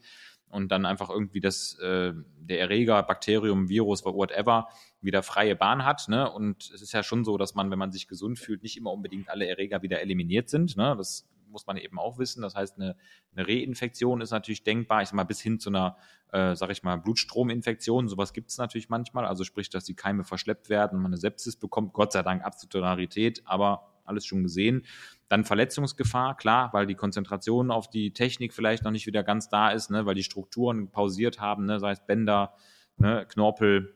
und 0.54 0.72
dann 0.72 0.86
einfach 0.86 1.10
irgendwie 1.10 1.40
das, 1.40 1.78
äh, 1.80 2.14
der 2.38 2.60
Erreger, 2.60 3.02
Bakterium, 3.04 3.70
Virus, 3.70 4.06
whatever, 4.06 4.70
wieder 5.02 5.24
freie 5.24 5.56
Bahn 5.56 5.84
hat. 5.84 6.08
Ne? 6.08 6.32
Und 6.32 6.72
es 6.74 6.82
ist 6.82 6.94
ja 6.94 7.02
schon 7.02 7.26
so, 7.26 7.38
dass 7.38 7.56
man, 7.56 7.72
wenn 7.72 7.80
man 7.80 7.92
sich 7.92 8.08
gesund 8.08 8.38
fühlt, 8.38 8.62
nicht 8.62 8.78
immer 8.78 8.92
unbedingt 8.92 9.30
alle 9.30 9.48
Erreger 9.48 9.82
wieder 9.82 10.02
eliminiert 10.02 10.50
sind. 10.50 10.78
Ne? 10.78 10.96
Das 10.96 11.28
muss 11.50 11.66
man 11.66 11.78
eben 11.78 11.98
auch 11.98 12.20
wissen. 12.20 12.42
Das 12.42 12.56
heißt, 12.56 12.76
eine, 12.78 12.96
eine 13.36 13.48
Reinfektion 13.48 14.22
ist 14.22 14.32
natürlich 14.32 14.64
denkbar. 14.64 15.02
Ich 15.02 15.10
sag 15.10 15.16
mal, 15.16 15.24
bis 15.24 15.42
hin 15.42 15.60
zu 15.60 15.70
einer, 15.70 15.98
äh, 16.32 16.56
sag 16.56 16.70
ich 16.70 16.84
mal, 16.84 16.98
Blutstrominfektion. 16.98 18.08
Sowas 18.08 18.34
gibt 18.34 18.52
es 18.52 18.58
natürlich 18.58 18.90
manchmal. 18.90 19.26
Also 19.26 19.44
sprich, 19.44 19.70
dass 19.70 19.86
die 19.86 19.96
Keime 19.96 20.24
verschleppt 20.24 20.70
werden 20.70 21.00
man 21.00 21.12
eine 21.12 21.18
Sepsis 21.18 21.56
bekommt. 21.56 21.94
Gott 21.94 22.12
sei 22.12 22.22
Dank 22.22 22.44
absolute 22.44 22.82
Rarität, 22.82 23.42
aber 23.46 23.94
alles 24.06 24.26
schon 24.26 24.44
gesehen. 24.44 24.86
Dann 25.34 25.46
Verletzungsgefahr, 25.46 26.38
klar, 26.38 26.70
weil 26.74 26.86
die 26.86 26.94
Konzentration 26.94 27.72
auf 27.72 27.90
die 27.90 28.14
Technik 28.14 28.54
vielleicht 28.54 28.84
noch 28.84 28.92
nicht 28.92 29.08
wieder 29.08 29.24
ganz 29.24 29.50
da 29.50 29.72
ist, 29.72 29.90
ne, 29.90 30.06
weil 30.06 30.14
die 30.14 30.22
Strukturen 30.22 30.92
pausiert 30.92 31.42
haben, 31.42 31.66
ne, 31.66 31.80
sei 31.80 31.94
es 31.94 32.06
Bänder, 32.06 32.54
ne, 32.98 33.26
Knorpel, 33.28 33.96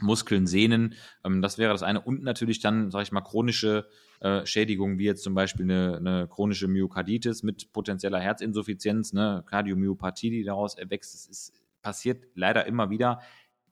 Muskeln, 0.00 0.46
Sehnen. 0.46 0.94
Ähm, 1.26 1.42
das 1.42 1.58
wäre 1.58 1.74
das 1.74 1.82
eine. 1.82 2.00
Und 2.00 2.22
natürlich 2.22 2.60
dann, 2.60 2.90
sage 2.90 3.02
ich 3.02 3.12
mal, 3.12 3.20
chronische 3.20 3.86
äh, 4.20 4.46
Schädigungen, 4.46 4.98
wie 4.98 5.04
jetzt 5.04 5.22
zum 5.22 5.34
Beispiel 5.34 5.66
eine, 5.66 5.98
eine 5.98 6.26
chronische 6.26 6.68
Myokarditis 6.68 7.42
mit 7.42 7.70
potenzieller 7.74 8.20
Herzinsuffizienz, 8.20 9.12
eine 9.12 9.44
Kardiomyopathie, 9.44 10.30
die 10.30 10.42
daraus 10.42 10.74
erwächst. 10.78 11.12
Das 11.12 11.26
ist, 11.26 11.52
passiert 11.82 12.24
leider 12.34 12.64
immer 12.64 12.88
wieder. 12.88 13.20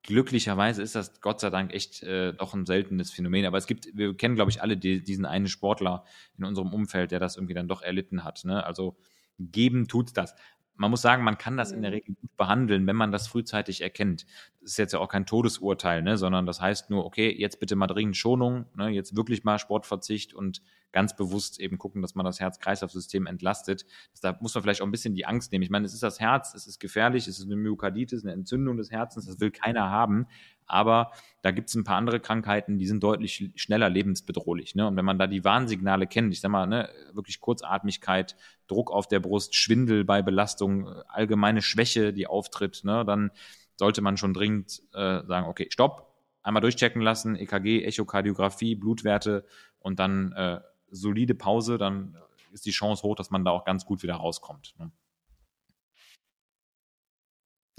Glücklicherweise 0.07 0.83
ist 0.83 0.95
das 0.95 1.21
Gott 1.21 1.40
sei 1.40 1.51
Dank 1.51 1.73
echt 1.75 2.03
äh, 2.03 2.33
doch 2.33 2.55
ein 2.55 2.66
seltenes 2.66 3.11
Phänomen. 3.11 3.45
Aber 3.45 3.59
es 3.59 3.66
gibt, 3.66 3.88
wir 3.97 4.16
kennen, 4.16 4.37
glaube 4.37 4.51
ich, 4.51 4.62
alle 4.62 4.77
die, 4.77 5.03
diesen 5.03 5.25
einen 5.25 5.49
Sportler 5.49 6.05
in 6.38 6.45
unserem 6.45 6.73
Umfeld, 6.73 7.11
der 7.11 7.21
das 7.21 7.37
irgendwie 7.37 7.55
dann 7.55 7.69
doch 7.69 7.83
erlitten 7.83 8.25
hat. 8.25 8.45
Ne? 8.45 8.64
Also 8.64 8.97
geben 9.38 9.88
tut's 9.88 10.12
das 10.12 10.35
man 10.77 10.90
muss 10.90 11.03
sagen, 11.03 11.25
man 11.25 11.38
kann 11.38 11.57
das 11.57 11.73
in 11.73 11.83
der 11.83 11.90
mhm. 11.90 11.97
Regel 11.97 12.14
gut 12.14 12.37
behandeln, 12.37 12.87
wenn 12.87 12.97
man 12.97 13.12
das 13.12 13.29
frühzeitig 13.29 13.81
erkennt. 13.81 14.27
Das 14.61 14.73
ist 14.73 14.77
jetzt 14.79 14.92
ja 14.92 14.99
auch 14.99 15.09
kein 15.09 15.27
Todesurteil, 15.27 16.03
ne, 16.03 16.16
sondern 16.16 16.47
das 16.47 16.61
heißt 16.61 16.90
nur, 16.90 17.05
okay, 17.05 17.35
jetzt 17.37 17.61
bitte 17.61 17.77
mal 17.77 17.87
dringend 17.87 18.16
Schonung, 18.16 18.66
ne, 18.77 18.88
jetzt 18.88 19.16
wirklich 19.16 19.45
mal 19.45 19.59
Sportverzicht 19.59 20.35
und 20.35 20.62
ganz 20.92 21.14
bewusst 21.14 21.61
eben 21.61 21.79
gucken, 21.79 22.03
dass 22.03 22.14
man 22.14 22.25
das 22.25 22.40
Herz-Kreislauf-System 22.40 23.27
entlastet. 23.27 23.85
Da 24.22 24.37
muss 24.40 24.55
man 24.55 24.62
vielleicht 24.62 24.81
auch 24.81 24.87
ein 24.87 24.92
bisschen 24.92 25.14
die 25.14 25.27
Angst 25.27 25.53
nehmen. 25.53 25.62
Ich 25.62 25.70
meine, 25.70 25.87
es 25.87 25.94
ist 25.94 26.03
das 26.03 26.20
Herz, 26.20 26.55
es 26.55 26.66
ist 26.66 26.81
gefährlich, 26.81 27.29
es 27.29 27.38
ist 27.38 27.46
eine 27.46 27.57
Myokarditis, 27.57 28.25
eine 28.25 28.33
Entzündung 28.33 28.77
des 28.77 28.90
Herzens, 28.90 29.27
das 29.27 29.40
will 29.40 29.51
keiner 29.51 29.90
haben. 29.90 30.27
Aber 30.66 31.12
da 31.42 31.53
gibt 31.53 31.68
es 31.68 31.75
ein 31.75 31.85
paar 31.85 31.96
andere 31.96 32.18
Krankheiten, 32.18 32.79
die 32.79 32.87
sind 32.87 33.03
deutlich 33.03 33.51
schneller 33.55 33.88
lebensbedrohlich. 33.88 34.75
Ne? 34.75 34.87
Und 34.87 34.96
wenn 34.96 35.05
man 35.05 35.18
da 35.18 35.27
die 35.27 35.44
Warnsignale 35.44 36.07
kennt, 36.07 36.33
ich 36.33 36.40
sag 36.40 36.51
mal, 36.51 36.66
ne, 36.66 36.88
wirklich 37.12 37.40
Kurzatmigkeit, 37.40 38.37
Druck 38.66 38.90
auf 38.90 39.07
der 39.07 39.20
Brust, 39.20 39.55
Schwindel 39.55 40.05
bei 40.05 40.22
Belastung, 40.22 40.88
allgemeine 41.09 41.62
Schwäche, 41.62 42.12
die 42.12 42.27
auftritt, 42.27 42.83
ne, 42.85 43.05
dann 43.05 43.31
sollte 43.77 44.03
man 44.03 44.16
schon 44.16 44.35
dringend 44.35 44.83
äh, 44.92 45.25
sagen, 45.25 45.46
okay, 45.46 45.68
stopp, 45.70 46.14
einmal 46.42 46.62
durchchecken 46.62 47.03
lassen, 47.03 47.37
EKG, 47.37 47.85
Echokardiographie, 47.85 48.75
Blutwerte 48.75 49.44
und 49.79 49.99
dann 50.01 50.33
äh, 50.33 50.61
solide 50.96 51.35
Pause, 51.35 51.78
dann 51.78 52.16
ist 52.52 52.66
die 52.66 52.70
Chance 52.70 53.02
hoch, 53.02 53.16
dass 53.16 53.30
man 53.30 53.44
da 53.44 53.50
auch 53.50 53.64
ganz 53.64 53.85
gut 53.85 54.02
wieder 54.02 54.14
rauskommt. 54.14 54.74
Ne? 54.78 54.90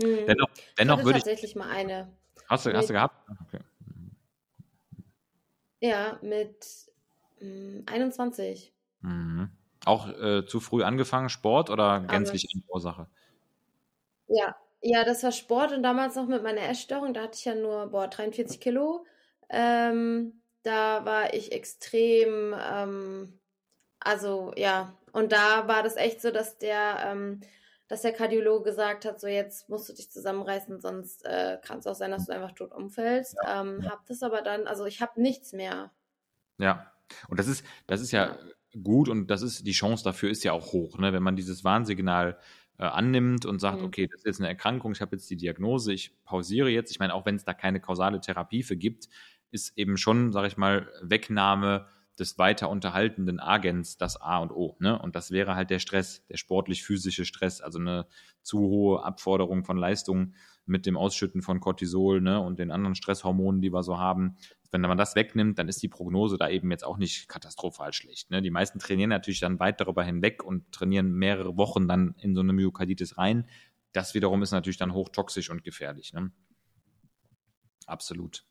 Hm. 0.01 0.25
Dennoch, 0.27 0.49
dennoch 0.77 0.99
ich 0.99 1.05
würde 1.05 1.17
ich 1.17 1.23
tatsächlich 1.23 1.55
mal 1.55 1.69
eine 1.69 2.11
Hast 2.47 2.65
du, 2.65 2.73
hast 2.73 2.89
du 2.89 2.93
gehabt? 2.93 3.29
Okay. 3.47 3.59
Ja, 5.79 6.17
mit 6.21 6.65
mh, 7.39 7.83
21. 7.85 8.73
Mhm. 9.01 9.51
Auch 9.85 10.07
äh, 10.09 10.45
zu 10.45 10.59
früh 10.59 10.83
angefangen, 10.83 11.29
Sport 11.29 11.69
oder 11.69 12.01
gänzlich 12.01 12.47
eine 12.53 12.63
Ursache? 12.67 13.07
Ja, 14.27 14.55
ja, 14.81 15.03
das 15.03 15.23
war 15.23 15.31
Sport 15.31 15.71
und 15.71 15.83
damals 15.83 16.15
noch 16.15 16.27
mit 16.27 16.43
meiner 16.43 16.61
Essstörung, 16.61 17.13
da 17.13 17.23
hatte 17.23 17.37
ich 17.37 17.45
ja 17.45 17.55
nur 17.55 17.87
boah, 17.87 18.07
43 18.07 18.59
Kilo. 18.59 19.05
Ähm, 19.49 20.41
da 20.63 21.05
war 21.05 21.33
ich 21.33 21.51
extrem, 21.51 22.55
ähm, 22.59 23.39
also 23.99 24.53
ja, 24.55 24.97
und 25.11 25.31
da 25.31 25.67
war 25.67 25.83
das 25.83 25.95
echt 25.95 26.21
so, 26.21 26.31
dass 26.31 26.57
der 26.57 26.99
ähm, 27.05 27.41
dass 27.87 28.01
der 28.01 28.11
Kardiologe 28.11 28.65
gesagt 28.65 29.05
hat, 29.05 29.19
so 29.19 29.27
jetzt 29.27 29.69
musst 29.69 29.87
du 29.87 29.93
dich 29.93 30.11
zusammenreißen, 30.11 30.81
sonst 30.81 31.25
äh, 31.25 31.57
kann 31.63 31.79
es 31.79 31.87
auch 31.87 31.95
sein, 31.95 32.11
dass 32.11 32.25
du 32.25 32.33
einfach 32.33 32.51
tot 32.51 32.73
umfällst. 32.73 33.37
Ja, 33.43 33.61
ähm, 33.61 33.81
ja. 33.81 33.91
Hab 33.91 34.05
das 34.07 34.23
aber 34.23 34.41
dann, 34.41 34.67
also 34.67 34.85
ich 34.85 35.01
habe 35.01 35.21
nichts 35.21 35.53
mehr. 35.53 35.91
Ja, 36.57 36.91
und 37.29 37.39
das 37.39 37.47
ist, 37.47 37.63
das 37.85 38.01
ist 38.01 38.11
ja, 38.11 38.27
ja, 38.27 38.37
gut 38.83 39.07
und 39.07 39.27
das 39.27 39.41
ist, 39.41 39.65
die 39.65 39.71
Chance 39.71 40.03
dafür 40.03 40.29
ist 40.29 40.43
ja 40.43 40.51
auch 40.51 40.73
hoch, 40.73 40.97
ne? 40.97 41.13
wenn 41.13 41.23
man 41.23 41.37
dieses 41.37 41.63
Warnsignal 41.63 42.37
äh, 42.77 42.83
annimmt 42.83 43.45
und 43.45 43.59
sagt, 43.59 43.79
mhm. 43.79 43.85
okay, 43.85 44.07
das 44.07 44.19
ist 44.19 44.25
jetzt 44.25 44.39
eine 44.39 44.49
Erkrankung, 44.49 44.91
ich 44.91 45.01
habe 45.01 45.15
jetzt 45.15 45.29
die 45.29 45.37
Diagnose, 45.37 45.93
ich 45.93 46.13
pausiere 46.25 46.69
jetzt. 46.69 46.91
Ich 46.91 46.99
meine, 46.99 47.13
auch 47.13 47.25
wenn 47.25 47.35
es 47.35 47.45
da 47.45 47.53
keine 47.53 47.79
kausale 47.79 48.19
Therapie 48.19 48.63
für 48.63 48.75
gibt, 48.75 49.07
ist 49.51 49.77
eben 49.77 49.97
schon, 49.97 50.31
sage 50.31 50.47
ich 50.47 50.57
mal, 50.57 50.91
Wegnahme 51.01 51.87
des 52.19 52.37
weiter 52.37 52.69
unterhaltenden 52.69 53.39
Agents 53.39 53.97
das 53.97 54.19
A 54.19 54.39
und 54.39 54.51
O. 54.51 54.75
Ne? 54.79 54.99
Und 54.99 55.15
das 55.15 55.31
wäre 55.31 55.55
halt 55.55 55.69
der 55.69 55.79
Stress, 55.79 56.25
der 56.27 56.37
sportlich-physische 56.37 57.25
Stress, 57.25 57.61
also 57.61 57.79
eine 57.79 58.07
zu 58.41 58.59
hohe 58.59 59.03
Abforderung 59.03 59.63
von 59.63 59.77
Leistung 59.77 60.33
mit 60.65 60.85
dem 60.85 60.97
Ausschütten 60.97 61.41
von 61.41 61.59
Cortisol 61.59 62.21
ne? 62.21 62.41
und 62.41 62.59
den 62.59 62.71
anderen 62.71 62.95
Stresshormonen, 62.95 63.61
die 63.61 63.71
wir 63.71 63.83
so 63.83 63.99
haben. 63.99 64.35
Wenn 64.71 64.81
man 64.81 64.97
das 64.97 65.15
wegnimmt, 65.15 65.59
dann 65.59 65.67
ist 65.67 65.81
die 65.81 65.87
Prognose 65.87 66.37
da 66.37 66.49
eben 66.49 66.71
jetzt 66.71 66.83
auch 66.83 66.97
nicht 66.97 67.29
katastrophal 67.29 67.93
schlecht. 67.93 68.31
Ne? 68.31 68.41
Die 68.41 68.51
meisten 68.51 68.79
trainieren 68.79 69.09
natürlich 69.09 69.39
dann 69.39 69.59
weit 69.59 69.79
darüber 69.79 70.03
hinweg 70.03 70.43
und 70.43 70.71
trainieren 70.71 71.13
mehrere 71.13 71.55
Wochen 71.55 71.87
dann 71.87 72.15
in 72.19 72.35
so 72.35 72.41
eine 72.41 72.51
Myokarditis 72.51 73.17
rein. 73.17 73.47
Das 73.93 74.13
wiederum 74.13 74.41
ist 74.41 74.51
natürlich 74.51 74.77
dann 74.77 74.93
hochtoxisch 74.93 75.49
und 75.49 75.63
gefährlich. 75.63 76.13
Ne? 76.13 76.31
Absolut. 77.85 78.43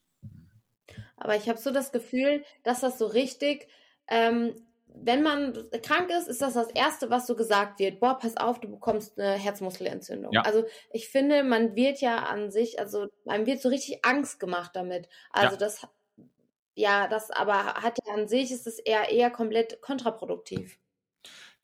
Aber 1.16 1.36
ich 1.36 1.48
habe 1.48 1.58
so 1.58 1.70
das 1.70 1.92
Gefühl, 1.92 2.44
dass 2.62 2.80
das 2.80 2.98
so 2.98 3.06
richtig, 3.06 3.68
ähm, 4.08 4.54
wenn 4.88 5.22
man 5.22 5.52
krank 5.82 6.10
ist, 6.10 6.28
ist 6.28 6.40
das 6.40 6.54
das 6.54 6.70
Erste, 6.70 7.10
was 7.10 7.26
so 7.26 7.36
gesagt 7.36 7.78
wird. 7.80 8.00
Boah, 8.00 8.18
pass 8.18 8.36
auf, 8.36 8.60
du 8.60 8.68
bekommst 8.68 9.18
eine 9.18 9.32
Herzmuskelentzündung. 9.32 10.32
Ja. 10.32 10.42
Also 10.42 10.64
ich 10.90 11.08
finde, 11.08 11.44
man 11.44 11.74
wird 11.76 12.00
ja 12.00 12.18
an 12.18 12.50
sich, 12.50 12.78
also 12.78 13.06
man 13.24 13.46
wird 13.46 13.60
so 13.60 13.68
richtig 13.68 14.04
Angst 14.04 14.40
gemacht 14.40 14.70
damit. 14.74 15.08
Also 15.30 15.54
ja. 15.54 15.58
das, 15.58 15.86
ja, 16.74 17.08
das 17.08 17.30
aber 17.30 17.74
hat 17.74 17.98
ja 18.06 18.14
an 18.14 18.28
sich, 18.28 18.52
ist 18.52 18.66
es 18.66 18.78
eher, 18.78 19.10
eher 19.10 19.30
komplett 19.30 19.80
kontraproduktiv. 19.82 20.78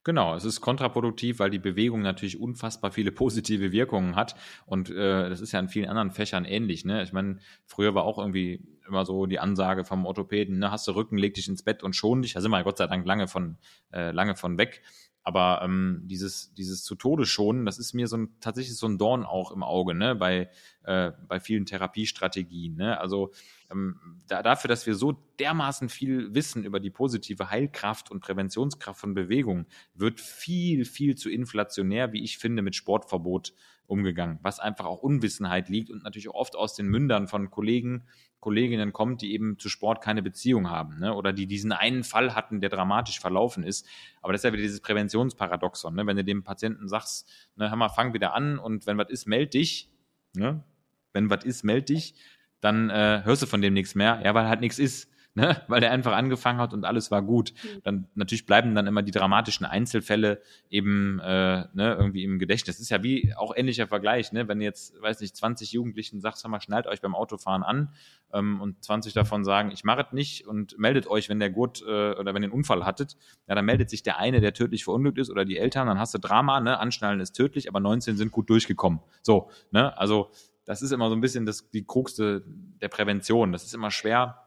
Genau, 0.04 0.34
es 0.34 0.44
ist 0.44 0.60
kontraproduktiv, 0.60 1.38
weil 1.38 1.50
die 1.50 1.60
Bewegung 1.60 2.02
natürlich 2.02 2.40
unfassbar 2.40 2.90
viele 2.90 3.12
positive 3.12 3.72
Wirkungen 3.72 4.16
hat. 4.16 4.34
Und 4.66 4.90
äh, 4.90 5.28
das 5.28 5.40
ist 5.40 5.52
ja 5.52 5.60
in 5.60 5.68
vielen 5.68 5.88
anderen 5.88 6.10
Fächern 6.10 6.44
ähnlich. 6.44 6.84
Ne? 6.84 7.02
Ich 7.02 7.12
meine, 7.12 7.38
früher 7.66 7.94
war 7.94 8.04
auch 8.04 8.18
irgendwie 8.18 8.60
immer 8.86 9.04
so 9.04 9.26
die 9.26 9.38
Ansage 9.38 9.84
vom 9.84 10.06
Orthopäden, 10.06 10.58
ne, 10.58 10.70
hast 10.70 10.88
du 10.88 10.92
Rücken, 10.92 11.16
leg 11.16 11.34
dich 11.34 11.48
ins 11.48 11.62
Bett 11.62 11.82
und 11.82 11.94
schon 11.94 12.22
dich. 12.22 12.34
Da 12.34 12.40
sind 12.40 12.50
wir 12.50 12.62
Gott 12.64 12.78
sei 12.78 12.86
Dank 12.86 13.06
lange 13.06 13.28
von, 13.28 13.56
äh, 13.92 14.10
lange 14.10 14.34
von 14.34 14.58
weg. 14.58 14.82
Aber 15.24 15.61
ähm, 15.62 16.02
dieses, 16.04 16.52
dieses 16.54 16.82
zu 16.82 16.96
Tode 16.96 17.26
schonen, 17.26 17.64
das 17.64 17.78
ist 17.78 17.92
mir 17.92 18.08
so 18.08 18.16
ein, 18.16 18.28
tatsächlich 18.40 18.76
so 18.76 18.87
ein 18.88 18.98
Dorn 18.98 19.24
auch 19.24 19.52
im 19.52 19.62
Auge, 19.62 19.94
ne, 19.94 20.16
bei, 20.16 20.50
äh, 20.82 21.12
bei 21.28 21.38
vielen 21.38 21.64
Therapiestrategien. 21.64 22.74
Ne? 22.76 23.00
Also 23.00 23.32
ähm, 23.70 24.20
da, 24.26 24.42
dafür, 24.42 24.68
dass 24.68 24.87
wir 24.87 24.96
so 24.96 25.12
dermaßen 25.38 25.88
viel 25.88 26.35
wissen 26.35 26.64
über 26.64 26.80
die 26.80 26.90
positive 26.90 27.50
Heilkraft 27.50 28.11
und 28.11 28.20
Präventionskraft 28.20 29.00
von 29.00 29.14
Bewegung, 29.14 29.66
wird 29.94 30.20
viel, 30.20 30.85
viel 30.85 31.14
zu 31.16 31.30
inflationär, 31.30 32.12
wie 32.12 32.24
ich 32.24 32.38
finde, 32.38 32.62
mit 32.62 32.74
Sportverbot 32.74 33.54
umgegangen, 33.92 34.38
was 34.42 34.59
einfach 34.59 34.87
auch 34.87 35.02
Unwissenheit 35.02 35.68
liegt 35.68 35.90
und 35.90 36.02
natürlich 36.02 36.28
auch 36.28 36.35
oft 36.35 36.57
aus 36.57 36.74
den 36.74 36.87
Mündern 36.87 37.28
von 37.28 37.50
Kollegen, 37.50 38.05
Kolleginnen 38.40 38.92
kommt, 38.92 39.22
die 39.22 39.33
eben 39.35 39.59
zu 39.59 39.68
Sport 39.68 40.02
keine 40.02 40.22
Beziehung 40.22 40.68
haben 40.68 40.98
ne? 40.98 41.14
oder 41.14 41.33
die 41.33 41.46
diesen 41.46 41.70
einen 41.70 42.02
Fall 42.02 42.35
hatten, 42.35 42.61
der 42.61 42.70
dramatisch 42.70 43.20
verlaufen 43.20 43.62
ist. 43.62 43.87
Aber 44.20 44.33
das 44.33 44.40
ist 44.40 44.44
ja 44.44 44.52
wieder 44.52 44.62
dieses 44.62 44.81
Präventionsparadoxon. 44.81 45.94
Ne? 45.94 46.07
Wenn 46.07 46.16
du 46.16 46.24
dem 46.24 46.42
Patienten 46.42 46.88
sagst, 46.88 47.28
ne, 47.55 47.70
hör 47.70 47.76
mal, 47.76 47.88
fang 47.88 48.14
wieder 48.14 48.35
an 48.35 48.59
und 48.59 48.87
wenn 48.87 48.98
was 48.98 49.11
ist, 49.11 49.28
meld 49.28 49.55
dich. 49.55 49.90
Ne? 50.35 50.64
Wenn 51.12 51.31
was 51.31 51.44
ist, 51.44 51.62
meld 51.62 51.88
dich 51.88 52.14
dann 52.62 52.90
äh, 52.90 53.22
hörst 53.24 53.42
du 53.42 53.46
von 53.46 53.61
dem 53.61 53.74
nichts 53.74 53.94
mehr, 53.94 54.22
ja, 54.24 54.35
weil 54.35 54.48
halt 54.48 54.61
nichts 54.61 54.78
ist. 54.78 55.11
Ne? 55.35 55.62
weil 55.68 55.83
er 55.83 55.90
einfach 55.90 56.12
angefangen 56.12 56.61
hat 56.61 56.73
und 56.75 56.85
alles 56.85 57.11
war 57.11 57.23
gut. 57.23 57.53
Mhm. 57.55 57.83
Dann 57.83 58.07
natürlich 58.14 58.47
bleiben 58.47 58.75
dann 58.75 58.87
immer 58.87 59.03
die 59.03 59.12
dramatischen 59.12 59.64
Einzelfälle 59.66 60.42
eben 60.68 61.21
äh, 61.21 61.64
ne, 61.73 61.97
irgendwie 61.99 62.25
im 62.25 62.38
Gedächtnis. 62.38 62.77
Das 62.77 62.83
ist 62.83 62.90
ja 62.90 63.03
wie 63.03 63.35
auch 63.37 63.55
ähnlicher 63.57 63.87
Vergleich, 63.87 64.33
ne? 64.33 64.49
wenn 64.49 64.61
jetzt, 64.61 65.01
weiß 65.01 65.21
nicht, 65.21 65.37
20 65.37 65.73
Jugendlichen 65.73 66.21
sagst, 66.21 66.47
mal, 66.49 66.61
schnallt 66.61 66.87
euch 66.87 67.01
beim 67.01 67.14
Autofahren 67.14 67.62
an 67.62 67.92
ähm, 68.33 68.61
und 68.61 68.83
20 68.85 69.12
davon 69.14 69.45
sagen, 69.45 69.71
ich 69.71 69.85
mache 69.85 70.03
es 70.03 70.12
nicht 70.12 70.47
und 70.47 70.79
meldet 70.79 71.07
euch, 71.07 71.29
wenn 71.29 71.40
der 71.40 71.51
Gurt 71.51 71.83
äh, 71.83 72.12
oder 72.12 72.35
wenn 72.35 72.42
ihr 72.42 72.49
einen 72.49 72.53
Unfall 72.53 72.85
hattet, 72.85 73.16
ja, 73.49 73.55
dann 73.55 73.64
meldet 73.64 73.90
sich 73.90 74.03
der 74.03 74.18
eine, 74.18 74.40
der 74.40 74.53
tödlich 74.53 74.85
verunglückt 74.85 75.18
ist 75.18 75.31
oder 75.31 75.45
die 75.45 75.59
Eltern, 75.59 75.87
dann 75.87 75.99
hast 75.99 76.14
du 76.14 76.18
Drama, 76.18 76.61
ne? 76.61 76.79
Anschnallen 76.79 77.21
ist 77.21 77.33
tödlich, 77.33 77.68
aber 77.68 77.81
19 77.81 78.16
sind 78.16 78.33
gut 78.33 78.51
durchgekommen. 78.51 79.01
So, 79.23 79.51
ne? 79.71 79.97
Also 79.97 80.31
das 80.64 80.83
ist 80.83 80.92
immer 80.92 81.09
so 81.09 81.16
ein 81.16 81.21
bisschen 81.21 81.45
das, 81.47 81.71
die 81.71 81.85
Krux 81.85 82.14
der 82.14 82.88
Prävention. 82.88 83.53
Das 83.53 83.64
ist 83.64 83.75
immer 83.75 83.90
schwer, 83.90 84.41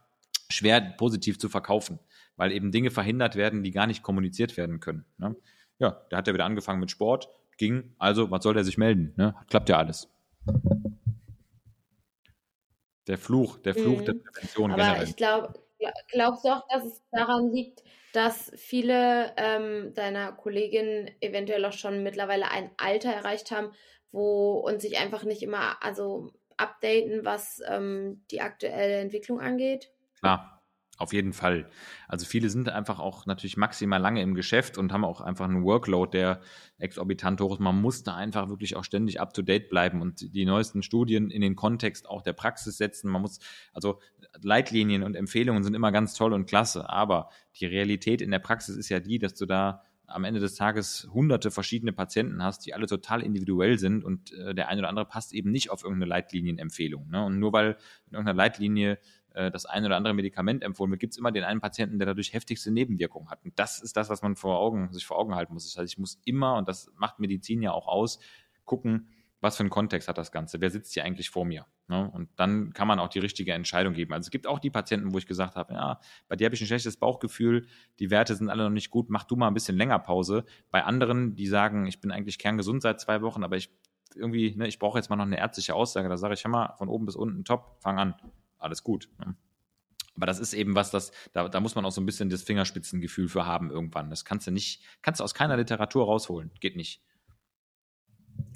schwer 0.49 0.81
positiv 0.97 1.39
zu 1.39 1.49
verkaufen, 1.49 1.99
weil 2.35 2.51
eben 2.51 2.71
Dinge 2.71 2.91
verhindert 2.91 3.35
werden, 3.35 3.63
die 3.63 3.71
gar 3.71 3.87
nicht 3.87 4.03
kommuniziert 4.03 4.57
werden 4.57 4.79
können. 4.79 5.05
Ne? 5.17 5.35
Ja, 5.79 6.05
da 6.09 6.17
hat 6.17 6.27
er 6.27 6.33
wieder 6.33 6.45
angefangen 6.45 6.79
mit 6.79 6.91
Sport, 6.91 7.29
ging, 7.57 7.95
also 7.97 8.31
was 8.31 8.43
soll 8.43 8.53
der 8.53 8.63
sich 8.63 8.77
melden? 8.77 9.13
Ne? 9.17 9.35
Klappt 9.49 9.69
ja 9.69 9.77
alles. 9.77 10.09
Der 13.07 13.17
Fluch, 13.17 13.57
der 13.59 13.75
Fluch 13.75 13.99
mhm. 13.99 14.05
der 14.05 14.13
Prävention 14.13 14.71
Aber 14.71 14.83
generell. 14.83 15.07
Ich 15.07 15.15
glaube, 15.15 15.53
glaubst 16.11 16.45
du 16.45 16.49
auch, 16.49 16.67
dass 16.69 16.85
es 16.85 17.03
daran 17.11 17.51
liegt, 17.51 17.83
dass 18.13 18.51
viele 18.55 19.33
ähm, 19.37 19.93
deiner 19.93 20.31
Kolleginnen 20.31 21.11
eventuell 21.19 21.65
auch 21.65 21.73
schon 21.73 22.01
mittlerweile 22.01 22.49
ein 22.49 22.71
Alter 22.77 23.11
erreicht 23.11 23.51
haben, 23.51 23.71
wo 24.11 24.53
und 24.53 24.81
sich 24.81 24.97
einfach 24.97 25.23
nicht 25.23 25.43
immer 25.43 25.83
also 25.83 26.31
updaten, 26.57 27.25
was 27.25 27.61
ähm, 27.67 28.23
die 28.31 28.41
aktuelle 28.41 28.99
Entwicklung 28.99 29.41
angeht? 29.41 29.91
Klar. 30.19 30.55
Auf 30.97 31.11
jeden 31.11 31.33
Fall. 31.33 31.69
Also 32.07 32.25
viele 32.25 32.49
sind 32.49 32.69
einfach 32.69 32.99
auch 32.99 33.25
natürlich 33.25 33.57
maximal 33.57 33.99
lange 33.99 34.21
im 34.21 34.33
Geschäft 34.33 34.77
und 34.77 34.93
haben 34.93 35.03
auch 35.03 35.19
einfach 35.19 35.43
einen 35.43 35.65
Workload, 35.65 36.17
der 36.17 36.39
exorbitant 36.77 37.41
hoch 37.41 37.55
ist. 37.55 37.59
Man 37.59 37.81
muss 37.81 38.03
da 38.03 38.15
einfach 38.15 38.47
wirklich 38.47 38.77
auch 38.77 38.85
ständig 38.85 39.19
up 39.19 39.33
to 39.33 39.41
date 39.41 39.67
bleiben 39.69 40.01
und 40.01 40.33
die 40.33 40.45
neuesten 40.45 40.83
Studien 40.83 41.31
in 41.31 41.41
den 41.41 41.57
Kontext 41.57 42.07
auch 42.07 42.21
der 42.21 42.31
Praxis 42.31 42.77
setzen. 42.77 43.11
Man 43.11 43.21
muss, 43.21 43.39
also 43.73 43.99
Leitlinien 44.41 45.03
und 45.03 45.15
Empfehlungen 45.15 45.65
sind 45.65 45.73
immer 45.73 45.91
ganz 45.91 46.13
toll 46.13 46.31
und 46.31 46.45
klasse, 46.45 46.89
aber 46.89 47.29
die 47.59 47.65
Realität 47.65 48.21
in 48.21 48.31
der 48.31 48.39
Praxis 48.39 48.77
ist 48.77 48.87
ja 48.87 49.01
die, 49.01 49.19
dass 49.19 49.33
du 49.35 49.45
da 49.45 49.83
am 50.07 50.23
Ende 50.23 50.39
des 50.39 50.55
Tages 50.55 51.09
hunderte 51.13 51.51
verschiedene 51.51 51.91
Patienten 51.91 52.43
hast, 52.43 52.65
die 52.65 52.73
alle 52.73 52.87
total 52.87 53.21
individuell 53.21 53.79
sind 53.79 54.05
und 54.05 54.31
äh, 54.33 54.53
der 54.53 54.69
eine 54.69 54.79
oder 54.79 54.89
andere 54.89 55.05
passt 55.05 55.33
eben 55.33 55.51
nicht 55.51 55.71
auf 55.71 55.83
irgendeine 55.83 56.09
Leitlinienempfehlung. 56.09 57.09
Ne? 57.09 57.23
Und 57.25 57.39
nur 57.39 57.53
weil 57.53 57.75
in 58.07 58.13
irgendeiner 58.13 58.37
Leitlinie 58.37 58.99
äh, 59.35 59.51
das 59.51 59.65
ein 59.65 59.85
oder 59.85 59.97
andere 59.97 60.13
Medikament 60.13 60.63
empfohlen 60.63 60.91
wird, 60.91 61.01
gibt 61.01 61.13
es 61.13 61.17
immer 61.17 61.31
den 61.31 61.43
einen 61.43 61.61
Patienten, 61.61 61.99
der 61.99 62.07
dadurch 62.07 62.33
heftigste 62.33 62.71
Nebenwirkungen 62.71 63.29
hat. 63.29 63.43
Und 63.43 63.57
das 63.59 63.81
ist 63.81 63.97
das, 63.97 64.09
was 64.09 64.21
man 64.21 64.35
vor 64.35 64.59
Augen, 64.59 64.91
sich 64.91 65.05
vor 65.05 65.17
Augen 65.17 65.35
halten 65.35 65.53
muss. 65.53 65.65
Das 65.65 65.81
heißt, 65.81 65.91
ich 65.91 65.97
muss 65.97 66.19
immer, 66.25 66.55
und 66.55 66.67
das 66.67 66.91
macht 66.95 67.19
Medizin 67.19 67.61
ja 67.61 67.71
auch 67.71 67.87
aus, 67.87 68.19
gucken, 68.63 69.09
was 69.41 69.57
für 69.57 69.61
einen 69.61 69.69
Kontext 69.69 70.07
hat 70.07 70.17
das 70.17 70.31
Ganze? 70.31 70.59
Wer 70.61 70.71
sitzt 70.71 70.93
hier 70.93 71.03
eigentlich 71.03 71.29
vor 71.29 71.45
mir? 71.45 71.67
Ne? 71.87 72.09
Und 72.09 72.29
dann 72.37 72.73
kann 72.73 72.87
man 72.87 72.97
auch 72.97 73.09
die 73.09 73.19
richtige 73.19 73.53
Entscheidung 73.53 73.93
geben. 73.93 74.13
Also 74.13 74.25
es 74.27 74.31
gibt 74.31 74.47
auch 74.47 74.57
die 74.57 74.71
Patienten, 74.71 75.13
wo 75.13 75.19
ich 75.19 75.27
gesagt 75.27 75.55
habe, 75.55 75.73
ja, 75.73 75.99
bei 76.27 76.35
dir 76.35 76.45
habe 76.45 76.55
ich 76.55 76.61
ein 76.61 76.67
schlechtes 76.67 76.97
Bauchgefühl, 76.97 77.67
die 77.99 78.09
Werte 78.09 78.33
sind 78.35 78.49
alle 78.49 78.63
noch 78.63 78.71
nicht 78.71 78.89
gut, 78.89 79.09
mach 79.09 79.23
du 79.23 79.35
mal 79.35 79.47
ein 79.47 79.53
bisschen 79.53 79.77
länger 79.77 79.99
Pause. 79.99 80.45
Bei 80.71 80.83
anderen, 80.83 81.35
die 81.35 81.45
sagen, 81.45 81.85
ich 81.85 81.99
bin 81.99 82.11
eigentlich 82.11 82.39
kerngesund 82.39 82.81
seit 82.81 82.99
zwei 82.99 83.21
Wochen, 83.21 83.43
aber 83.43 83.57
ich 83.57 83.69
irgendwie, 84.15 84.55
ne, 84.55 84.67
ich 84.67 84.79
brauche 84.79 84.97
jetzt 84.97 85.09
mal 85.09 85.15
noch 85.17 85.25
eine 85.25 85.37
ärztliche 85.37 85.75
Aussage, 85.75 86.09
da 86.09 86.17
sage 86.17 86.33
ich, 86.33 86.43
hör 86.43 86.51
mal, 86.51 86.73
von 86.77 86.87
oben 86.87 87.05
bis 87.05 87.15
unten 87.15 87.43
top, 87.43 87.77
fang 87.81 87.99
an 87.99 88.15
alles 88.65 88.83
gut. 88.83 89.09
Ne? 89.19 89.35
Aber 90.15 90.25
das 90.25 90.39
ist 90.39 90.53
eben 90.53 90.75
was, 90.75 90.91
das, 90.91 91.11
da, 91.33 91.47
da 91.49 91.59
muss 91.59 91.75
man 91.75 91.85
auch 91.85 91.91
so 91.91 92.01
ein 92.01 92.05
bisschen 92.05 92.29
das 92.29 92.43
Fingerspitzengefühl 92.43 93.27
für 93.27 93.45
haben 93.45 93.69
irgendwann. 93.69 94.09
Das 94.09 94.25
kannst 94.25 94.47
du 94.47 94.51
nicht, 94.51 94.83
kannst 95.01 95.19
du 95.19 95.23
aus 95.23 95.33
keiner 95.33 95.57
Literatur 95.57 96.05
rausholen. 96.05 96.51
Geht 96.59 96.75
nicht. 96.75 97.03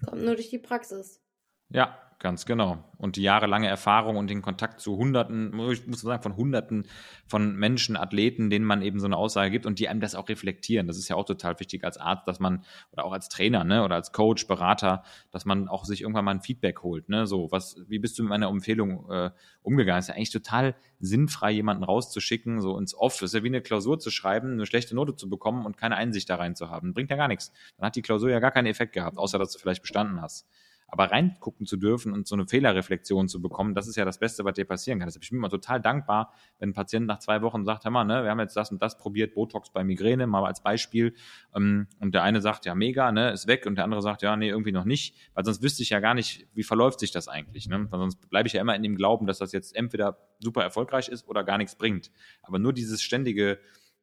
Kommt 0.05 0.23
nur 0.23 0.35
durch 0.35 0.49
die 0.49 0.59
Praxis. 0.59 1.21
Ja, 1.69 2.08
Ganz 2.21 2.45
genau. 2.45 2.83
Und 2.97 3.15
die 3.15 3.21
jahrelange 3.21 3.69
Erfahrung 3.69 4.17
und 4.17 4.29
den 4.29 4.41
Kontakt 4.41 4.81
zu 4.81 4.97
Hunderten, 4.97 5.57
ich 5.71 5.87
muss 5.87 6.01
sagen, 6.01 6.21
von 6.21 6.35
Hunderten 6.35 6.85
von 7.25 7.55
Menschen, 7.55 7.95
Athleten, 7.95 8.49
denen 8.49 8.65
man 8.65 8.81
eben 8.81 8.99
so 8.99 9.05
eine 9.05 9.15
Aussage 9.15 9.51
gibt 9.51 9.65
und 9.65 9.79
die 9.79 9.87
einem 9.87 10.01
das 10.01 10.15
auch 10.15 10.27
reflektieren. 10.27 10.85
Das 10.85 10.97
ist 10.97 11.07
ja 11.07 11.15
auch 11.15 11.23
total 11.23 11.57
wichtig 11.61 11.85
als 11.85 11.97
Arzt, 11.97 12.27
dass 12.27 12.41
man, 12.41 12.65
oder 12.91 13.05
auch 13.05 13.13
als 13.13 13.29
Trainer, 13.29 13.63
ne, 13.63 13.85
oder 13.85 13.95
als 13.95 14.11
Coach, 14.11 14.47
Berater, 14.47 15.03
dass 15.31 15.45
man 15.45 15.69
auch 15.69 15.85
sich 15.85 16.01
irgendwann 16.01 16.25
mal 16.25 16.31
ein 16.31 16.41
Feedback 16.41 16.83
holt, 16.83 17.07
ne, 17.07 17.25
so, 17.25 17.53
was, 17.53 17.77
wie 17.87 17.99
bist 17.99 18.19
du 18.19 18.23
mit 18.23 18.31
meiner 18.31 18.49
Empfehlung 18.49 19.09
äh, 19.09 19.31
umgegangen? 19.61 19.99
ist 19.99 20.09
ja 20.09 20.15
eigentlich 20.15 20.31
total 20.31 20.75
sinnfrei, 20.99 21.51
jemanden 21.51 21.85
rauszuschicken, 21.85 22.59
so 22.59 22.77
ins 22.77 22.93
Off. 22.93 23.13
Das 23.13 23.29
ist 23.29 23.33
ja 23.33 23.43
wie 23.43 23.47
eine 23.47 23.61
Klausur 23.61 23.97
zu 23.97 24.11
schreiben, 24.11 24.51
eine 24.51 24.65
schlechte 24.65 24.93
Note 24.93 25.15
zu 25.15 25.29
bekommen 25.29 25.65
und 25.65 25.77
keine 25.77 25.95
Einsicht 25.95 26.29
da 26.29 26.35
rein 26.35 26.57
zu 26.57 26.69
haben. 26.69 26.93
Bringt 26.93 27.11
ja 27.11 27.15
gar 27.15 27.29
nichts. 27.29 27.53
Dann 27.77 27.85
hat 27.85 27.95
die 27.95 28.01
Klausur 28.01 28.29
ja 28.29 28.39
gar 28.39 28.51
keinen 28.51 28.67
Effekt 28.67 28.91
gehabt, 28.91 29.17
außer 29.17 29.39
dass 29.39 29.53
du 29.53 29.59
vielleicht 29.59 29.81
bestanden 29.81 30.21
hast. 30.21 30.45
Aber 30.91 31.11
reingucken 31.11 31.65
zu 31.65 31.77
dürfen 31.77 32.13
und 32.13 32.27
so 32.27 32.35
eine 32.35 32.47
Fehlerreflexion 32.47 33.27
zu 33.27 33.41
bekommen, 33.41 33.75
das 33.75 33.87
ist 33.87 33.95
ja 33.95 34.05
das 34.05 34.19
Beste, 34.19 34.45
was 34.45 34.53
dir 34.53 34.65
passieren 34.65 34.99
kann. 34.99 35.07
Deshalb 35.07 35.21
bin 35.21 35.27
ich 35.27 35.31
immer 35.31 35.49
total 35.49 35.79
dankbar, 35.81 36.33
wenn 36.57 36.69
ein 36.69 36.73
Patient 36.73 37.07
nach 37.07 37.19
zwei 37.19 37.41
Wochen 37.41 37.65
sagt, 37.65 37.83
hör 37.83 37.91
mal, 37.91 38.05
ne, 38.05 38.23
wir 38.23 38.31
haben 38.31 38.39
jetzt 38.39 38.55
das 38.55 38.71
und 38.71 38.81
das 38.81 38.97
probiert, 38.97 39.33
Botox 39.33 39.71
bei 39.71 39.83
Migräne, 39.83 40.27
mal 40.27 40.45
als 40.45 40.61
Beispiel. 40.61 41.13
Ähm, 41.55 41.87
und 41.99 42.13
der 42.13 42.23
eine 42.23 42.41
sagt, 42.41 42.65
ja, 42.65 42.75
mega, 42.75 43.11
ne, 43.11 43.31
ist 43.31 43.47
weg. 43.47 43.65
Und 43.65 43.75
der 43.75 43.83
andere 43.83 44.01
sagt, 44.01 44.21
ja, 44.21 44.35
nee, 44.35 44.49
irgendwie 44.49 44.71
noch 44.71 44.85
nicht. 44.85 45.15
Weil 45.33 45.45
sonst 45.45 45.61
wüsste 45.61 45.83
ich 45.83 45.89
ja 45.89 45.99
gar 45.99 46.13
nicht, 46.13 46.47
wie 46.53 46.63
verläuft 46.63 46.99
sich 46.99 47.11
das 47.11 47.27
eigentlich. 47.27 47.67
Ne? 47.67 47.87
Weil 47.89 47.99
sonst 47.99 48.29
bleibe 48.29 48.47
ich 48.47 48.53
ja 48.53 48.61
immer 48.61 48.75
in 48.75 48.83
dem 48.83 48.95
Glauben, 48.95 49.25
dass 49.27 49.37
das 49.37 49.51
jetzt 49.51 49.75
entweder 49.75 50.17
super 50.39 50.63
erfolgreich 50.63 51.09
ist 51.09 51.27
oder 51.27 51.43
gar 51.43 51.57
nichts 51.57 51.75
bringt. 51.75 52.11
Aber 52.43 52.59
nur 52.59 52.73
dieses 52.73 53.01
ständige 53.01 53.59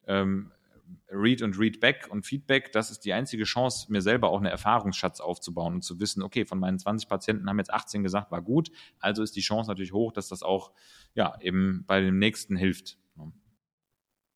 ähm, 0.06 0.52
Read 1.08 1.42
und 1.42 1.58
Read 1.58 1.80
Back 1.80 2.08
und 2.10 2.26
Feedback, 2.26 2.72
das 2.72 2.90
ist 2.90 3.00
die 3.00 3.12
einzige 3.12 3.44
Chance, 3.44 3.90
mir 3.90 4.02
selber 4.02 4.30
auch 4.30 4.38
einen 4.38 4.46
Erfahrungsschatz 4.46 5.20
aufzubauen 5.20 5.74
und 5.74 5.82
zu 5.82 6.00
wissen, 6.00 6.22
okay, 6.22 6.44
von 6.44 6.58
meinen 6.58 6.78
20 6.78 7.08
Patienten 7.08 7.48
haben 7.48 7.58
jetzt 7.58 7.72
18 7.72 8.02
gesagt, 8.02 8.30
war 8.30 8.42
gut, 8.42 8.70
also 8.98 9.22
ist 9.22 9.36
die 9.36 9.40
Chance 9.40 9.70
natürlich 9.70 9.92
hoch, 9.92 10.12
dass 10.12 10.28
das 10.28 10.42
auch 10.42 10.72
ja 11.14 11.38
eben 11.40 11.84
bei 11.86 12.00
dem 12.00 12.18
nächsten 12.18 12.56
hilft. 12.56 12.98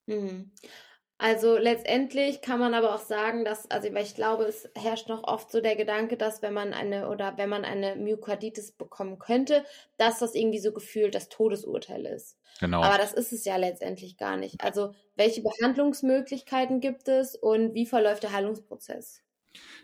Mhm. 0.07 0.51
Also 1.23 1.59
letztendlich 1.59 2.41
kann 2.41 2.59
man 2.59 2.73
aber 2.73 2.95
auch 2.95 3.01
sagen, 3.01 3.45
dass, 3.45 3.71
also 3.71 3.93
weil 3.93 4.05
ich 4.05 4.15
glaube, 4.15 4.45
es 4.45 4.71
herrscht 4.75 5.11
noch 5.11 5.23
oft 5.25 5.51
so 5.53 5.61
der 5.61 5.77
Gedanke, 5.77 6.17
dass 6.17 6.41
wenn 6.41 6.55
man 6.55 6.73
eine 6.73 7.11
oder 7.11 7.37
wenn 7.37 7.51
man 7.51 7.67
eine 7.67 7.95
Myokarditis 7.97 8.73
bekommen 8.73 9.19
könnte, 9.19 9.63
dass 9.99 10.21
das 10.21 10.35
irgendwie 10.35 10.61
so 10.61 10.73
gefühlt 10.73 11.15
das 11.15 11.29
Todesurteil 11.29 12.07
ist. 12.07 12.39
Genau. 12.59 12.81
Aber 12.81 12.97
das 12.97 13.13
ist 13.13 13.35
es 13.35 13.45
ja 13.45 13.57
letztendlich 13.57 14.17
gar 14.17 14.39
nicht. 14.39 14.65
Also 14.65 14.95
welche 15.15 15.43
Behandlungsmöglichkeiten 15.43 16.81
gibt 16.81 17.07
es 17.09 17.37
und 17.37 17.75
wie 17.75 17.85
verläuft 17.85 18.23
der 18.23 18.33
Heilungsprozess? 18.33 19.21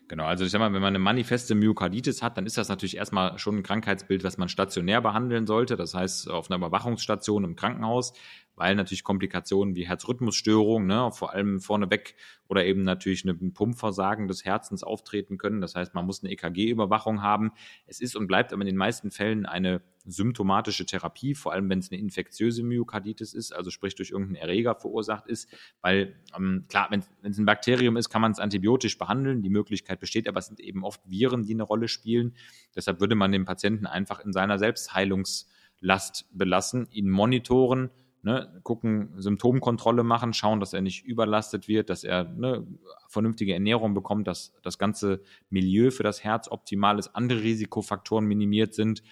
Genau, 0.09 0.25
also 0.25 0.45
ich 0.45 0.53
sag 0.53 0.61
mal, 0.61 0.73
wenn 0.73 0.81
man 0.81 0.91
eine 0.95 1.01
manifeste 1.01 1.57
Myokarditis 1.57 2.23
hat, 2.23 2.37
dann 2.37 2.47
ist 2.47 2.57
das 2.57 2.69
natürlich 2.69 2.97
erstmal 2.97 3.39
schon 3.39 3.57
ein 3.57 3.63
Krankheitsbild, 3.65 4.23
was 4.23 4.39
man 4.39 4.49
stationär 4.49 5.01
behandeln 5.01 5.47
sollte. 5.47 5.77
Das 5.77 5.95
heißt, 5.95 6.31
auf 6.31 6.49
einer 6.49 6.59
Überwachungsstation 6.59 7.43
im 7.43 7.57
Krankenhaus 7.57 8.13
weil 8.57 8.75
natürlich 8.75 9.05
Komplikationen 9.05 9.77
wie 9.77 9.87
Herzrhythmusstörungen, 9.87 10.89
ne, 10.89 11.11
vor 11.13 11.33
allem 11.33 11.61
vorneweg 11.61 12.17
oder 12.49 12.65
eben 12.65 12.83
natürlich 12.83 13.25
ein 13.25 13.53
Pumpversagen 13.53 14.29
des 14.29 14.45
Herzens 14.45 14.83
auftreten 14.83 15.39
können. 15.39 15.61
Das 15.61 15.75
heißt, 15.75 15.95
man 15.95 16.07
muss 16.07 16.23
eine 16.23 16.33
EKG-Überwachung 16.33 17.23
haben. 17.23 17.53
Es 17.87 18.01
ist 18.01 18.17
und 18.17 18.27
bleibt 18.27 18.53
aber 18.53 18.63
in 18.63 18.67
den 18.67 18.77
meisten 18.77 19.11
Fällen 19.11 19.47
eine 19.47 19.83
symptomatische 20.07 20.87
Therapie, 20.87 21.35
vor 21.35 21.53
allem 21.53 21.69
wenn 21.69 21.81
es 21.81 21.91
eine 21.91 22.01
infektiöse 22.01 22.63
Myokarditis 22.63 23.35
ist, 23.35 23.53
also 23.53 23.71
sprich 23.71 23.95
durch 23.95 24.11
irgendeinen 24.11 24.37
Erreger 24.37 24.75
verursacht 24.75 25.27
ist, 25.27 25.49
weil 25.83 26.17
ähm, 26.37 26.65
klar, 26.69 26.89
wenn 26.91 27.03
es 27.23 27.39
ein 27.39 27.45
Bakterium 27.45 27.97
ist, 27.97 28.09
kann 28.09 28.23
man 28.23 28.33
es 28.33 28.39
antibiotisch 28.39 28.99
behandeln, 28.99 29.43
die 29.43 29.51
Möglichkeit 29.51 30.01
besteht, 30.01 30.29
aber 30.29 30.39
es 30.39 30.47
sind 30.47 30.61
eben 30.61 30.85
oft 30.85 31.01
Viren, 31.05 31.45
die 31.45 31.55
eine 31.55 31.65
Rolle 31.65 31.89
spielen. 31.89 32.35
Deshalb 32.75 33.01
würde 33.01 33.15
man 33.15 33.33
den 33.33 33.45
Patienten 33.45 33.87
einfach 33.87 34.21
in 34.21 34.33
seiner 34.33 34.59
Selbstheilungslast 34.59 36.27
belassen, 36.33 36.89
ihn 36.91 37.11
monitoren, 37.11 37.91
ne, 38.27 38.61
gucken, 38.65 39.11
Symptomkontrolle 39.17 40.03
machen, 40.03 40.35
schauen, 40.35 40.59
dass 40.59 40.73
er 40.73 40.81
nicht 40.81 41.05
überlastet 41.05 41.69
wird, 41.69 41.91
dass 41.91 42.03
er 42.03 42.25
ne, 42.25 42.67
vernünftige 43.09 43.55
Ernährung 43.55 43.95
bekommt, 43.95 44.27
dass 44.27 44.53
das 44.63 44.79
ganze 44.79 45.23
Milieu 45.49 45.93
für 45.93 46.03
das 46.03 46.25
Herz 46.25 46.49
optimal 46.51 46.99
ist, 46.99 47.15
andere 47.15 47.43
Risikofaktoren 47.43 48.27
minimiert 48.27 48.75
sind. 48.75 49.05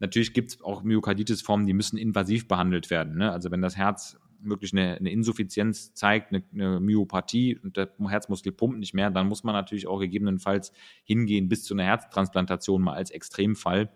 Natürlich 0.00 0.32
gibt 0.32 0.50
es 0.50 0.62
auch 0.62 0.82
Myokarditis-Formen, 0.82 1.66
die 1.66 1.74
müssen 1.74 1.98
invasiv 1.98 2.48
behandelt 2.48 2.90
werden. 2.90 3.16
Ne? 3.18 3.30
Also 3.30 3.50
wenn 3.50 3.62
das 3.62 3.76
Herz 3.76 4.18
wirklich 4.42 4.72
eine, 4.72 4.96
eine 4.96 5.10
Insuffizienz 5.10 5.92
zeigt, 5.94 6.32
eine, 6.32 6.42
eine, 6.52 6.80
Myopathie 6.80 7.58
und 7.58 7.76
der 7.76 7.90
Herzmuskel 8.08 8.52
pumpt 8.52 8.78
nicht 8.78 8.94
mehr, 8.94 9.10
dann 9.10 9.28
muss 9.28 9.44
man 9.44 9.54
natürlich 9.54 9.86
auch 9.86 10.00
gegebenenfalls 10.00 10.72
hingehen 11.04 11.48
bis 11.48 11.64
zu 11.64 11.74
einer 11.74 11.84
Herztransplantation 11.84 12.82
mal 12.82 12.94
als 12.94 13.10
Extremfall. 13.10 13.92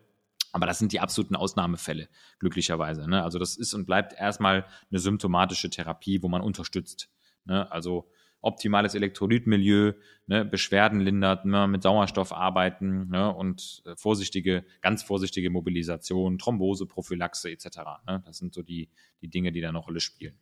Aber 0.52 0.66
das 0.66 0.78
sind 0.78 0.92
die 0.92 1.00
absoluten 1.00 1.34
Ausnahmefälle, 1.34 2.08
glücklicherweise. 2.38 3.08
Ne? 3.08 3.22
Also 3.22 3.38
das 3.38 3.56
ist 3.56 3.74
und 3.74 3.86
bleibt 3.86 4.12
erstmal 4.12 4.66
eine 4.90 5.00
symptomatische 5.00 5.70
Therapie, 5.70 6.22
wo 6.22 6.28
man 6.28 6.42
unterstützt. 6.42 7.08
Ne? 7.44 7.70
Also 7.72 8.08
optimales 8.44 8.94
Elektrolytmilieu, 8.94 9.92
ne? 10.26 10.44
Beschwerden 10.44 11.00
lindert, 11.00 11.44
ne? 11.44 11.66
mit 11.66 11.82
Sauerstoff 11.82 12.32
arbeiten 12.32 13.08
ne? 13.08 13.34
und 13.34 13.82
äh, 13.86 13.96
vorsichtige, 13.96 14.64
ganz 14.82 15.02
vorsichtige 15.02 15.50
Mobilisation, 15.50 16.38
Thrombose, 16.38 16.86
Prophylaxe 16.86 17.50
etc. 17.50 17.66
Ne? 18.06 18.22
Das 18.24 18.38
sind 18.38 18.54
so 18.54 18.62
die, 18.62 18.90
die 19.20 19.28
Dinge, 19.28 19.52
die 19.52 19.60
da 19.60 19.70
eine 19.70 19.78
Rolle 19.78 20.00
spielen. 20.00 20.38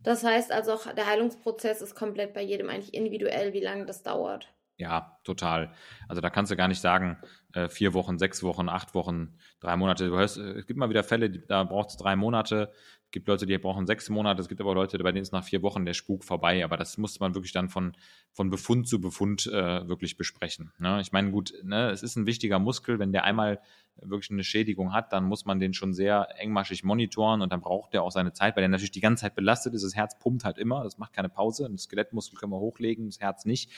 Das 0.00 0.24
heißt 0.24 0.52
also 0.52 0.74
auch, 0.74 0.92
der 0.94 1.06
Heilungsprozess 1.06 1.82
ist 1.82 1.94
komplett 1.94 2.32
bei 2.32 2.42
jedem 2.42 2.68
eigentlich 2.68 2.94
individuell, 2.94 3.52
wie 3.52 3.60
lange 3.60 3.86
das 3.86 4.02
dauert. 4.02 4.52
Ja, 4.78 5.18
total. 5.24 5.72
Also 6.06 6.20
da 6.20 6.28
kannst 6.28 6.52
du 6.52 6.56
gar 6.56 6.68
nicht 6.68 6.80
sagen, 6.80 7.16
äh, 7.56 7.68
vier 7.70 7.94
Wochen, 7.94 8.18
sechs 8.18 8.42
Wochen, 8.42 8.68
acht 8.68 8.94
Wochen, 8.94 9.34
drei 9.60 9.76
Monate. 9.76 10.06
Du 10.08 10.16
hörst, 10.16 10.36
äh, 10.36 10.52
es 10.52 10.66
gibt 10.66 10.78
mal 10.78 10.90
wieder 10.90 11.02
Fälle, 11.02 11.30
da 11.30 11.64
braucht 11.64 11.88
es 11.88 11.96
drei 11.96 12.14
Monate. 12.14 12.70
Es 13.04 13.10
gibt 13.12 13.28
Leute, 13.28 13.46
die 13.46 13.56
brauchen 13.56 13.86
sechs 13.86 14.10
Monate. 14.10 14.42
Es 14.42 14.48
gibt 14.48 14.60
aber 14.60 14.74
Leute, 14.74 14.98
bei 14.98 15.10
denen 15.10 15.22
ist 15.22 15.32
nach 15.32 15.44
vier 15.44 15.62
Wochen 15.62 15.86
der 15.86 15.94
Spuk 15.94 16.22
vorbei. 16.22 16.64
Aber 16.64 16.76
das 16.76 16.98
muss 16.98 17.18
man 17.18 17.34
wirklich 17.34 17.52
dann 17.52 17.70
von, 17.70 17.96
von 18.32 18.50
Befund 18.50 18.88
zu 18.88 19.00
Befund 19.00 19.46
äh, 19.46 19.88
wirklich 19.88 20.18
besprechen. 20.18 20.72
Ne? 20.78 21.00
Ich 21.00 21.12
meine, 21.12 21.30
gut, 21.30 21.54
ne, 21.62 21.90
es 21.90 22.02
ist 22.02 22.16
ein 22.16 22.26
wichtiger 22.26 22.58
Muskel. 22.58 22.98
Wenn 22.98 23.12
der 23.12 23.24
einmal 23.24 23.60
wirklich 24.02 24.30
eine 24.30 24.44
Schädigung 24.44 24.92
hat, 24.92 25.12
dann 25.14 25.24
muss 25.24 25.46
man 25.46 25.58
den 25.58 25.72
schon 25.72 25.94
sehr 25.94 26.28
engmaschig 26.38 26.84
monitoren 26.84 27.40
und 27.40 27.50
dann 27.50 27.62
braucht 27.62 27.94
der 27.94 28.02
auch 28.02 28.12
seine 28.12 28.34
Zeit, 28.34 28.54
weil 28.56 28.62
der 28.62 28.68
natürlich 28.68 28.90
die 28.90 29.00
ganze 29.00 29.22
Zeit 29.22 29.34
belastet 29.34 29.72
ist. 29.72 29.82
Das 29.82 29.94
Herz 29.94 30.18
pumpt 30.18 30.44
halt 30.44 30.58
immer, 30.58 30.84
das 30.84 30.98
macht 30.98 31.14
keine 31.14 31.30
Pause. 31.30 31.64
Ein 31.64 31.78
Skelettmuskel 31.78 32.38
können 32.38 32.52
wir 32.52 32.60
hochlegen, 32.60 33.06
das 33.06 33.20
Herz 33.20 33.46
nicht. 33.46 33.70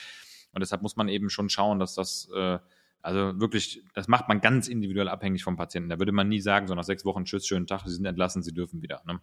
Und 0.51 0.61
deshalb 0.61 0.81
muss 0.81 0.97
man 0.97 1.07
eben 1.07 1.29
schon 1.29 1.49
schauen, 1.49 1.79
dass 1.79 1.93
das, 1.93 2.29
äh, 2.35 2.57
also 3.01 3.39
wirklich, 3.39 3.83
das 3.93 4.07
macht 4.07 4.27
man 4.27 4.41
ganz 4.41 4.67
individuell 4.67 5.07
abhängig 5.07 5.43
vom 5.43 5.55
Patienten. 5.55 5.89
Da 5.89 5.99
würde 5.99 6.11
man 6.11 6.27
nie 6.27 6.41
sagen, 6.41 6.67
so 6.67 6.75
nach 6.75 6.83
sechs 6.83 7.05
Wochen, 7.05 7.25
tschüss, 7.25 7.47
schönen 7.47 7.67
Tag, 7.67 7.83
Sie 7.85 7.93
sind 7.93 8.05
entlassen, 8.05 8.43
Sie 8.43 8.53
dürfen 8.53 8.81
wieder. 8.81 9.01
Ne? 9.05 9.19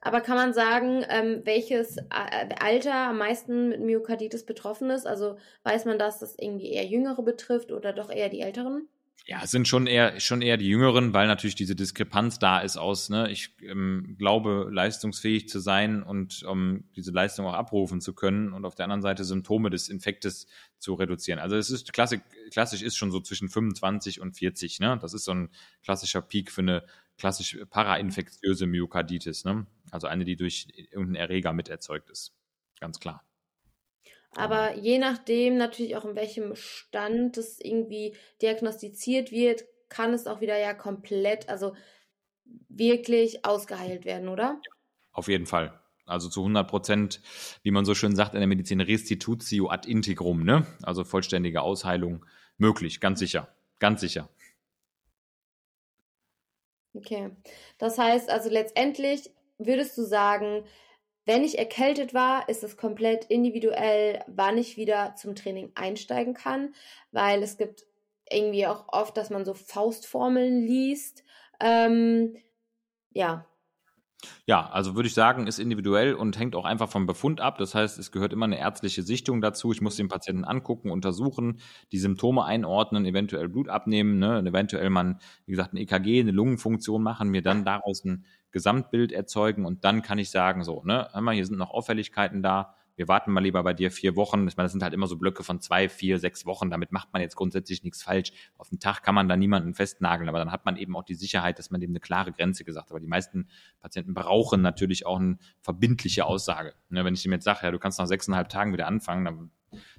Aber 0.00 0.20
kann 0.20 0.36
man 0.36 0.52
sagen, 0.52 1.04
ähm, 1.08 1.42
welches 1.44 1.96
äh, 1.96 2.54
Alter 2.58 3.10
am 3.10 3.18
meisten 3.18 3.68
mit 3.68 3.80
Myokarditis 3.80 4.44
betroffen 4.44 4.90
ist? 4.90 5.06
Also 5.06 5.36
weiß 5.62 5.84
man, 5.84 5.98
dass 5.98 6.18
das 6.18 6.36
irgendwie 6.38 6.72
eher 6.72 6.86
Jüngere 6.86 7.22
betrifft 7.22 7.70
oder 7.70 7.92
doch 7.92 8.10
eher 8.10 8.28
die 8.28 8.40
Älteren? 8.40 8.88
Ja, 9.26 9.40
es 9.44 9.52
sind 9.52 9.68
schon 9.68 9.86
eher, 9.86 10.18
schon 10.18 10.42
eher 10.42 10.56
die 10.56 10.66
Jüngeren, 10.66 11.14
weil 11.14 11.28
natürlich 11.28 11.54
diese 11.54 11.76
Diskrepanz 11.76 12.40
da 12.40 12.58
ist 12.58 12.76
aus, 12.76 13.08
ne, 13.08 13.30
ich 13.30 13.54
ähm, 13.62 14.16
glaube, 14.18 14.68
leistungsfähig 14.72 15.48
zu 15.48 15.60
sein 15.60 16.02
und 16.02 16.42
um 16.42 16.84
diese 16.96 17.12
Leistung 17.12 17.46
auch 17.46 17.52
abrufen 17.54 18.00
zu 18.00 18.14
können 18.14 18.52
und 18.52 18.64
auf 18.64 18.74
der 18.74 18.84
anderen 18.84 19.02
Seite 19.02 19.24
Symptome 19.24 19.70
des 19.70 19.88
Infektes 19.88 20.48
zu 20.78 20.94
reduzieren. 20.94 21.38
Also 21.38 21.54
es 21.56 21.70
ist 21.70 21.92
klassisch, 21.92 22.20
klassisch 22.50 22.82
ist 22.82 22.96
schon 22.96 23.12
so 23.12 23.20
zwischen 23.20 23.48
25 23.48 24.20
und 24.20 24.32
40, 24.32 24.80
ne? 24.80 24.98
Das 25.00 25.14
ist 25.14 25.24
so 25.24 25.32
ein 25.32 25.50
klassischer 25.84 26.22
Peak 26.22 26.50
für 26.50 26.62
eine 26.62 26.84
klassisch 27.16 27.56
parainfektiöse 27.70 28.66
Myokarditis, 28.66 29.44
ne? 29.44 29.66
Also 29.92 30.08
eine, 30.08 30.24
die 30.24 30.34
durch 30.34 30.66
irgendeinen 30.74 31.14
Erreger 31.14 31.52
mit 31.52 31.68
erzeugt 31.68 32.10
ist. 32.10 32.32
Ganz 32.80 32.98
klar. 32.98 33.24
Aber 34.34 34.76
je 34.76 34.98
nachdem 34.98 35.58
natürlich 35.58 35.96
auch 35.96 36.04
in 36.04 36.16
welchem 36.16 36.54
Stand 36.56 37.36
es 37.36 37.60
irgendwie 37.60 38.16
diagnostiziert 38.40 39.30
wird, 39.30 39.64
kann 39.88 40.14
es 40.14 40.26
auch 40.26 40.40
wieder 40.40 40.58
ja 40.58 40.72
komplett, 40.72 41.48
also 41.48 41.74
wirklich 42.68 43.44
ausgeheilt 43.44 44.04
werden, 44.04 44.28
oder? 44.28 44.60
Auf 45.12 45.28
jeden 45.28 45.46
Fall. 45.46 45.78
Also 46.06 46.28
zu 46.28 46.40
100 46.40 46.68
Prozent, 46.68 47.20
wie 47.62 47.70
man 47.70 47.84
so 47.84 47.94
schön 47.94 48.16
sagt 48.16 48.34
in 48.34 48.40
der 48.40 48.48
Medizin, 48.48 48.80
restitutio 48.80 49.68
ad 49.68 49.88
integrum, 49.88 50.44
ne? 50.44 50.66
Also 50.82 51.04
vollständige 51.04 51.62
Ausheilung 51.62 52.24
möglich, 52.56 53.00
ganz 53.00 53.18
sicher, 53.18 53.54
ganz 53.78 54.00
sicher. 54.00 54.28
Okay. 56.94 57.30
Das 57.78 57.98
heißt 57.98 58.30
also 58.30 58.50
letztendlich 58.50 59.30
würdest 59.58 59.96
du 59.96 60.02
sagen, 60.02 60.64
wenn 61.24 61.44
ich 61.44 61.58
erkältet 61.58 62.14
war, 62.14 62.48
ist 62.48 62.64
es 62.64 62.76
komplett 62.76 63.26
individuell, 63.26 64.24
wann 64.26 64.58
ich 64.58 64.76
wieder 64.76 65.14
zum 65.16 65.34
Training 65.34 65.72
einsteigen 65.74 66.34
kann, 66.34 66.74
weil 67.12 67.42
es 67.42 67.56
gibt 67.56 67.84
irgendwie 68.30 68.66
auch 68.66 68.86
oft, 68.88 69.16
dass 69.16 69.30
man 69.30 69.44
so 69.44 69.54
Faustformeln 69.54 70.66
liest. 70.66 71.24
Ähm, 71.60 72.36
ja. 73.12 73.46
Ja, 74.46 74.68
also 74.70 74.94
würde 74.94 75.06
ich 75.08 75.14
sagen, 75.14 75.46
ist 75.46 75.58
individuell 75.58 76.14
und 76.14 76.38
hängt 76.38 76.54
auch 76.56 76.64
einfach 76.64 76.88
vom 76.88 77.06
Befund 77.06 77.40
ab. 77.40 77.58
Das 77.58 77.74
heißt, 77.74 77.98
es 77.98 78.10
gehört 78.12 78.32
immer 78.32 78.44
eine 78.44 78.58
ärztliche 78.58 79.02
Sichtung 79.02 79.40
dazu. 79.40 79.72
Ich 79.72 79.80
muss 79.80 79.96
den 79.96 80.08
Patienten 80.08 80.44
angucken, 80.44 80.90
untersuchen, 80.90 81.60
die 81.92 81.98
Symptome 81.98 82.44
einordnen, 82.44 83.04
eventuell 83.04 83.48
Blut 83.48 83.68
abnehmen, 83.68 84.18
ne, 84.18 84.38
eventuell 84.40 84.90
man, 84.90 85.18
wie 85.46 85.52
gesagt, 85.52 85.72
ein 85.72 85.76
EKG, 85.76 86.20
eine 86.20 86.32
Lungenfunktion 86.32 87.02
machen, 87.02 87.28
mir 87.30 87.42
dann 87.42 87.64
daraus 87.64 88.04
ein 88.04 88.24
Gesamtbild 88.50 89.12
erzeugen 89.12 89.64
und 89.64 89.84
dann 89.84 90.02
kann 90.02 90.18
ich 90.18 90.30
sagen, 90.30 90.62
so, 90.64 90.82
ne, 90.84 91.08
hör 91.12 91.20
mal, 91.20 91.34
hier 91.34 91.46
sind 91.46 91.58
noch 91.58 91.70
Auffälligkeiten 91.70 92.42
da, 92.42 92.74
wir 92.96 93.08
warten 93.08 93.32
mal 93.32 93.40
lieber 93.40 93.62
bei 93.62 93.74
dir 93.74 93.90
vier 93.90 94.16
Wochen. 94.16 94.46
Ich 94.48 94.56
meine, 94.56 94.66
das 94.66 94.72
sind 94.72 94.82
halt 94.82 94.94
immer 94.94 95.06
so 95.06 95.16
Blöcke 95.16 95.42
von 95.42 95.60
zwei, 95.60 95.88
vier, 95.88 96.18
sechs 96.18 96.46
Wochen. 96.46 96.70
Damit 96.70 96.92
macht 96.92 97.12
man 97.12 97.22
jetzt 97.22 97.36
grundsätzlich 97.36 97.82
nichts 97.82 98.02
falsch. 98.02 98.32
Auf 98.56 98.68
den 98.68 98.80
Tag 98.80 99.02
kann 99.02 99.14
man 99.14 99.28
da 99.28 99.36
niemanden 99.36 99.74
festnageln, 99.74 100.28
aber 100.28 100.38
dann 100.38 100.52
hat 100.52 100.64
man 100.64 100.76
eben 100.76 100.96
auch 100.96 101.04
die 101.04 101.14
Sicherheit, 101.14 101.58
dass 101.58 101.70
man 101.70 101.80
dem 101.80 101.90
eine 101.90 102.00
klare 102.00 102.32
Grenze 102.32 102.64
gesagt 102.64 102.86
hat. 102.86 102.90
Aber 102.90 103.00
die 103.00 103.06
meisten 103.06 103.48
Patienten 103.80 104.14
brauchen 104.14 104.60
natürlich 104.60 105.06
auch 105.06 105.18
eine 105.18 105.38
verbindliche 105.60 106.26
Aussage. 106.26 106.74
Ne, 106.88 107.04
wenn 107.04 107.14
ich 107.14 107.24
ihm 107.24 107.32
jetzt 107.32 107.44
sage, 107.44 107.60
ja, 107.62 107.70
du 107.70 107.78
kannst 107.78 107.98
nach 107.98 108.06
sechseinhalb 108.06 108.48
Tagen 108.48 108.72
wieder 108.72 108.86
anfangen, 108.86 109.24
dann 109.24 109.50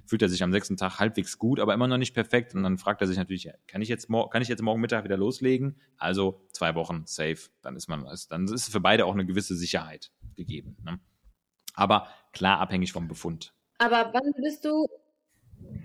fühlt 0.06 0.22
er 0.22 0.28
sich 0.28 0.42
am 0.42 0.52
sechsten 0.52 0.76
Tag 0.76 0.98
halbwegs 0.98 1.38
gut, 1.38 1.60
aber 1.60 1.74
immer 1.74 1.88
noch 1.88 1.98
nicht 1.98 2.14
perfekt. 2.14 2.54
Und 2.54 2.62
dann 2.62 2.78
fragt 2.78 3.00
er 3.00 3.06
sich 3.06 3.16
natürlich, 3.16 3.48
kann 3.66 3.82
ich 3.82 3.88
jetzt, 3.88 4.08
kann 4.08 4.42
ich 4.42 4.48
jetzt 4.48 4.62
morgen 4.62 4.80
Mittag 4.80 5.04
wieder 5.04 5.16
loslegen? 5.16 5.80
Also 5.96 6.46
zwei 6.52 6.74
Wochen 6.74 7.02
safe. 7.06 7.50
Dann 7.62 7.76
ist 7.76 7.88
man, 7.88 8.06
dann 8.28 8.44
ist 8.46 8.70
für 8.70 8.80
beide 8.80 9.06
auch 9.06 9.14
eine 9.14 9.26
gewisse 9.26 9.56
Sicherheit 9.56 10.12
gegeben. 10.36 10.76
Ne? 10.84 11.00
Aber 11.74 12.08
klar 12.32 12.60
abhängig 12.60 12.92
vom 12.92 13.08
Befund. 13.08 13.52
Aber 13.78 14.10
wann 14.12 14.32
würdest 14.36 14.64
du, 14.64 14.86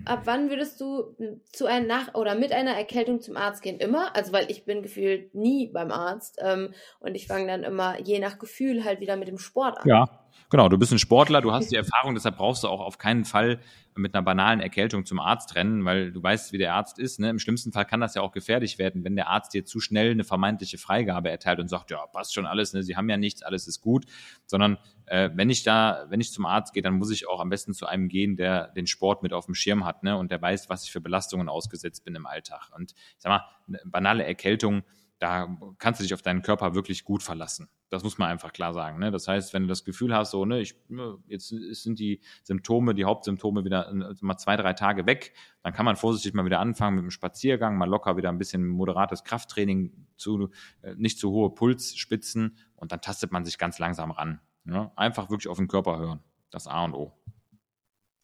ab 0.04 0.22
wann 0.24 0.50
würdest 0.50 0.80
du 0.80 1.16
zu 1.52 1.66
einer 1.66 1.86
nach 1.86 2.14
oder 2.14 2.34
mit 2.34 2.52
einer 2.52 2.72
Erkältung 2.72 3.20
zum 3.20 3.36
Arzt 3.36 3.62
gehen? 3.62 3.78
Immer? 3.78 4.14
Also 4.16 4.32
weil 4.32 4.50
ich 4.50 4.64
bin 4.64 4.82
gefühlt 4.82 5.34
nie 5.34 5.66
beim 5.66 5.90
Arzt 5.90 6.38
ähm, 6.42 6.72
und 7.00 7.14
ich 7.14 7.26
fange 7.26 7.46
dann 7.46 7.64
immer 7.64 8.00
je 8.00 8.18
nach 8.18 8.38
Gefühl 8.38 8.84
halt 8.84 9.00
wieder 9.00 9.16
mit 9.16 9.28
dem 9.28 9.38
Sport 9.38 9.78
an. 9.78 9.88
Ja, 9.88 10.24
Genau, 10.48 10.68
du 10.68 10.78
bist 10.78 10.92
ein 10.92 10.98
Sportler, 10.98 11.40
du 11.40 11.52
hast 11.52 11.70
die 11.70 11.76
Erfahrung, 11.76 12.14
deshalb 12.14 12.36
brauchst 12.36 12.64
du 12.64 12.68
auch 12.68 12.80
auf 12.80 12.98
keinen 12.98 13.24
Fall 13.24 13.60
mit 13.94 14.14
einer 14.14 14.22
banalen 14.22 14.60
Erkältung 14.60 15.04
zum 15.04 15.18
Arzt 15.18 15.54
rennen, 15.54 15.84
weil 15.84 16.12
du 16.12 16.22
weißt, 16.22 16.52
wie 16.52 16.58
der 16.58 16.74
Arzt 16.74 16.98
ist. 16.98 17.18
Ne? 17.20 17.30
Im 17.30 17.38
schlimmsten 17.38 17.72
Fall 17.72 17.84
kann 17.84 18.00
das 18.00 18.14
ja 18.14 18.22
auch 18.22 18.32
gefährlich 18.32 18.78
werden, 18.78 19.04
wenn 19.04 19.16
der 19.16 19.28
Arzt 19.28 19.52
dir 19.52 19.64
zu 19.64 19.80
schnell 19.80 20.12
eine 20.12 20.24
vermeintliche 20.24 20.78
Freigabe 20.78 21.30
erteilt 21.30 21.60
und 21.60 21.68
sagt, 21.68 21.90
ja, 21.90 22.06
passt 22.06 22.34
schon 22.34 22.46
alles, 22.46 22.72
ne? 22.72 22.82
Sie 22.82 22.96
haben 22.96 23.08
ja 23.08 23.16
nichts, 23.16 23.42
alles 23.42 23.66
ist 23.66 23.80
gut. 23.80 24.06
Sondern 24.46 24.78
äh, 25.06 25.30
wenn 25.34 25.50
ich 25.50 25.62
da, 25.62 26.06
wenn 26.08 26.20
ich 26.20 26.32
zum 26.32 26.46
Arzt 26.46 26.72
gehe, 26.72 26.82
dann 26.82 26.94
muss 26.94 27.10
ich 27.10 27.28
auch 27.28 27.40
am 27.40 27.50
besten 27.50 27.74
zu 27.74 27.86
einem 27.86 28.08
gehen, 28.08 28.36
der 28.36 28.68
den 28.68 28.86
Sport 28.86 29.22
mit 29.22 29.32
auf 29.32 29.46
dem 29.46 29.54
Schirm 29.54 29.84
hat, 29.84 30.02
ne? 30.02 30.16
Und 30.16 30.30
der 30.30 30.40
weiß, 30.40 30.68
was 30.68 30.84
ich 30.84 30.92
für 30.92 31.00
Belastungen 31.00 31.48
ausgesetzt 31.48 32.04
bin 32.04 32.14
im 32.14 32.26
Alltag. 32.26 32.70
Und 32.74 32.92
ich 32.92 33.16
sag 33.18 33.30
mal, 33.30 33.44
eine 33.68 33.80
banale 33.84 34.24
Erkältung, 34.24 34.82
da 35.20 35.54
kannst 35.78 36.00
du 36.00 36.02
dich 36.02 36.14
auf 36.14 36.22
deinen 36.22 36.40
Körper 36.40 36.74
wirklich 36.74 37.04
gut 37.04 37.22
verlassen. 37.22 37.68
Das 37.90 38.02
muss 38.02 38.16
man 38.16 38.30
einfach 38.30 38.54
klar 38.54 38.72
sagen. 38.72 38.98
Ne? 38.98 39.10
Das 39.10 39.28
heißt, 39.28 39.52
wenn 39.52 39.62
du 39.62 39.68
das 39.68 39.84
Gefühl 39.84 40.14
hast, 40.14 40.30
so, 40.30 40.46
ne, 40.46 40.60
ich, 40.60 40.74
ne, 40.88 41.18
jetzt 41.26 41.48
sind 41.48 41.98
die 41.98 42.22
Symptome, 42.42 42.94
die 42.94 43.04
Hauptsymptome 43.04 43.62
wieder 43.64 43.90
äh, 43.90 44.14
mal 44.22 44.38
zwei, 44.38 44.56
drei 44.56 44.72
Tage 44.72 45.04
weg, 45.04 45.34
dann 45.62 45.74
kann 45.74 45.84
man 45.84 45.96
vorsichtig 45.96 46.32
mal 46.32 46.46
wieder 46.46 46.58
anfangen 46.58 46.96
mit 46.96 47.04
dem 47.04 47.10
Spaziergang, 47.10 47.76
mal 47.76 47.88
locker 47.88 48.16
wieder 48.16 48.30
ein 48.30 48.38
bisschen 48.38 48.66
moderates 48.66 49.22
Krafttraining 49.22 50.06
zu, 50.16 50.48
äh, 50.80 50.94
nicht 50.96 51.18
zu 51.18 51.30
hohe 51.30 51.50
Pulsspitzen 51.50 52.56
und 52.76 52.90
dann 52.90 53.02
tastet 53.02 53.30
man 53.30 53.44
sich 53.44 53.58
ganz 53.58 53.78
langsam 53.78 54.12
ran. 54.12 54.40
Ne? 54.64 54.90
Einfach 54.96 55.28
wirklich 55.28 55.48
auf 55.48 55.58
den 55.58 55.68
Körper 55.68 55.98
hören. 55.98 56.20
Das 56.50 56.66
A 56.66 56.82
und 56.84 56.94
O. 56.94 57.12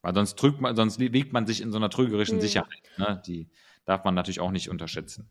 Weil 0.01 0.15
sonst 0.15 0.37
drückt 0.37 0.63
man, 0.63 0.75
sonst 0.77 0.99
wiegt 0.99 1.35
man 1.35 1.47
sich 1.47 1.61
in 1.61 1.73
so 1.73 1.77
einer 1.77 1.91
trügerischen 1.91 2.37
mhm. 2.37 2.41
Sicherheit. 2.41 2.91
Ne? 2.97 3.21
Die 3.27 3.51
darf 3.85 4.03
man 4.05 4.15
natürlich 4.15 4.41
auch 4.41 4.51
nicht 4.51 4.71
unterschätzen. 4.71 5.29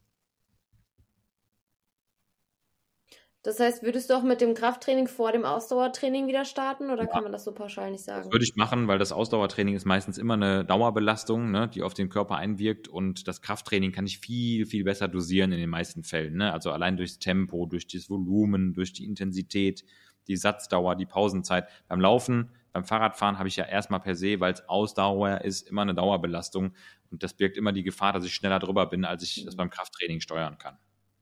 Das 3.45 3.59
heißt, 3.59 3.83
würdest 3.83 4.09
du 4.09 4.15
auch 4.15 4.23
mit 4.23 4.41
dem 4.41 4.55
Krafttraining 4.55 5.07
vor 5.07 5.31
dem 5.31 5.45
Ausdauertraining 5.45 6.27
wieder 6.27 6.45
starten 6.45 6.89
oder 6.89 7.03
ja. 7.03 7.07
kann 7.07 7.21
man 7.21 7.31
das 7.31 7.43
so 7.43 7.51
pauschal 7.51 7.91
nicht 7.91 8.03
sagen? 8.03 8.23
Das 8.23 8.31
würde 8.31 8.43
ich 8.43 8.55
machen, 8.55 8.87
weil 8.87 8.97
das 8.97 9.11
Ausdauertraining 9.11 9.75
ist 9.75 9.85
meistens 9.85 10.17
immer 10.17 10.33
eine 10.33 10.65
Dauerbelastung, 10.65 11.51
ne, 11.51 11.67
die 11.67 11.83
auf 11.83 11.93
den 11.93 12.09
Körper 12.09 12.37
einwirkt 12.37 12.87
und 12.87 13.27
das 13.27 13.43
Krafttraining 13.43 13.91
kann 13.91 14.07
ich 14.07 14.17
viel, 14.17 14.65
viel 14.65 14.83
besser 14.83 15.07
dosieren 15.07 15.51
in 15.51 15.59
den 15.59 15.69
meisten 15.69 16.03
Fällen. 16.03 16.37
Ne? 16.37 16.51
Also 16.51 16.71
allein 16.71 16.97
durchs 16.97 17.19
Tempo, 17.19 17.67
durch 17.67 17.85
das 17.85 18.09
Volumen, 18.09 18.73
durch 18.73 18.93
die 18.93 19.05
Intensität, 19.05 19.85
die 20.27 20.37
Satzdauer, 20.37 20.95
die 20.95 21.05
Pausenzeit. 21.05 21.67
Beim 21.87 22.01
Laufen, 22.01 22.49
beim 22.73 22.83
Fahrradfahren 22.83 23.37
habe 23.37 23.47
ich 23.47 23.57
ja 23.57 23.65
erstmal 23.65 23.99
per 23.99 24.15
se, 24.15 24.39
weil 24.39 24.53
es 24.53 24.67
Ausdauer 24.67 25.41
ist, 25.41 25.69
immer 25.69 25.83
eine 25.83 25.93
Dauerbelastung 25.93 26.73
und 27.11 27.21
das 27.21 27.35
birgt 27.35 27.57
immer 27.57 27.73
die 27.73 27.83
Gefahr, 27.83 28.11
dass 28.11 28.25
ich 28.25 28.33
schneller 28.33 28.57
drüber 28.57 28.87
bin, 28.87 29.05
als 29.05 29.21
ich 29.21 29.45
das 29.45 29.53
mhm. 29.53 29.57
beim 29.57 29.69
Krafttraining 29.69 30.19
steuern 30.19 30.57
kann. 30.57 30.79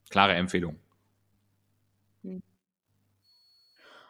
Klare 0.10 0.36
Empfehlung. 0.36 0.80
Hm. 2.24 2.42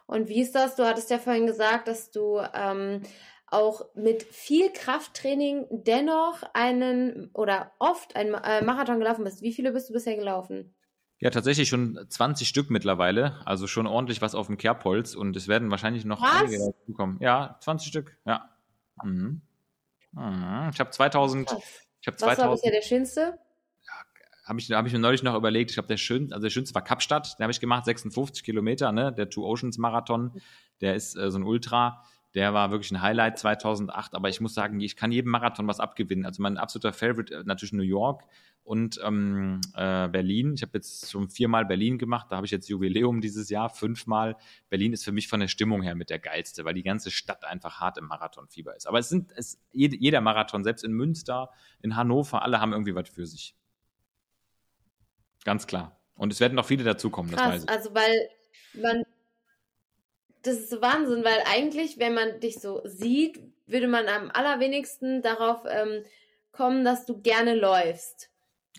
Und 0.06 0.30
wie 0.30 0.41
ist 0.41 0.56
das? 0.56 0.76
Du 0.76 0.86
hattest 0.86 1.10
ja 1.10 1.18
vorhin 1.18 1.47
gesagt, 1.47 1.88
dass 1.88 2.12
du 2.12 2.41
ähm, 2.54 3.01
auch 3.47 3.86
mit 3.95 4.24
viel 4.24 4.72
Krafttraining 4.72 5.68
dennoch 5.70 6.43
einen 6.54 7.30
oder 7.34 7.72
oft 7.80 8.16
einen 8.16 8.34
äh, 8.34 8.64
Marathon 8.64 8.99
gelaufen 8.99 9.24
bist. 9.24 9.41
Wie 9.41 9.54
viele 9.54 9.72
bist 9.72 9.89
du 9.89 9.93
bisher 9.93 10.16
gelaufen? 10.16 10.74
Ja, 11.20 11.30
tatsächlich 11.30 11.70
schon 11.70 12.06
20 12.10 12.47
Stück 12.47 12.70
mittlerweile. 12.70 13.39
Also 13.45 13.68
schon 13.68 13.88
ordentlich 13.88 14.22
was 14.22 14.36
auf 14.36 14.47
dem 14.47 14.58
Kerbholz 14.58 15.16
und 15.16 15.38
es 15.38 15.47
werden 15.47 15.72
wahrscheinlich 15.72 16.04
noch 16.04 16.22
was? 16.22 16.41
einige 16.41 16.58
dazukommen. 16.60 17.18
Ja, 17.22 17.58
20 17.62 17.88
Stück, 17.88 18.18
ja. 18.26 18.49
Mhm. 19.04 19.41
Mhm. 20.12 20.70
Ich 20.74 20.80
habe 20.80 20.89
2000. 20.89 21.56
Ich 22.01 22.08
hab 22.08 22.20
2000 22.20 22.22
was 22.22 22.38
war 22.38 22.51
bisher 22.51 22.72
der 22.72 22.82
schönste? 22.82 23.39
Habe 24.44 24.60
ich, 24.60 24.72
hab 24.72 24.86
ich 24.86 24.94
mir 24.94 25.00
neulich 25.00 25.24
noch 25.24 25.36
überlegt, 25.36 25.72
ich 25.72 25.76
glaube, 25.76 25.88
der 25.88 25.98
schönste, 25.98 26.36
also 26.36 26.44
der 26.44 26.52
schönste 26.52 26.76
war 26.76 26.84
Kapstadt, 26.84 27.38
den 27.39 27.44
habe 27.44 27.52
ich 27.52 27.60
gemacht, 27.60 27.86
56 27.86 28.44
Kilometer, 28.44 28.91
ne, 28.91 29.14
der 29.14 29.30
Two 29.30 29.46
Oceans 29.46 29.78
Marathon, 29.78 30.32
der 30.82 30.96
ist 30.96 31.16
äh, 31.16 31.32
so 31.32 31.39
ein 31.39 31.44
Ultra, 31.44 32.04
der 32.34 32.54
war 32.54 32.72
wirklich 32.72 32.91
ein 32.91 33.02
Highlight 33.02 33.38
2008, 33.38 34.16
aber 34.16 34.30
ich 34.30 34.41
muss 34.41 34.54
sagen, 34.54 34.80
ich 34.82 34.96
kann 34.96 35.12
jedem 35.12 35.32
Marathon 35.32 35.68
was 35.68 35.80
abgewinnen. 35.80 36.26
Also 36.26 36.41
mein 36.41 36.58
absoluter 36.58 36.91
Favorite 36.91 37.34
äh, 37.34 37.44
natürlich 37.46 37.74
New 37.74 37.84
York 37.84 38.24
und 38.64 39.00
ähm, 39.04 39.62
äh, 39.76 40.08
Berlin. 40.08 40.54
Ich 40.56 40.64
habe 40.64 40.72
jetzt 40.76 41.12
schon 41.12 41.30
viermal 41.30 41.66
Berlin 41.66 41.98
gemacht, 41.98 42.28
da 42.30 42.38
habe 42.38 42.46
ich 42.46 42.52
jetzt 42.52 42.70
Jubiläum 42.70 43.22
dieses 43.22 43.50
Jahr, 43.50 43.70
fünfmal. 43.70 44.36
Berlin 44.70 44.94
ist 44.94 45.04
für 45.04 45.12
mich 45.12 45.28
von 45.28 45.41
der 45.41 45.48
Stimmung 45.48 45.84
her 45.84 45.96
mit 45.96 46.10
der 46.10 46.20
geilste, 46.20 46.66
weil 46.66 46.74
die 46.74 46.84
ganze 46.84 47.12
Stadt 47.12 47.46
einfach 47.46 47.80
hart 47.80 47.98
im 47.98 48.06
Marathonfieber 48.06 48.76
ist. 48.76 48.88
Aber 48.88 49.00
es 49.00 49.10
sind 49.10 49.32
es, 49.36 49.62
jeder 49.72 50.22
Marathon, 50.22 50.64
selbst 50.64 50.84
in 50.84 50.94
Münster, 50.94 51.50
in 51.82 51.96
Hannover, 51.96 52.41
alle 52.41 52.60
haben 52.60 52.72
irgendwie 52.72 52.96
was 52.96 53.10
für 53.10 53.28
sich. 53.28 53.56
Ganz 55.46 55.68
klar. 55.68 56.00
Und 56.16 56.32
es 56.32 56.39
werden 56.39 56.56
noch 56.56 56.66
viele 56.66 56.84
dazukommen, 56.84 57.32
das 57.32 57.41
weiß 57.41 57.64
ich. 57.64 57.70
Also, 57.70 57.94
weil 57.94 58.30
man. 58.74 59.04
Das 60.44 60.56
ist 60.56 60.70
so 60.70 60.82
Wahnsinn, 60.82 61.24
weil 61.24 61.41
eigentlich, 61.46 62.00
wenn 62.00 62.14
man 62.14 62.41
dich 62.41 62.60
so 62.60 62.82
sieht, 62.84 63.39
würde 63.66 63.88
man 63.88 64.08
am 64.10 64.30
allerwenigsten 64.30 65.22
darauf 65.22 65.64
ähm, 65.70 66.04
kommen, 66.52 66.84
dass 66.84 67.06
du 67.06 67.22
gerne 67.22 67.56
läufst. 67.56 68.30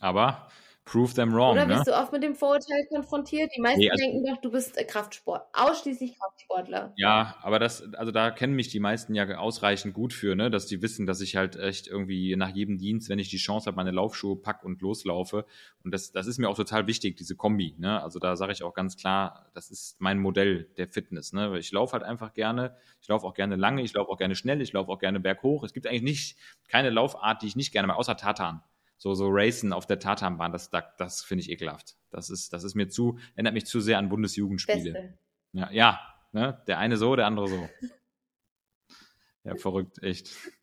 Aber 0.01 0.49
prove 0.85 1.15
them 1.15 1.33
wrong. 1.33 1.53
Oder 1.53 1.67
ne? 1.67 1.75
bist 1.75 1.87
du 1.87 1.97
oft 1.97 2.13
mit 2.13 2.23
dem 2.23 2.35
Vorurteil 2.35 2.87
konfrontiert? 2.91 3.51
Die 3.57 3.61
meisten 3.61 3.81
Nee, 3.81 3.91
also- 3.91 4.03
denken 4.05 4.25
doch, 4.27 4.41
du 4.41 4.51
bist 4.51 4.77
äh, 4.77 4.85
Kraftsport, 4.85 5.47
ausschließlich 5.53 6.19
Kraftsportler. 6.19 6.93
Ja, 6.97 7.37
aber 7.43 7.59
das, 7.59 7.95
also 7.95 8.13
da 8.13 8.31
kennen 8.31 8.55
mich 8.55 8.69
die 8.69 8.81
meisten 8.81 9.15
ja 9.15 9.39
ausreichend 9.39 9.95
gut 9.95 10.13
für, 10.13 10.35
ne, 10.37 10.51
dass 10.51 10.67
die 10.67 10.83
wissen, 10.83 11.07
dass 11.07 11.21
ich 11.21 11.37
halt 11.37 11.57
echt 11.57 11.87
irgendwie 11.87 12.37
nach 12.37 12.51
jedem 12.51 12.79
Dienst, 12.79 13.09
wenn 13.09 13.19
ich 13.19 13.31
die 13.31 13.39
Chance 13.39 13.67
habe, 13.67 13.77
meine 13.77 13.93
Laufschuhe 13.93 14.37
pack 14.37 14.63
und 14.63 14.83
loslaufe. 14.83 15.47
Und 15.83 15.93
das, 15.93 16.13
das 16.13 16.27
ist 16.27 16.39
mir 16.39 16.49
auch 16.49 16.57
total 16.57 16.87
wichtig, 16.87 17.17
diese 17.17 17.35
Kombi, 17.35 17.75
ne. 17.79 18.03
Also 18.03 18.19
da 18.19 18.37
sage 18.37 18.53
ich 18.53 18.63
auch 18.63 18.75
ganz 18.75 18.97
klar, 18.97 19.51
das 19.55 19.71
ist 19.71 19.97
mein 20.01 20.19
Modell 20.19 20.69
der 20.77 20.89
Fitness, 20.89 21.33
ne. 21.33 21.59
Ich 21.59 21.73
laufe 21.73 21.95
halt 21.95 22.03
einfach 22.03 22.35
gerne, 22.35 22.77
ich 23.01 23.09
laufe 23.09 23.27
auch 23.27 23.35
gerne 23.35 23.57
lange, 23.57 23.83
ich 23.83 23.95
laufe 23.95 24.11
auch 24.11 24.19
gerne 24.19 24.37
schnell, 24.37 24.61
ich 24.61 24.73
laufe 24.73 24.91
auch 24.91 24.99
gerne 24.99 25.21
berghoch. 25.21 25.65
Es 25.65 25.73
gibt 25.73 25.87
eigentlich 25.87 26.03
nicht 26.03 26.39
keine 26.69 26.91
Laufart, 26.91 27.43
die 27.43 27.47
ich 27.47 27.57
nicht 27.57 27.73
gerne 27.73 27.89
mache, 27.89 27.99
außer 27.99 28.17
Tartan. 28.17 28.63
So, 29.05 29.13
so 29.13 29.29
Racen 29.29 29.75
auf 29.75 29.85
der 29.85 29.99
Tatanbahn, 29.99 30.51
das, 30.51 30.71
das, 30.71 30.85
das 30.97 31.23
finde 31.23 31.43
ich 31.43 31.51
ekelhaft. 31.51 31.97
Das 32.11 32.31
ist, 32.31 32.55
das 32.55 32.65
ist 32.65 32.75
mir 32.75 32.89
zu, 32.89 33.19
erinnert 33.35 33.53
mich 33.53 33.67
zu 33.67 33.81
sehr 33.81 33.99
an 33.99 34.09
Bundesjugendspiele. 34.09 34.93
Beste. 34.95 35.19
Ja, 35.53 35.71
ja 35.73 36.01
ne? 36.33 36.63
der 36.67 36.79
eine 36.79 36.97
so, 36.97 37.15
der 37.15 37.27
andere 37.27 37.49
so. 37.49 37.69
Ja, 39.45 39.57
verrückt, 39.57 40.03
echt. 40.03 40.31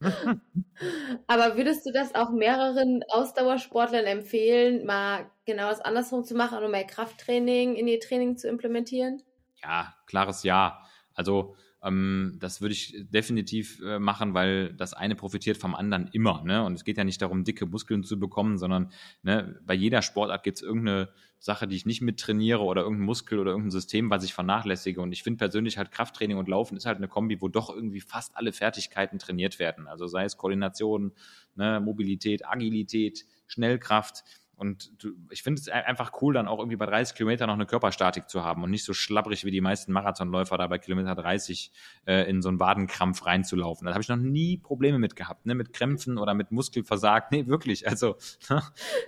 Aber 1.28 1.56
würdest 1.56 1.86
du 1.86 1.92
das 1.92 2.16
auch 2.16 2.30
mehreren 2.30 3.04
Ausdauersportlern 3.10 4.06
empfehlen, 4.06 4.84
mal 4.86 5.30
genau 5.46 5.68
das 5.68 5.80
andersrum 5.80 6.24
zu 6.24 6.34
machen 6.34 6.64
und 6.64 6.72
mehr 6.72 6.82
Krafttraining 6.82 7.76
in 7.76 7.86
ihr 7.86 8.00
Training 8.00 8.36
zu 8.36 8.48
implementieren? 8.48 9.22
Ja, 9.62 9.94
klares 10.06 10.42
Ja. 10.42 10.84
Also 11.14 11.54
ähm, 11.82 12.36
das 12.38 12.60
würde 12.60 12.72
ich 12.72 12.96
definitiv 13.10 13.80
äh, 13.82 13.98
machen, 13.98 14.34
weil 14.34 14.72
das 14.74 14.94
eine 14.94 15.16
profitiert 15.16 15.56
vom 15.56 15.74
anderen 15.74 16.08
immer. 16.12 16.42
Ne? 16.44 16.64
Und 16.64 16.74
es 16.74 16.84
geht 16.84 16.96
ja 16.96 17.04
nicht 17.04 17.20
darum, 17.20 17.44
dicke 17.44 17.66
Muskeln 17.66 18.04
zu 18.04 18.18
bekommen, 18.18 18.58
sondern 18.58 18.92
ne, 19.22 19.60
bei 19.66 19.74
jeder 19.74 20.02
Sportart 20.02 20.44
gibt 20.44 20.58
es 20.58 20.62
irgendeine 20.62 21.08
Sache, 21.38 21.66
die 21.66 21.74
ich 21.74 21.84
nicht 21.84 22.00
mittrainiere 22.00 22.60
oder 22.60 22.82
irgendein 22.82 23.06
Muskel 23.06 23.40
oder 23.40 23.50
irgendein 23.50 23.72
System, 23.72 24.10
was 24.10 24.22
ich 24.22 24.32
vernachlässige. 24.32 25.00
Und 25.00 25.10
ich 25.10 25.24
finde 25.24 25.38
persönlich 25.38 25.76
halt 25.76 25.90
Krafttraining 25.90 26.36
und 26.36 26.48
Laufen 26.48 26.76
ist 26.76 26.86
halt 26.86 26.98
eine 26.98 27.08
Kombi, 27.08 27.40
wo 27.40 27.48
doch 27.48 27.68
irgendwie 27.68 28.00
fast 28.00 28.36
alle 28.36 28.52
Fertigkeiten 28.52 29.18
trainiert 29.18 29.58
werden. 29.58 29.88
Also 29.88 30.06
sei 30.06 30.24
es 30.24 30.36
Koordination, 30.36 31.12
ne, 31.56 31.80
Mobilität, 31.80 32.46
Agilität, 32.46 33.26
Schnellkraft. 33.48 34.22
Und 34.56 34.92
du, 35.02 35.14
ich 35.30 35.42
finde 35.42 35.60
es 35.60 35.68
einfach 35.68 36.12
cool, 36.22 36.34
dann 36.34 36.46
auch 36.46 36.58
irgendwie 36.58 36.76
bei 36.76 36.86
30 36.86 37.16
Kilometern 37.16 37.48
noch 37.48 37.54
eine 37.54 37.66
Körperstatik 37.66 38.28
zu 38.28 38.44
haben 38.44 38.62
und 38.62 38.70
nicht 38.70 38.84
so 38.84 38.92
schlabbrig 38.92 39.44
wie 39.44 39.50
die 39.50 39.60
meisten 39.60 39.92
Marathonläufer 39.92 40.56
da 40.56 40.66
bei 40.66 40.78
Kilometer 40.78 41.14
30 41.14 41.72
äh, 42.06 42.28
in 42.30 42.42
so 42.42 42.48
einen 42.48 42.60
Wadenkrampf 42.60 43.26
reinzulaufen. 43.26 43.86
Da 43.86 43.92
habe 43.92 44.02
ich 44.02 44.08
noch 44.08 44.16
nie 44.16 44.58
Probleme 44.58 44.98
mit 44.98 45.16
gehabt, 45.16 45.46
ne? 45.46 45.54
mit 45.54 45.72
Krämpfen 45.72 46.18
oder 46.18 46.34
mit 46.34 46.50
Muskelversagen. 46.52 47.28
Nee, 47.32 47.46
wirklich. 47.46 47.88
Also 47.88 48.16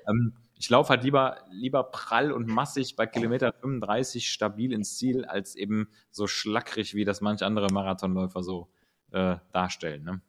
ähm, 0.08 0.32
ich 0.56 0.70
laufe 0.70 0.90
halt 0.90 1.04
lieber, 1.04 1.44
lieber 1.50 1.84
prall 1.84 2.32
und 2.32 2.46
massig 2.46 2.96
bei 2.96 3.06
Kilometer 3.06 3.52
35 3.52 4.30
stabil 4.30 4.72
ins 4.72 4.96
Ziel, 4.96 5.24
als 5.24 5.56
eben 5.56 5.88
so 6.10 6.26
schlackrig, 6.26 6.94
wie 6.94 7.04
das 7.04 7.20
manche 7.20 7.44
andere 7.44 7.70
Marathonläufer 7.70 8.42
so 8.42 8.70
äh, 9.10 9.36
darstellen. 9.52 10.04
Ne? 10.04 10.20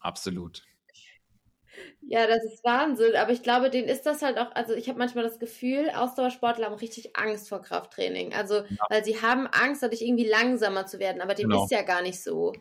Absolut. 0.00 0.64
Ja, 2.02 2.26
das 2.26 2.44
ist 2.44 2.64
Wahnsinn, 2.64 3.16
aber 3.16 3.32
ich 3.32 3.42
glaube, 3.42 3.68
denen 3.70 3.88
ist 3.88 4.02
das 4.06 4.22
halt 4.22 4.38
auch, 4.38 4.52
also 4.54 4.74
ich 4.74 4.88
habe 4.88 4.98
manchmal 4.98 5.24
das 5.24 5.38
Gefühl, 5.38 5.90
Ausdauersportler 5.90 6.66
haben 6.66 6.74
richtig 6.74 7.16
Angst 7.16 7.48
vor 7.48 7.62
Krafttraining. 7.62 8.32
Also, 8.34 8.56
Ja. 8.56 8.86
weil 8.88 9.04
sie 9.04 9.20
haben 9.20 9.46
Angst, 9.48 9.82
dadurch 9.82 10.02
irgendwie 10.02 10.28
langsamer 10.28 10.86
zu 10.86 10.98
werden, 10.98 11.20
aber 11.20 11.34
dem 11.34 11.48
Genau. 11.50 11.64
ist 11.64 11.70
ja 11.72 11.82
gar 11.82 12.02
nicht 12.02 12.22
so. 12.22 12.52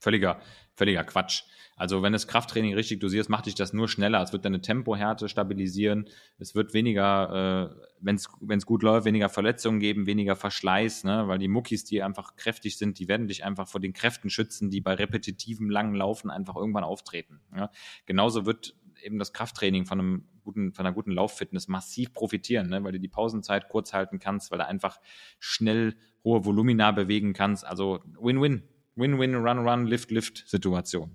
Völliger, 0.00 0.40
völliger 0.74 1.04
Quatsch. 1.04 1.44
Also 1.76 2.02
wenn 2.02 2.12
das 2.12 2.28
Krafttraining 2.28 2.74
richtig 2.74 3.00
dosierst, 3.00 3.30
macht 3.30 3.46
dich 3.46 3.54
das 3.54 3.72
nur 3.72 3.88
schneller. 3.88 4.22
Es 4.22 4.32
wird 4.32 4.44
deine 4.44 4.60
Tempohärte 4.60 5.28
stabilisieren. 5.28 6.08
Es 6.38 6.54
wird 6.54 6.74
weniger, 6.74 7.72
äh, 7.72 7.84
wenn 8.00 8.16
es 8.16 8.66
gut 8.66 8.82
läuft, 8.82 9.06
weniger 9.06 9.28
Verletzungen 9.28 9.80
geben, 9.80 10.06
weniger 10.06 10.36
Verschleiß, 10.36 11.04
ne? 11.04 11.26
weil 11.28 11.38
die 11.38 11.48
Muckis, 11.48 11.84
die 11.84 12.02
einfach 12.02 12.36
kräftig 12.36 12.78
sind, 12.78 12.98
die 12.98 13.08
werden 13.08 13.26
dich 13.26 13.44
einfach 13.44 13.66
vor 13.66 13.80
den 13.80 13.92
Kräften 13.94 14.30
schützen, 14.30 14.70
die 14.70 14.80
bei 14.80 14.94
repetitivem 14.94 15.70
langen 15.70 15.94
Laufen 15.94 16.30
einfach 16.30 16.56
irgendwann 16.56 16.84
auftreten. 16.84 17.40
Ja? 17.56 17.70
Genauso 18.06 18.46
wird 18.46 18.76
eben 19.02 19.18
das 19.18 19.32
Krafttraining 19.32 19.86
von 19.86 19.98
einem 19.98 20.28
guten, 20.44 20.72
von 20.72 20.86
einer 20.86 20.94
guten 20.94 21.10
Lauffitness 21.10 21.68
massiv 21.68 22.12
profitieren, 22.12 22.68
ne? 22.68 22.84
weil 22.84 22.92
du 22.92 23.00
die 23.00 23.08
Pausenzeit 23.08 23.68
kurz 23.68 23.92
halten 23.92 24.18
kannst, 24.18 24.50
weil 24.50 24.58
du 24.58 24.66
einfach 24.66 25.00
schnell 25.38 25.96
hohe 26.22 26.44
Volumina 26.44 26.92
bewegen 26.92 27.32
kannst. 27.32 27.66
Also 27.66 28.00
Win-Win. 28.20 28.62
Win-Win, 28.96 29.34
Run-Run, 29.34 29.86
Lift-Lift-Situation. 29.86 31.14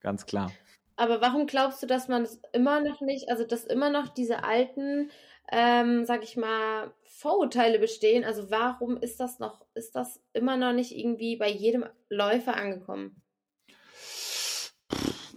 Ganz 0.00 0.26
klar. 0.26 0.52
Aber 0.96 1.20
warum 1.20 1.46
glaubst 1.46 1.82
du, 1.82 1.86
dass 1.86 2.08
man 2.08 2.22
es 2.22 2.40
immer 2.52 2.80
noch 2.80 3.00
nicht, 3.00 3.28
also 3.28 3.44
dass 3.44 3.64
immer 3.64 3.90
noch 3.90 4.08
diese 4.08 4.44
alten, 4.44 5.10
ähm, 5.50 6.04
sag 6.04 6.22
ich 6.22 6.36
mal, 6.36 6.92
Vorurteile 7.04 7.78
bestehen? 7.78 8.24
Also 8.24 8.50
warum 8.50 8.96
ist 8.96 9.18
das 9.18 9.38
noch, 9.38 9.66
ist 9.74 9.96
das 9.96 10.20
immer 10.32 10.56
noch 10.56 10.72
nicht 10.72 10.96
irgendwie 10.96 11.36
bei 11.36 11.50
jedem 11.50 11.84
Läufer 12.10 12.56
angekommen? 12.56 13.22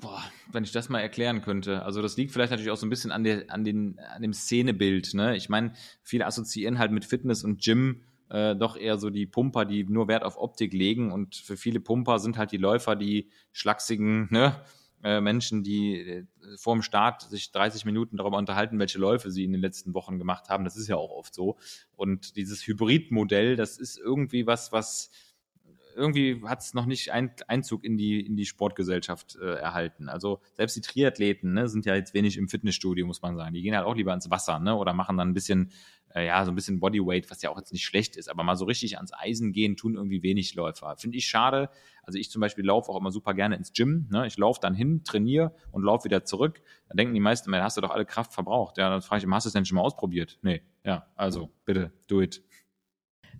Boah, 0.01 0.23
wenn 0.51 0.63
ich 0.63 0.71
das 0.71 0.89
mal 0.89 0.99
erklären 0.99 1.41
könnte. 1.41 1.83
Also 1.83 2.03
das 2.03 2.17
liegt 2.17 2.31
vielleicht 2.31 2.51
natürlich 2.51 2.71
auch 2.71 2.77
so 2.77 2.85
ein 2.85 2.91
bisschen 2.91 3.11
an, 3.11 3.23
der, 3.23 3.49
an, 3.49 3.63
den, 3.63 3.99
an 3.99 4.21
dem 4.21 4.33
Szenebild. 4.33 5.15
Ne? 5.15 5.35
Ich 5.35 5.49
meine, 5.49 5.73
viele 6.03 6.27
assoziieren 6.27 6.77
halt 6.77 6.91
mit 6.91 7.05
Fitness 7.05 7.43
und 7.43 7.63
Gym 7.63 8.03
äh, 8.30 8.55
doch 8.55 8.78
eher 8.78 8.97
so 8.97 9.09
die 9.09 9.25
Pumper, 9.25 9.65
die 9.65 9.84
nur 9.84 10.07
Wert 10.07 10.23
auf 10.23 10.38
Optik 10.38 10.73
legen. 10.73 11.11
Und 11.11 11.36
für 11.36 11.57
viele 11.57 11.80
Pumper 11.80 12.19
sind 12.19 12.38
halt 12.38 12.51
die 12.51 12.57
Läufer 12.57 12.95
die 12.95 13.30
schlachsigen 13.51 14.28
ne? 14.32 14.55
äh, 15.03 15.21
Menschen, 15.21 15.63
die 15.63 15.99
äh, 15.99 16.25
vor 16.57 16.75
dem 16.75 16.82
Start 16.82 17.21
sich 17.23 17.51
30 17.51 17.86
Minuten 17.86 18.17
darüber 18.17 18.38
unterhalten, 18.38 18.80
welche 18.80 18.99
Läufe 18.99 19.32
sie 19.32 19.43
in 19.43 19.51
den 19.51 19.61
letzten 19.61 19.93
Wochen 19.93 20.17
gemacht 20.17 20.49
haben. 20.49 20.63
Das 20.63 20.75
ist 20.75 20.88
ja 20.88 20.95
auch 20.95 21.11
oft 21.11 21.34
so. 21.34 21.57
Und 21.95 22.36
dieses 22.36 22.65
Hybridmodell, 22.65 23.55
das 23.55 23.78
ist 23.78 23.97
irgendwie 23.97 24.47
was, 24.47 24.71
was 24.71 25.11
irgendwie 25.97 26.41
hat 26.45 26.61
es 26.61 26.73
noch 26.73 26.85
nicht 26.85 27.11
ein, 27.11 27.31
Einzug 27.47 27.83
in 27.83 27.97
die, 27.97 28.25
in 28.25 28.37
die 28.37 28.45
Sportgesellschaft 28.45 29.35
äh, 29.41 29.55
erhalten. 29.55 30.09
Also 30.09 30.39
selbst 30.53 30.75
die 30.75 30.81
Triathleten 30.81 31.53
ne, 31.53 31.67
sind 31.67 31.85
ja 31.85 31.95
jetzt 31.95 32.13
wenig 32.13 32.37
im 32.37 32.47
Fitnessstudio, 32.47 33.05
muss 33.05 33.21
man 33.21 33.35
sagen. 33.35 33.53
Die 33.53 33.61
gehen 33.61 33.75
halt 33.75 33.85
auch 33.85 33.95
lieber 33.95 34.13
ins 34.13 34.29
Wasser 34.29 34.59
ne, 34.59 34.75
oder 34.75 34.93
machen 34.93 35.17
dann 35.17 35.29
ein 35.29 35.33
bisschen, 35.33 35.71
äh, 36.13 36.27
ja, 36.27 36.45
so 36.45 36.51
ein 36.51 36.55
bisschen 36.55 36.79
Bodyweight, 36.79 37.29
was 37.31 37.41
ja 37.41 37.49
auch 37.49 37.57
jetzt 37.57 37.73
nicht 37.73 37.83
schlecht 37.83 38.15
ist. 38.15 38.29
Aber 38.29 38.43
mal 38.43 38.55
so 38.55 38.65
richtig 38.65 38.97
ans 38.97 39.11
Eisen 39.11 39.51
gehen, 39.51 39.75
tun 39.75 39.95
irgendwie 39.95 40.21
wenig 40.21 40.53
Läufer. 40.53 40.95
Finde 40.97 41.17
ich 41.17 41.27
schade. 41.27 41.69
Also 42.03 42.19
ich 42.19 42.29
zum 42.29 42.39
Beispiel 42.39 42.65
laufe 42.65 42.91
auch 42.91 42.99
immer 42.99 43.11
super 43.11 43.33
gerne 43.33 43.55
ins 43.55 43.73
Gym. 43.73 44.07
Ne? 44.11 44.27
Ich 44.27 44.37
laufe 44.37 44.59
dann 44.61 44.75
hin, 44.75 45.03
trainiere 45.03 45.53
und 45.71 45.83
laufe 45.83 46.05
wieder 46.05 46.23
zurück. 46.23 46.61
Da 46.87 46.95
denken 46.95 47.15
die 47.15 47.19
meisten, 47.19 47.49
man, 47.49 47.61
hast 47.63 47.75
du 47.75 47.81
doch 47.81 47.91
alle 47.91 48.05
Kraft 48.05 48.33
verbraucht. 48.33 48.77
Ja, 48.77 48.89
dann 48.89 49.01
frage 49.01 49.19
ich 49.19 49.23
immer, 49.23 49.35
hast 49.35 49.45
du 49.45 49.49
es 49.49 49.53
denn 49.53 49.65
schon 49.65 49.75
mal 49.75 49.81
ausprobiert? 49.81 50.37
Nee. 50.43 50.61
Ja, 50.85 51.07
also 51.15 51.49
bitte, 51.65 51.91
do 52.07 52.21
it. 52.21 52.41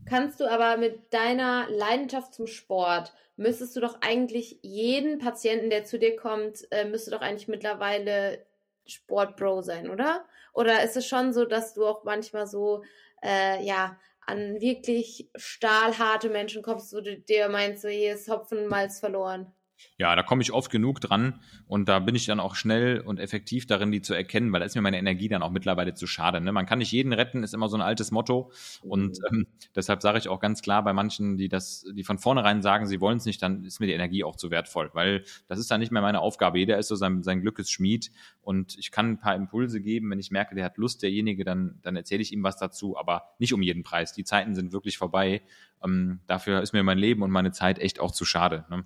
Kannst 0.10 0.40
du 0.40 0.46
aber 0.50 0.78
mit 0.78 1.14
deiner 1.14 1.68
Leidenschaft 1.70 2.34
zum 2.34 2.48
Sport, 2.48 3.14
müsstest 3.36 3.76
du 3.76 3.82
doch 3.82 4.02
eigentlich 4.02 4.60
jeden 4.62 5.20
Patienten, 5.20 5.70
der 5.70 5.84
zu 5.86 6.00
dir 6.00 6.16
kommt, 6.16 6.66
äh, 6.72 6.86
müsste 6.86 7.12
doch 7.12 7.22
eigentlich 7.22 7.50
mittlerweile 7.50 8.46
Sportbro 8.86 9.62
sein, 9.62 9.90
oder? 9.90 10.26
Oder 10.54 10.84
ist 10.84 10.96
es 10.96 11.06
schon 11.08 11.34
so, 11.34 11.46
dass 11.46 11.74
du 11.74 11.86
auch 11.86 12.04
manchmal 12.06 12.48
so, 12.48 12.84
äh, 13.22 13.62
ja, 13.64 14.00
an 14.26 14.62
wirklich 14.62 15.30
stahlharte 15.36 16.30
Menschen 16.30 16.62
kommst, 16.64 16.94
wo 16.94 17.02
du 17.02 17.18
dir 17.18 17.50
meinst, 17.50 17.82
so 17.82 17.90
hier 17.90 18.14
ist 18.16 18.30
Hopfen, 18.30 18.68
Malz 18.68 19.00
verloren? 19.02 19.54
Ja, 19.98 20.16
da 20.16 20.24
komme 20.24 20.42
ich 20.42 20.52
oft 20.52 20.72
genug 20.72 21.02
dran 21.02 21.40
und 21.68 21.90
da 21.90 22.00
bin 22.00 22.16
ich 22.16 22.26
dann 22.26 22.40
auch 22.40 22.56
schnell 22.56 23.00
und 23.00 23.20
effektiv 23.20 23.66
darin, 23.66 23.92
die 23.92 24.02
zu 24.02 24.14
erkennen, 24.14 24.52
weil 24.52 24.60
da 24.60 24.66
ist 24.66 24.76
mir 24.76 24.82
meine 24.82 24.98
Energie 24.98 25.28
dann 25.28 25.42
auch 25.42 25.52
mittlerweile 25.52 25.94
zu 25.94 26.08
schade. 26.08 26.42
Ne? 26.42 26.52
Man 26.52 26.66
kann 26.66 26.80
nicht 26.80 26.92
jeden 26.92 27.14
retten, 27.14 27.44
ist 27.44 27.54
immer 27.54 27.70
so 27.70 27.78
ein 27.78 27.82
altes 27.82 28.12
Motto 28.12 28.52
und 28.82 29.18
ähm, 29.32 29.48
deshalb 29.76 30.02
sage 30.02 30.18
ich 30.18 30.30
auch 30.30 30.40
ganz 30.40 30.62
klar 30.62 30.84
bei 30.84 30.94
manchen, 30.94 31.38
die 31.38 31.50
das, 31.50 31.86
die 31.94 32.04
von 32.04 32.18
vornherein 32.18 32.62
sagen, 32.62 32.88
sie 32.88 33.02
wollen 33.02 33.18
es 33.18 33.26
nicht, 33.26 33.42
dann 33.42 33.64
ist 33.64 33.80
mir 33.80 33.88
die 33.88 33.94
Energie 33.94 34.24
auch 34.24 34.36
zu 34.36 34.52
wertvoll, 34.52 34.90
weil 34.94 35.24
das 35.48 35.60
ist 35.60 35.70
dann 35.72 35.80
nicht 35.80 35.92
mehr 35.92 36.02
meine 36.02 36.22
Aufgabe. 36.22 36.60
Jeder 36.60 36.78
ist 36.78 36.88
so 36.88 36.96
sein, 36.96 37.24
sein 37.24 37.42
Glückes 37.42 37.72
Schmied 37.72 38.12
und 38.42 38.78
ich 38.78 38.92
kann 38.92 39.12
ein 39.12 39.20
paar 39.20 39.36
Impulse 39.36 39.82
geben, 39.82 40.10
wenn 40.12 40.20
ich 40.20 40.32
merke, 40.32 40.56
der 40.56 40.66
hat 40.66 40.78
Lust, 40.78 41.04
derjenige, 41.04 41.44
dann, 41.44 41.80
dann 41.82 41.96
erzähle 41.96 42.22
ich 42.22 42.34
ihm 42.34 42.44
was 42.44 42.58
dazu, 42.58 42.98
aber 42.98 43.24
nicht 43.40 43.54
um 43.54 43.62
jeden 43.62 43.84
Preis. 43.84 44.14
Die 44.14 44.24
Zeiten 44.24 44.56
sind 44.56 44.72
wirklich 44.72 44.98
vorbei. 44.98 45.42
Ähm, 45.84 46.20
dafür 46.28 46.62
ist 46.62 46.74
mir 46.74 46.84
mein 46.84 46.98
Leben 46.98 47.24
und 47.24 47.32
meine 47.32 47.52
Zeit 47.52 47.80
echt 47.80 48.00
auch 48.00 48.12
zu 48.12 48.26
schade. 48.26 48.66
Ne? 48.70 48.86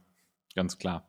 Ganz 0.56 0.78
klar. 0.78 1.08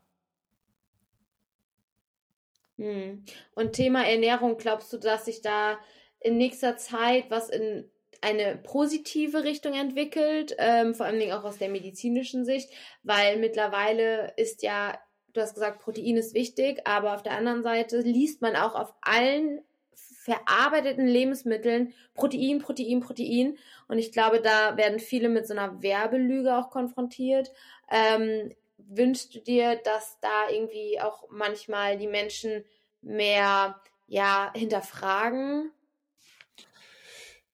Hm. 2.79 3.25
Und 3.55 3.73
Thema 3.75 4.05
Ernährung, 4.07 4.57
glaubst 4.57 4.93
du, 4.93 4.99
dass 4.99 5.27
sich 5.27 5.43
da 5.43 5.79
in 6.21 6.37
nächster 6.37 6.77
Zeit 6.77 7.31
was 7.31 7.49
in 7.49 7.91
eine 8.21 8.57
positive 8.57 9.43
Richtung 9.45 9.75
entwickelt, 9.75 10.55
ähm, 10.59 10.95
vor 10.95 11.07
allen 11.07 11.19
Dingen 11.19 11.33
auch 11.33 11.45
aus 11.45 11.59
der 11.59 11.69
medizinischen 11.69 12.45
Sicht, 12.45 12.71
weil 13.03 13.39
mittlerweile 13.39 14.33
ist 14.37 14.63
ja, 14.63 14.97
du 15.33 15.41
hast 15.41 15.55
gesagt, 15.55 15.81
Protein 15.81 16.17
ist 16.17 16.35
wichtig, 16.35 16.87
aber 16.87 17.15
auf 17.15 17.23
der 17.23 17.37
anderen 17.37 17.65
Seite 17.65 18.01
liest 18.01 18.41
man 18.41 18.55
auch 18.55 18.77
auf 18.77 18.95
allen 19.01 19.61
verarbeiteten 19.95 21.07
Lebensmitteln 21.07 21.95
Protein, 22.15 22.61
Protein, 22.61 23.01
Protein. 23.01 23.59
Und 23.89 23.99
ich 23.99 24.13
glaube, 24.13 24.41
da 24.41 24.77
werden 24.77 25.01
viele 25.01 25.29
mit 25.29 25.49
so 25.49 25.55
einer 25.55 25.83
Werbelüge 25.83 26.57
auch 26.57 26.71
konfrontiert. 26.71 27.51
Ähm, 27.91 28.53
wünschst 28.89 29.35
du 29.35 29.41
dir, 29.41 29.77
dass 29.77 30.19
da 30.21 30.49
irgendwie 30.51 31.01
auch 31.01 31.25
manchmal 31.31 31.99
die 31.99 32.09
Menschen 32.09 32.65
mehr 33.01 33.81
ja 34.07 34.53
hinterfragen? 34.55 35.73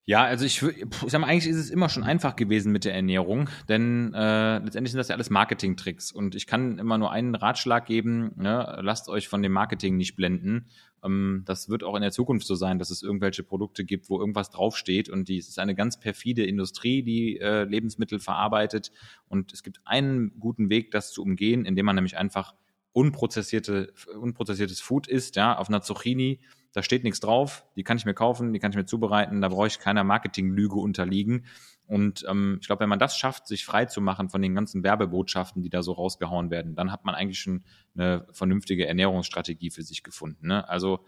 Ja, 0.09 0.25
also 0.25 0.47
ich, 0.47 0.63
ich 0.63 0.87
sag 1.09 1.21
mal, 1.21 1.27
eigentlich 1.27 1.51
ist 1.51 1.59
es 1.59 1.69
immer 1.69 1.91
schon 1.91 2.03
einfach 2.03 2.35
gewesen 2.35 2.73
mit 2.73 2.87
der 2.87 2.95
Ernährung, 2.95 3.51
denn 3.69 4.15
äh, 4.15 4.57
letztendlich 4.57 4.93
sind 4.93 4.97
das 4.97 5.09
ja 5.09 5.15
alles 5.15 5.29
Marketing-Tricks 5.29 6.13
und 6.13 6.35
ich 6.35 6.47
kann 6.47 6.79
immer 6.79 6.97
nur 6.97 7.13
einen 7.13 7.35
Ratschlag 7.35 7.85
geben, 7.85 8.33
ne? 8.37 8.79
lasst 8.81 9.11
euch 9.11 9.29
von 9.29 9.43
dem 9.43 9.53
Marketing 9.53 9.99
nicht 9.99 10.17
blenden. 10.17 10.65
Ähm, 11.05 11.43
das 11.45 11.69
wird 11.69 11.85
auch 11.85 11.95
in 11.95 12.01
der 12.01 12.11
Zukunft 12.11 12.47
so 12.47 12.55
sein, 12.55 12.79
dass 12.79 12.89
es 12.89 13.03
irgendwelche 13.03 13.43
Produkte 13.43 13.85
gibt, 13.85 14.09
wo 14.09 14.19
irgendwas 14.19 14.49
draufsteht 14.49 15.11
und 15.11 15.29
die, 15.29 15.37
es 15.37 15.49
ist 15.49 15.59
eine 15.59 15.75
ganz 15.75 16.01
perfide 16.01 16.43
Industrie, 16.47 17.03
die 17.03 17.39
äh, 17.39 17.65
Lebensmittel 17.65 18.19
verarbeitet 18.19 18.93
und 19.29 19.53
es 19.53 19.63
gibt 19.63 19.83
einen 19.85 20.41
guten 20.41 20.71
Weg, 20.71 20.91
das 20.91 21.13
zu 21.13 21.21
umgehen, 21.21 21.67
indem 21.67 21.85
man 21.85 21.97
nämlich 21.97 22.17
einfach 22.17 22.55
unprozessierte, 22.99 23.93
unprozessiertes 24.21 24.81
Food 24.81 25.07
isst, 25.07 25.37
ja, 25.37 25.57
auf 25.57 25.69
einer 25.69 25.83
Zucchini 25.83 26.41
da 26.73 26.83
steht 26.83 27.03
nichts 27.03 27.21
drauf, 27.21 27.65
die 27.77 27.83
kann 27.83 27.97
ich 27.97 28.05
mir 28.05 28.15
kaufen, 28.15 28.53
die 28.53 28.59
kann 28.59 28.71
ich 28.71 28.77
mir 28.77 28.85
zubereiten, 28.85 29.41
da 29.41 29.49
brauche 29.49 29.67
ich 29.67 29.79
keiner 29.79 30.05
Marketinglüge 30.05 30.77
unterliegen. 30.77 31.47
Und 31.87 32.25
ähm, 32.29 32.59
ich 32.61 32.67
glaube, 32.67 32.81
wenn 32.81 32.89
man 32.89 32.99
das 32.99 33.17
schafft, 33.17 33.47
sich 33.47 33.65
frei 33.65 33.87
zu 33.87 34.01
machen 34.03 34.29
von 34.29 34.43
den 34.43 34.55
ganzen 34.55 34.83
Werbebotschaften, 34.83 35.63
die 35.63 35.71
da 35.71 35.83
so 35.83 35.93
rausgehauen 35.93 36.51
werden, 36.51 36.75
dann 36.75 36.93
hat 36.93 37.05
man 37.05 37.15
eigentlich 37.15 37.41
schon 37.41 37.65
eine 37.97 38.27
vernünftige 38.33 38.87
Ernährungsstrategie 38.87 39.71
für 39.71 39.83
sich 39.83 40.03
gefunden. 40.03 40.47
Ne? 40.47 40.69
Also 40.69 41.05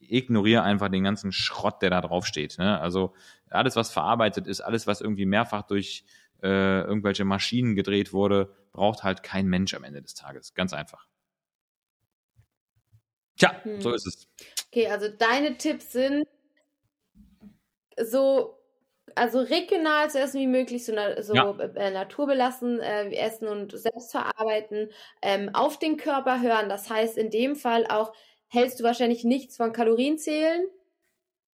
ignoriere 0.00 0.62
einfach 0.62 0.88
den 0.88 1.04
ganzen 1.04 1.30
Schrott, 1.30 1.80
der 1.80 1.90
da 1.90 2.00
drauf 2.00 2.26
steht. 2.26 2.58
Ne? 2.58 2.80
Also 2.80 3.14
alles, 3.48 3.76
was 3.76 3.92
verarbeitet 3.92 4.48
ist, 4.48 4.60
alles, 4.60 4.88
was 4.88 5.00
irgendwie 5.00 5.26
mehrfach 5.26 5.62
durch 5.62 6.04
äh, 6.42 6.82
irgendwelche 6.82 7.24
Maschinen 7.24 7.76
gedreht 7.76 8.12
wurde, 8.12 8.52
braucht 8.72 9.04
halt 9.04 9.22
kein 9.22 9.46
Mensch 9.46 9.72
am 9.72 9.84
Ende 9.84 10.02
des 10.02 10.14
Tages. 10.14 10.54
Ganz 10.54 10.74
einfach. 10.74 11.06
Tja, 13.36 13.62
hm. 13.62 13.80
so 13.80 13.92
ist 13.92 14.06
es. 14.06 14.28
Okay, 14.70 14.88
also 14.88 15.08
deine 15.08 15.56
Tipps 15.56 15.92
sind 15.92 16.26
so, 18.00 18.58
also 19.14 19.40
regional 19.40 20.10
zu 20.10 20.18
essen 20.18 20.40
wie 20.40 20.46
möglich, 20.46 20.84
so, 20.84 20.92
so 21.20 21.34
ja. 21.34 21.50
äh, 21.76 21.90
naturbelassen 21.90 22.80
äh, 22.80 23.10
essen 23.14 23.48
und 23.48 23.72
selbst 23.78 24.10
verarbeiten, 24.10 24.90
ähm, 25.22 25.50
auf 25.52 25.78
den 25.78 25.96
Körper 25.96 26.40
hören. 26.40 26.68
Das 26.68 26.90
heißt, 26.90 27.16
in 27.16 27.30
dem 27.30 27.56
Fall 27.56 27.86
auch 27.86 28.12
hältst 28.48 28.80
du 28.80 28.84
wahrscheinlich 28.84 29.24
nichts 29.24 29.56
von 29.56 29.72
Kalorienzählen. 29.72 30.66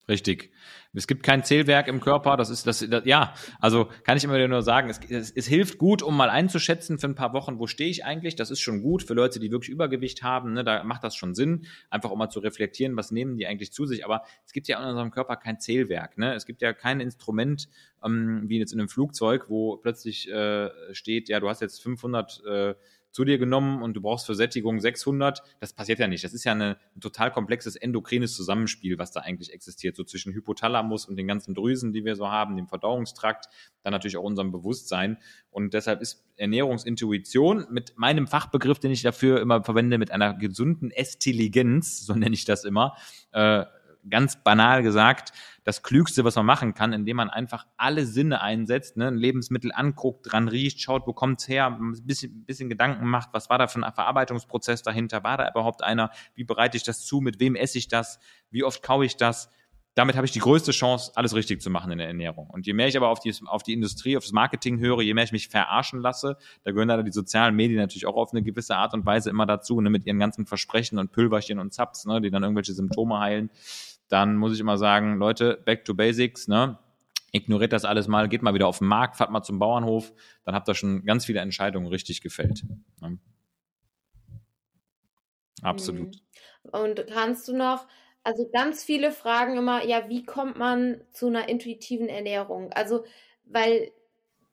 Richtig. 0.08 0.50
Es 0.94 1.06
gibt 1.06 1.22
kein 1.22 1.44
Zählwerk 1.44 1.86
im 1.86 2.00
Körper, 2.00 2.38
das 2.38 2.48
ist 2.48 2.66
das, 2.66 2.78
das 2.88 3.04
ja, 3.04 3.34
also 3.60 3.90
kann 4.04 4.16
ich 4.16 4.24
immer 4.24 4.48
nur 4.48 4.62
sagen, 4.62 4.88
es, 4.88 4.98
es, 5.10 5.30
es, 5.30 5.46
hilft 5.46 5.76
gut, 5.76 6.02
um 6.02 6.16
mal 6.16 6.30
einzuschätzen 6.30 6.98
für 6.98 7.08
ein 7.08 7.14
paar 7.14 7.34
Wochen, 7.34 7.58
wo 7.58 7.66
stehe 7.66 7.90
ich 7.90 8.06
eigentlich, 8.06 8.34
das 8.34 8.50
ist 8.50 8.60
schon 8.60 8.80
gut 8.82 9.02
für 9.02 9.12
Leute, 9.12 9.38
die 9.38 9.50
wirklich 9.52 9.68
Übergewicht 9.68 10.22
haben, 10.22 10.54
ne, 10.54 10.64
da 10.64 10.82
macht 10.84 11.04
das 11.04 11.14
schon 11.14 11.34
Sinn, 11.34 11.66
einfach 11.90 12.10
um 12.10 12.18
mal 12.18 12.30
zu 12.30 12.40
reflektieren, 12.40 12.96
was 12.96 13.10
nehmen 13.10 13.36
die 13.36 13.46
eigentlich 13.46 13.70
zu 13.70 13.84
sich, 13.84 14.02
aber 14.06 14.22
es 14.46 14.52
gibt 14.52 14.66
ja 14.66 14.80
in 14.80 14.88
unserem 14.88 15.10
Körper 15.10 15.36
kein 15.36 15.60
Zählwerk, 15.60 16.16
ne? 16.16 16.34
es 16.34 16.46
gibt 16.46 16.62
ja 16.62 16.72
kein 16.72 17.00
Instrument, 17.00 17.68
ähm, 18.02 18.44
wie 18.46 18.58
jetzt 18.58 18.72
in 18.72 18.80
einem 18.80 18.88
Flugzeug, 18.88 19.50
wo 19.50 19.76
plötzlich 19.76 20.30
äh, 20.30 20.70
steht, 20.94 21.28
ja, 21.28 21.38
du 21.38 21.50
hast 21.50 21.60
jetzt 21.60 21.82
500 21.82 22.42
äh, 22.46 22.74
zu 23.10 23.24
dir 23.24 23.38
genommen 23.38 23.82
und 23.82 23.94
du 23.94 24.00
brauchst 24.00 24.26
für 24.26 24.34
Sättigung 24.34 24.80
600. 24.80 25.42
Das 25.60 25.72
passiert 25.72 25.98
ja 25.98 26.06
nicht. 26.06 26.24
Das 26.24 26.34
ist 26.34 26.44
ja 26.44 26.52
eine, 26.52 26.78
ein 26.94 27.00
total 27.00 27.30
komplexes 27.30 27.76
endokrines 27.76 28.34
Zusammenspiel, 28.34 28.98
was 28.98 29.10
da 29.10 29.20
eigentlich 29.20 29.52
existiert, 29.52 29.96
so 29.96 30.04
zwischen 30.04 30.32
Hypothalamus 30.34 31.06
und 31.06 31.16
den 31.16 31.26
ganzen 31.26 31.54
Drüsen, 31.54 31.92
die 31.92 32.04
wir 32.04 32.16
so 32.16 32.28
haben, 32.28 32.56
dem 32.56 32.68
Verdauungstrakt, 32.68 33.46
dann 33.82 33.92
natürlich 33.92 34.16
auch 34.16 34.24
unserem 34.24 34.52
Bewusstsein. 34.52 35.18
Und 35.50 35.74
deshalb 35.74 36.00
ist 36.00 36.24
Ernährungsintuition 36.36 37.66
mit 37.70 37.98
meinem 37.98 38.26
Fachbegriff, 38.26 38.78
den 38.78 38.90
ich 38.90 39.02
dafür 39.02 39.40
immer 39.40 39.64
verwende, 39.64 39.98
mit 39.98 40.10
einer 40.10 40.34
gesunden 40.34 40.90
Estilligenz, 40.90 42.06
so 42.06 42.14
nenne 42.14 42.34
ich 42.34 42.44
das 42.44 42.64
immer, 42.64 42.96
äh, 43.32 43.64
ganz 44.08 44.42
banal 44.42 44.82
gesagt, 44.82 45.32
das 45.64 45.82
Klügste, 45.82 46.24
was 46.24 46.36
man 46.36 46.46
machen 46.46 46.74
kann, 46.74 46.92
indem 46.92 47.16
man 47.16 47.30
einfach 47.30 47.66
alle 47.76 48.06
Sinne 48.06 48.40
einsetzt, 48.40 48.96
ne, 48.96 49.08
ein 49.08 49.16
Lebensmittel 49.16 49.70
anguckt, 49.72 50.32
dran 50.32 50.48
riecht, 50.48 50.80
schaut, 50.80 51.06
wo 51.06 51.12
kommt's 51.12 51.46
her, 51.48 51.66
ein 51.66 51.94
bisschen, 52.04 52.44
bisschen 52.44 52.68
Gedanken 52.68 53.06
macht, 53.06 53.30
was 53.32 53.50
war 53.50 53.58
da 53.58 53.66
für 53.66 53.84
ein 53.84 53.92
Verarbeitungsprozess 53.92 54.82
dahinter, 54.82 55.24
war 55.24 55.36
da 55.36 55.50
überhaupt 55.50 55.84
einer, 55.84 56.10
wie 56.34 56.44
bereite 56.44 56.76
ich 56.76 56.84
das 56.84 57.04
zu, 57.04 57.20
mit 57.20 57.40
wem 57.40 57.54
esse 57.54 57.78
ich 57.78 57.88
das, 57.88 58.18
wie 58.50 58.64
oft 58.64 58.82
kaue 58.82 59.04
ich 59.04 59.16
das, 59.16 59.50
damit 59.94 60.14
habe 60.16 60.26
ich 60.26 60.32
die 60.32 60.38
größte 60.38 60.70
Chance, 60.70 61.12
alles 61.16 61.34
richtig 61.34 61.60
zu 61.60 61.70
machen 61.70 61.90
in 61.90 61.98
der 61.98 62.06
Ernährung. 62.06 62.48
Und 62.48 62.66
je 62.66 62.72
mehr 62.72 62.86
ich 62.86 62.96
aber 62.96 63.08
auf 63.08 63.18
die, 63.18 63.34
auf 63.46 63.62
die 63.64 63.72
Industrie, 63.72 64.16
auf 64.16 64.22
das 64.22 64.32
Marketing 64.32 64.78
höre, 64.78 65.02
je 65.02 65.12
mehr 65.14 65.24
ich 65.24 65.32
mich 65.32 65.48
verarschen 65.48 66.00
lasse, 66.00 66.36
da 66.62 66.70
gehören 66.70 66.88
leider 66.88 67.02
die 67.02 67.12
sozialen 67.12 67.56
Medien 67.56 67.80
natürlich 67.80 68.06
auch 68.06 68.16
auf 68.16 68.32
eine 68.32 68.42
gewisse 68.42 68.76
Art 68.76 68.94
und 68.94 69.04
Weise 69.06 69.30
immer 69.30 69.46
dazu, 69.46 69.80
ne, 69.80 69.90
mit 69.90 70.06
ihren 70.06 70.18
ganzen 70.18 70.46
Versprechen 70.46 70.98
und 70.98 71.10
Pülverchen 71.10 71.58
und 71.58 71.74
Zaps, 71.74 72.06
ne, 72.06 72.20
die 72.20 72.30
dann 72.30 72.44
irgendwelche 72.44 72.74
Symptome 72.74 73.18
heilen 73.18 73.50
dann 74.08 74.36
muss 74.36 74.54
ich 74.54 74.60
immer 74.60 74.78
sagen, 74.78 75.18
Leute, 75.18 75.60
back 75.64 75.84
to 75.84 75.94
basics, 75.94 76.48
ne? 76.48 76.78
Ignoriert 77.30 77.74
das 77.74 77.84
alles 77.84 78.08
mal, 78.08 78.26
geht 78.28 78.40
mal 78.42 78.54
wieder 78.54 78.66
auf 78.66 78.78
den 78.78 78.88
Markt, 78.88 79.16
fahrt 79.16 79.30
mal 79.30 79.42
zum 79.42 79.58
Bauernhof, 79.58 80.14
dann 80.44 80.54
habt 80.54 80.66
ihr 80.68 80.74
schon 80.74 81.04
ganz 81.04 81.26
viele 81.26 81.40
Entscheidungen 81.40 81.86
richtig 81.86 82.22
gefällt. 82.22 82.64
Ne? 83.02 83.18
Absolut. 85.60 86.16
Mhm. 86.64 86.70
Und 86.70 87.06
kannst 87.08 87.46
du 87.48 87.54
noch, 87.54 87.86
also 88.28 88.48
ganz 88.52 88.84
viele 88.84 89.10
fragen 89.10 89.56
immer, 89.56 89.86
ja, 89.86 90.08
wie 90.10 90.22
kommt 90.22 90.58
man 90.58 91.00
zu 91.12 91.28
einer 91.28 91.48
intuitiven 91.48 92.08
Ernährung? 92.08 92.70
Also, 92.74 93.04
weil 93.46 93.90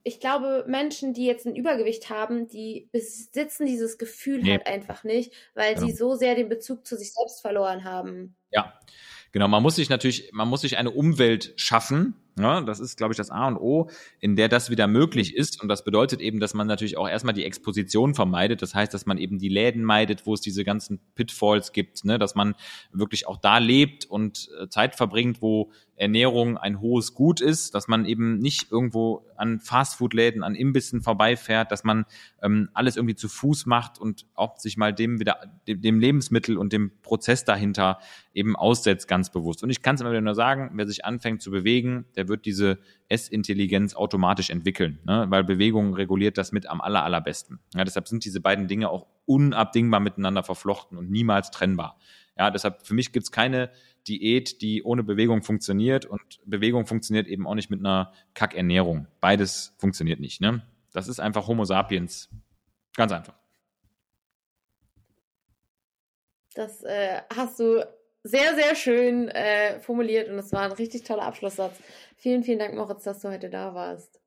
ich 0.02 0.18
glaube, 0.18 0.64
Menschen, 0.66 1.12
die 1.12 1.26
jetzt 1.26 1.46
ein 1.46 1.54
Übergewicht 1.54 2.08
haben, 2.08 2.48
die 2.48 2.88
besitzen 2.90 3.66
dieses 3.66 3.98
Gefühl 3.98 4.40
nee. 4.40 4.52
halt 4.52 4.66
einfach 4.66 5.04
nicht, 5.04 5.32
weil 5.54 5.74
genau. 5.74 5.86
sie 5.86 5.92
so 5.92 6.14
sehr 6.14 6.34
den 6.34 6.48
Bezug 6.48 6.86
zu 6.86 6.96
sich 6.96 7.12
selbst 7.12 7.42
verloren 7.42 7.84
haben. 7.84 8.34
Ja, 8.50 8.80
Genau, 9.36 9.48
man 9.48 9.62
muss 9.62 9.76
sich 9.76 9.90
natürlich, 9.90 10.30
man 10.32 10.48
muss 10.48 10.62
sich 10.62 10.78
eine 10.78 10.90
Umwelt 10.90 11.52
schaffen, 11.56 12.14
ja, 12.38 12.60
das 12.60 12.80
ist, 12.80 12.98
glaube 12.98 13.12
ich, 13.12 13.16
das 13.16 13.30
A 13.30 13.48
und 13.48 13.56
O, 13.56 13.88
in 14.20 14.36
der 14.36 14.48
das 14.48 14.68
wieder 14.68 14.86
möglich 14.86 15.34
ist. 15.34 15.62
Und 15.62 15.68
das 15.68 15.84
bedeutet 15.84 16.20
eben, 16.20 16.38
dass 16.38 16.52
man 16.52 16.66
natürlich 16.66 16.98
auch 16.98 17.08
erstmal 17.08 17.32
die 17.32 17.44
Exposition 17.44 18.14
vermeidet. 18.14 18.60
Das 18.60 18.74
heißt, 18.74 18.92
dass 18.92 19.06
man 19.06 19.16
eben 19.16 19.38
die 19.38 19.48
Läden 19.48 19.82
meidet, 19.84 20.26
wo 20.26 20.34
es 20.34 20.42
diese 20.42 20.62
ganzen 20.62 21.00
Pitfalls 21.14 21.72
gibt, 21.72 22.04
ne? 22.04 22.18
dass 22.18 22.34
man 22.34 22.54
wirklich 22.92 23.26
auch 23.26 23.38
da 23.38 23.56
lebt 23.56 24.04
und 24.04 24.50
äh, 24.60 24.68
Zeit 24.68 24.96
verbringt, 24.96 25.40
wo 25.40 25.70
Ernährung 25.96 26.58
ein 26.58 26.80
hohes 26.80 27.14
Gut 27.14 27.40
ist, 27.40 27.74
dass 27.74 27.88
man 27.88 28.04
eben 28.04 28.38
nicht 28.38 28.70
irgendwo 28.70 29.24
an 29.36 29.60
Fastfood-Läden, 29.60 30.42
an 30.42 30.54
Imbissen 30.54 31.00
vorbeifährt, 31.00 31.72
dass 31.72 31.84
man 31.84 32.04
ähm, 32.42 32.68
alles 32.74 32.96
irgendwie 32.96 33.14
zu 33.14 33.28
Fuß 33.28 33.64
macht 33.64 33.98
und 33.98 34.26
auch 34.34 34.58
sich 34.58 34.76
mal 34.76 34.92
dem 34.92 35.20
wieder, 35.20 35.38
dem 35.66 35.98
Lebensmittel 35.98 36.58
und 36.58 36.74
dem 36.74 36.92
Prozess 37.00 37.44
dahinter 37.44 37.98
eben 38.36 38.54
aussetzt, 38.54 39.08
ganz 39.08 39.30
bewusst. 39.30 39.62
Und 39.62 39.70
ich 39.70 39.80
kann 39.80 39.94
es 39.94 40.02
immer 40.02 40.10
wieder 40.10 40.20
nur 40.20 40.34
sagen, 40.34 40.70
wer 40.74 40.86
sich 40.86 41.06
anfängt 41.06 41.40
zu 41.40 41.50
bewegen, 41.50 42.04
der 42.16 42.28
wird 42.28 42.44
diese 42.44 42.78
Essintelligenz 43.08 43.94
automatisch 43.94 44.50
entwickeln, 44.50 44.98
ne? 45.06 45.24
weil 45.30 45.42
Bewegung 45.42 45.94
reguliert 45.94 46.36
das 46.36 46.52
mit 46.52 46.68
am 46.68 46.82
aller, 46.82 47.02
allerbesten. 47.02 47.60
Ja, 47.74 47.84
deshalb 47.84 48.08
sind 48.08 48.26
diese 48.26 48.42
beiden 48.42 48.68
Dinge 48.68 48.90
auch 48.90 49.06
unabdingbar 49.24 50.00
miteinander 50.00 50.42
verflochten 50.42 50.98
und 50.98 51.10
niemals 51.10 51.50
trennbar. 51.50 51.98
Ja, 52.36 52.50
deshalb 52.50 52.86
für 52.86 52.92
mich 52.92 53.12
gibt's 53.12 53.32
keine 53.32 53.70
Diät, 54.06 54.60
die 54.60 54.82
ohne 54.82 55.02
Bewegung 55.02 55.42
funktioniert 55.42 56.04
und 56.04 56.20
Bewegung 56.44 56.86
funktioniert 56.86 57.26
eben 57.26 57.46
auch 57.46 57.54
nicht 57.54 57.70
mit 57.70 57.80
einer 57.80 58.12
Kackernährung. 58.34 59.06
Beides 59.22 59.74
funktioniert 59.78 60.20
nicht. 60.20 60.42
Ne? 60.42 60.62
Das 60.92 61.08
ist 61.08 61.20
einfach 61.20 61.48
Homo 61.48 61.64
sapiens. 61.64 62.28
Ganz 62.94 63.12
einfach. 63.12 63.34
Das 66.54 66.82
äh, 66.84 67.22
hast 67.34 67.60
du 67.60 67.86
sehr, 68.26 68.54
sehr 68.54 68.74
schön 68.74 69.28
äh, 69.28 69.80
formuliert 69.80 70.28
und 70.28 70.38
es 70.38 70.52
war 70.52 70.62
ein 70.62 70.72
richtig 70.72 71.04
toller 71.04 71.22
Abschlusssatz. 71.22 71.76
Vielen, 72.16 72.42
vielen 72.42 72.58
Dank, 72.58 72.74
Moritz, 72.74 73.04
dass 73.04 73.20
du 73.20 73.28
heute 73.28 73.50
da 73.50 73.74
warst. 73.74 74.20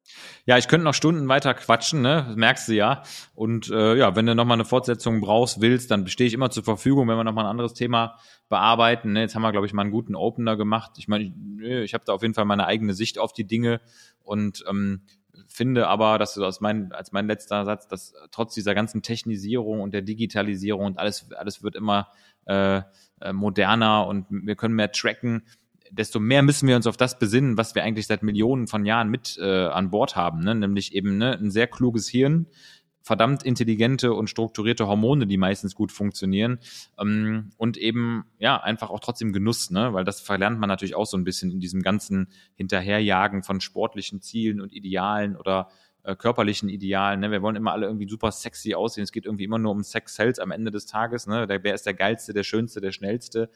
Ja, 0.45 0.58
ich 0.58 0.68
könnte 0.68 0.86
noch 0.86 0.93
Stunden 0.93 1.28
weiter 1.28 1.54
quatschen, 1.54 2.02
ne? 2.02 2.26
Das 2.28 2.36
merkst 2.36 2.68
du 2.70 2.74
ja. 2.74 3.04
Und 3.36 3.70
äh, 3.70 3.95
ja, 3.95 4.16
wenn 4.16 4.26
du 4.26 4.36
nochmal 4.36 4.56
eine 4.56 4.66
Fortsetzung 4.66 5.22
brauchst, 5.22 5.62
willst, 5.62 5.91
dann 5.91 6.08
stehe 6.08 6.28
ich 6.28 6.34
immer 6.34 6.50
zur 6.50 6.64
Verfügung, 6.64 7.08
wenn 7.08 7.18
wir 7.18 7.24
nochmal 7.24 7.45
ein 7.45 7.52
anderes 7.52 7.74
Thema 7.74 8.18
bearbeiten. 8.47 9.14
Ne? 9.14 9.22
Jetzt 9.22 9.36
haben 9.36 9.41
wir, 9.41 9.52
glaube 9.52 9.68
ich, 9.68 9.74
mal 9.74 9.84
einen 9.84 9.91
guten 9.91 10.16
Opener 10.16 10.56
gemacht. 10.56 10.93
Ich 10.97 11.08
meine, 11.08 11.26
ich, 11.26 11.34
ich 11.62 11.93
habe 11.93 12.04
da 12.06 12.14
auf 12.14 12.22
jeden 12.22 12.34
Fall 12.34 12.45
meine 12.45 12.66
eigene 12.66 12.93
Sicht 12.93 13.20
auf 13.20 13.34
die 13.34 13.45
Dinge 13.45 13.82
und 14.24 14.64
ähm, 14.68 15.02
finde 15.50 15.88
aber, 15.88 16.18
dass 16.18 16.36
du 16.36 16.45
aus 16.45 16.62
mein, 16.62 16.91
als 16.91 17.12
mein 17.12 17.28
letzter 17.28 17.66
Satz, 17.66 17.88
dass 17.88 18.14
trotz 18.32 18.54
dieser 18.54 18.76
ganzen 18.76 19.02
Technisierung 19.02 19.82
und 19.82 19.93
der 19.93 20.02
Digitalisierung 20.02 20.86
und 20.86 21.00
alles, 21.00 21.32
alles 21.34 21.64
wird 21.64 21.76
immer 21.76 22.10
äh, 22.45 22.82
äh, 23.22 23.34
moderner 23.34 24.08
und 24.08 24.28
wir 24.30 24.56
können 24.56 24.76
mehr 24.76 24.91
tracken, 24.91 25.43
desto 25.91 26.20
mehr 26.20 26.43
müssen 26.43 26.68
wir 26.68 26.76
uns 26.76 26.88
auf 26.88 26.97
das 26.97 27.20
besinnen, 27.20 27.58
was 27.58 27.76
wir 27.76 27.84
eigentlich 27.84 28.08
seit 28.08 28.24
Millionen 28.24 28.68
von 28.68 28.86
Jahren 28.86 29.10
mit 29.10 29.38
äh, 29.41 29.66
an 29.68 29.89
Bord 29.89 30.16
haben, 30.16 30.41
ne? 30.41 30.56
nämlich 30.56 30.93
eben 30.93 31.18
ne, 31.18 31.34
ein 31.34 31.52
sehr 31.52 31.68
kluges 31.68 32.08
Hirn, 32.08 32.47
verdammt 33.10 33.41
intelligente 33.41 34.14
und 34.14 34.30
strukturierte 34.30 34.86
Hormone, 34.86 35.26
die 35.26 35.38
meistens 35.38 35.74
gut 35.74 35.91
funktionieren 35.91 36.60
ähm, 36.99 37.49
und 37.57 37.76
eben 37.76 38.26
ja 38.38 38.62
einfach 38.62 38.91
auch 38.91 38.99
trotzdem 38.99 39.34
Genuss, 39.34 39.72
ne? 39.72 39.93
weil 39.93 40.05
das 40.05 40.22
verlernt 40.22 40.60
man 40.60 40.68
natürlich 40.68 40.93
auch 40.93 41.07
so 41.07 41.18
ein 41.18 41.24
bisschen 41.24 41.49
in 41.49 41.60
diesem 41.60 41.82
ganzen 41.82 42.28
Hinterherjagen 42.53 43.41
von 43.41 43.62
sportlichen 43.62 44.22
Zielen 44.22 44.62
und 44.62 44.72
Idealen 44.74 45.36
oder 45.36 45.70
äh, 46.03 46.16
körperlichen 46.16 46.70
Idealen. 46.70 47.22
Ne? 47.22 47.32
Wir 47.32 47.41
wollen 47.41 47.55
immer 47.55 47.72
alle 47.72 47.88
irgendwie 47.88 48.07
super 48.07 48.32
sexy 48.32 48.76
aussehen. 48.76 49.05
Es 49.05 49.12
geht 49.12 49.26
irgendwie 49.26 49.45
immer 49.45 49.57
nur 49.57 49.72
um 49.72 49.82
Sex 49.82 50.14
Sales 50.14 50.38
am 50.38 50.51
Ende 50.51 50.70
des 50.70 50.86
Tages. 50.86 51.26
Ne? 51.26 51.47
Der, 51.47 51.64
wer 51.64 51.74
ist 51.74 51.88
der 51.88 51.95
geilste, 51.95 52.34
der 52.34 52.43
schönste, 52.43 52.80
der 52.80 52.91
schnellste? 52.91 53.49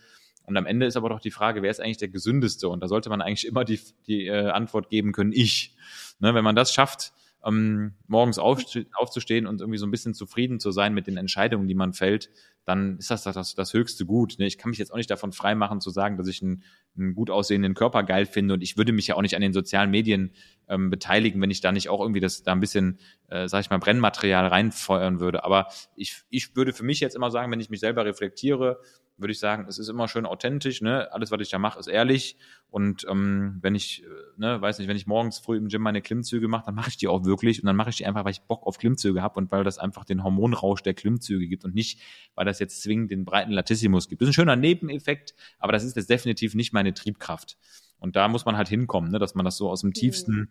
Und 0.47 0.57
am 0.57 0.65
Ende 0.65 0.87
ist 0.87 0.97
aber 0.97 1.09
doch 1.09 1.19
die 1.19 1.29
Frage, 1.29 1.61
wer 1.61 1.69
ist 1.69 1.79
eigentlich 1.79 1.97
der 1.97 2.07
gesündeste? 2.07 2.69
Und 2.69 2.79
da 2.79 2.87
sollte 2.87 3.11
man 3.11 3.21
eigentlich 3.21 3.45
immer 3.45 3.65
die, 3.65 3.79
die 4.07 4.25
äh, 4.25 4.49
Antwort 4.49 4.89
geben 4.89 5.11
können, 5.11 5.31
ich. 5.31 5.75
Ne, 6.19 6.33
wenn 6.33 6.43
man 6.43 6.55
das 6.55 6.73
schafft, 6.73 7.13
ähm, 7.45 7.93
morgens 8.07 8.39
aufzustehen 8.39 9.47
und 9.47 9.59
irgendwie 9.61 9.77
so 9.77 9.85
ein 9.85 9.91
bisschen 9.91 10.13
zufrieden 10.13 10.59
zu 10.59 10.71
sein 10.71 10.93
mit 10.93 11.07
den 11.07 11.17
Entscheidungen, 11.17 11.67
die 11.67 11.75
man 11.75 11.93
fällt, 11.93 12.29
dann 12.65 12.97
ist 12.97 13.11
das 13.11 13.23
das, 13.23 13.55
das 13.55 13.73
höchste 13.73 14.05
Gut. 14.05 14.35
Ne? 14.39 14.45
Ich 14.45 14.57
kann 14.57 14.69
mich 14.69 14.79
jetzt 14.79 14.91
auch 14.91 14.97
nicht 14.97 15.11
davon 15.11 15.33
freimachen 15.33 15.81
zu 15.81 15.89
sagen, 15.89 16.17
dass 16.17 16.27
ich 16.27 16.41
einen, 16.41 16.63
einen 16.97 17.15
gut 17.15 17.29
aussehenden 17.29 17.73
Körper 17.73 18.03
geil 18.03 18.25
finde 18.25 18.53
und 18.53 18.61
ich 18.61 18.77
würde 18.77 18.93
mich 18.93 19.07
ja 19.07 19.15
auch 19.15 19.21
nicht 19.21 19.35
an 19.35 19.41
den 19.41 19.51
sozialen 19.51 19.91
Medien 19.91 20.31
ähm, 20.69 20.89
beteiligen, 20.89 21.41
wenn 21.41 21.51
ich 21.51 21.59
da 21.59 21.73
nicht 21.73 21.89
auch 21.89 21.99
irgendwie 21.99 22.21
das 22.21 22.43
da 22.43 22.53
ein 22.53 22.61
bisschen, 22.61 22.99
äh, 23.27 23.49
sag 23.49 23.61
ich 23.61 23.69
mal, 23.69 23.79
Brennmaterial 23.79 24.47
reinfeuern 24.47 25.19
würde. 25.19 25.43
Aber 25.43 25.67
ich, 25.97 26.23
ich 26.29 26.55
würde 26.55 26.71
für 26.71 26.83
mich 26.83 27.01
jetzt 27.01 27.15
immer 27.15 27.31
sagen, 27.31 27.51
wenn 27.51 27.59
ich 27.59 27.69
mich 27.69 27.81
selber 27.81 28.05
reflektiere, 28.05 28.79
würde 29.17 29.31
ich 29.31 29.39
sagen, 29.39 29.65
es 29.67 29.77
ist 29.77 29.89
immer 29.89 30.07
schön 30.07 30.25
authentisch, 30.25 30.81
ne? 30.81 31.11
Alles, 31.11 31.31
was 31.31 31.39
ich 31.41 31.49
da 31.49 31.59
mache, 31.59 31.79
ist 31.79 31.87
ehrlich. 31.87 32.37
Und 32.69 33.05
ähm, 33.09 33.59
wenn 33.61 33.75
ich, 33.75 34.03
äh, 34.03 34.07
ne, 34.37 34.59
weiß 34.59 34.79
nicht, 34.79 34.87
wenn 34.87 34.97
ich 34.97 35.05
morgens 35.05 35.37
früh 35.37 35.57
im 35.57 35.67
Gym 35.67 35.81
meine 35.83 36.01
Klimmzüge 36.01 36.47
mache, 36.47 36.65
dann 36.65 36.75
mache 36.75 36.89
ich 36.89 36.97
die 36.97 37.07
auch 37.07 37.23
wirklich. 37.23 37.61
Und 37.61 37.67
dann 37.67 37.75
mache 37.75 37.91
ich 37.91 37.97
die 37.97 38.05
einfach, 38.05 38.25
weil 38.25 38.31
ich 38.31 38.41
Bock 38.41 38.65
auf 38.65 38.77
Klimmzüge 38.79 39.21
habe 39.21 39.39
und 39.39 39.51
weil 39.51 39.63
das 39.63 39.77
einfach 39.77 40.03
den 40.03 40.23
Hormonrausch 40.23 40.81
der 40.81 40.95
Klimmzüge 40.95 41.47
gibt 41.47 41.63
und 41.63 41.75
nicht, 41.75 41.99
weil 42.33 42.45
das 42.45 42.59
jetzt 42.59 42.81
zwingend 42.81 43.11
den 43.11 43.23
breiten 43.23 43.51
Latissimus 43.51 44.07
gibt. 44.07 44.21
Das 44.21 44.27
ist 44.27 44.31
ein 44.31 44.33
schöner 44.33 44.55
Nebeneffekt, 44.55 45.35
aber 45.59 45.71
das 45.71 45.83
ist 45.83 45.95
jetzt 45.95 46.09
definitiv 46.09 46.55
nicht 46.55 46.73
meine 46.73 46.93
Triebkraft. 46.93 47.57
Und 47.99 48.15
da 48.15 48.27
muss 48.27 48.45
man 48.45 48.57
halt 48.57 48.67
hinkommen, 48.67 49.11
ne, 49.11 49.19
dass 49.19 49.35
man 49.35 49.45
das 49.45 49.57
so 49.57 49.69
aus 49.69 49.81
dem 49.81 49.89
mhm. 49.89 49.93
tiefsten, 49.93 50.49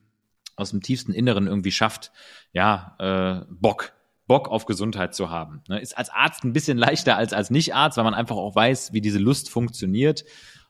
aus 0.55 0.71
dem 0.71 0.83
tiefsten 0.83 1.13
Inneren 1.13 1.49
irgendwie 1.49 1.73
schafft. 1.73 2.13
Ja, 2.53 2.97
äh, 2.99 3.45
Bock 3.51 3.93
Bock 4.33 4.49
auf 4.49 4.65
Gesundheit 4.65 5.15
zu 5.15 5.29
haben. 5.29 5.61
Ne? 5.69 5.79
Ist 5.79 5.99
als 5.99 6.09
Arzt 6.09 6.43
ein 6.43 6.55
bisschen 6.55 6.79
leichter 6.79 7.19
als 7.19 7.35
als 7.35 7.51
Nicht-Arzt, 7.51 7.99
weil 7.99 8.05
man 8.05 8.15
einfach 8.15 8.37
auch 8.37 8.55
weiß, 8.55 8.95
wie 8.95 9.03
diese 9.03 9.19
Lust 9.19 9.51
funktioniert. 9.51 10.25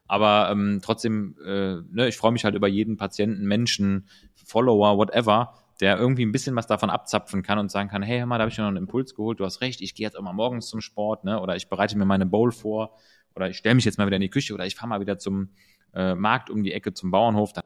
Aber 0.09 0.49
ähm, 0.51 0.81
trotzdem, 0.83 1.37
äh, 1.47 1.77
ne, 1.89 2.09
ich 2.09 2.17
freue 2.17 2.33
mich 2.33 2.45
halt 2.45 2.57
über 2.57 2.67
jeden 2.67 2.97
Patienten, 2.97 3.47
Menschen, 3.47 4.09
Follower, 4.35 4.99
whatever, 4.99 5.55
der 5.81 5.97
irgendwie 5.97 6.27
ein 6.27 6.33
bisschen 6.33 6.57
was 6.57 6.67
davon 6.67 6.91
abzapfen 6.91 7.45
kann 7.45 7.61
und 7.61 7.71
sagen 7.71 7.89
kann, 7.89 8.03
hey, 8.03 8.19
hör 8.19 8.27
mal, 8.27 8.39
da 8.39 8.43
habe 8.43 8.51
ich 8.51 8.59
mir 8.59 8.65
noch 8.65 8.71
einen 8.71 8.79
Impuls 8.79 9.15
geholt, 9.15 9.39
du 9.39 9.45
hast 9.45 9.61
recht, 9.61 9.81
ich 9.81 9.95
gehe 9.95 10.05
jetzt 10.05 10.19
auch 10.19 10.23
mal 10.23 10.33
morgens 10.33 10.67
zum 10.67 10.81
Sport, 10.81 11.23
ne? 11.23 11.41
Oder 11.41 11.55
ich 11.55 11.69
bereite 11.69 11.97
mir 11.97 12.05
meine 12.05 12.27
Bowl 12.27 12.51
vor 12.51 12.97
oder 13.37 13.49
ich 13.49 13.59
stelle 13.59 13.77
mich 13.77 13.85
jetzt 13.85 13.97
mal 13.97 14.09
wieder 14.09 14.17
in 14.17 14.23
die 14.23 14.29
Küche 14.29 14.55
oder 14.55 14.67
ich 14.67 14.75
fahre 14.75 14.89
mal 14.89 15.01
wieder 15.01 15.19
zum 15.19 15.51
äh, 15.95 16.17
Markt 16.17 16.51
um 16.51 16.65
die 16.65 16.73
Ecke 16.73 16.95
zum 16.95 17.13
Bauernhof. 17.13 17.53
Dann 17.53 17.63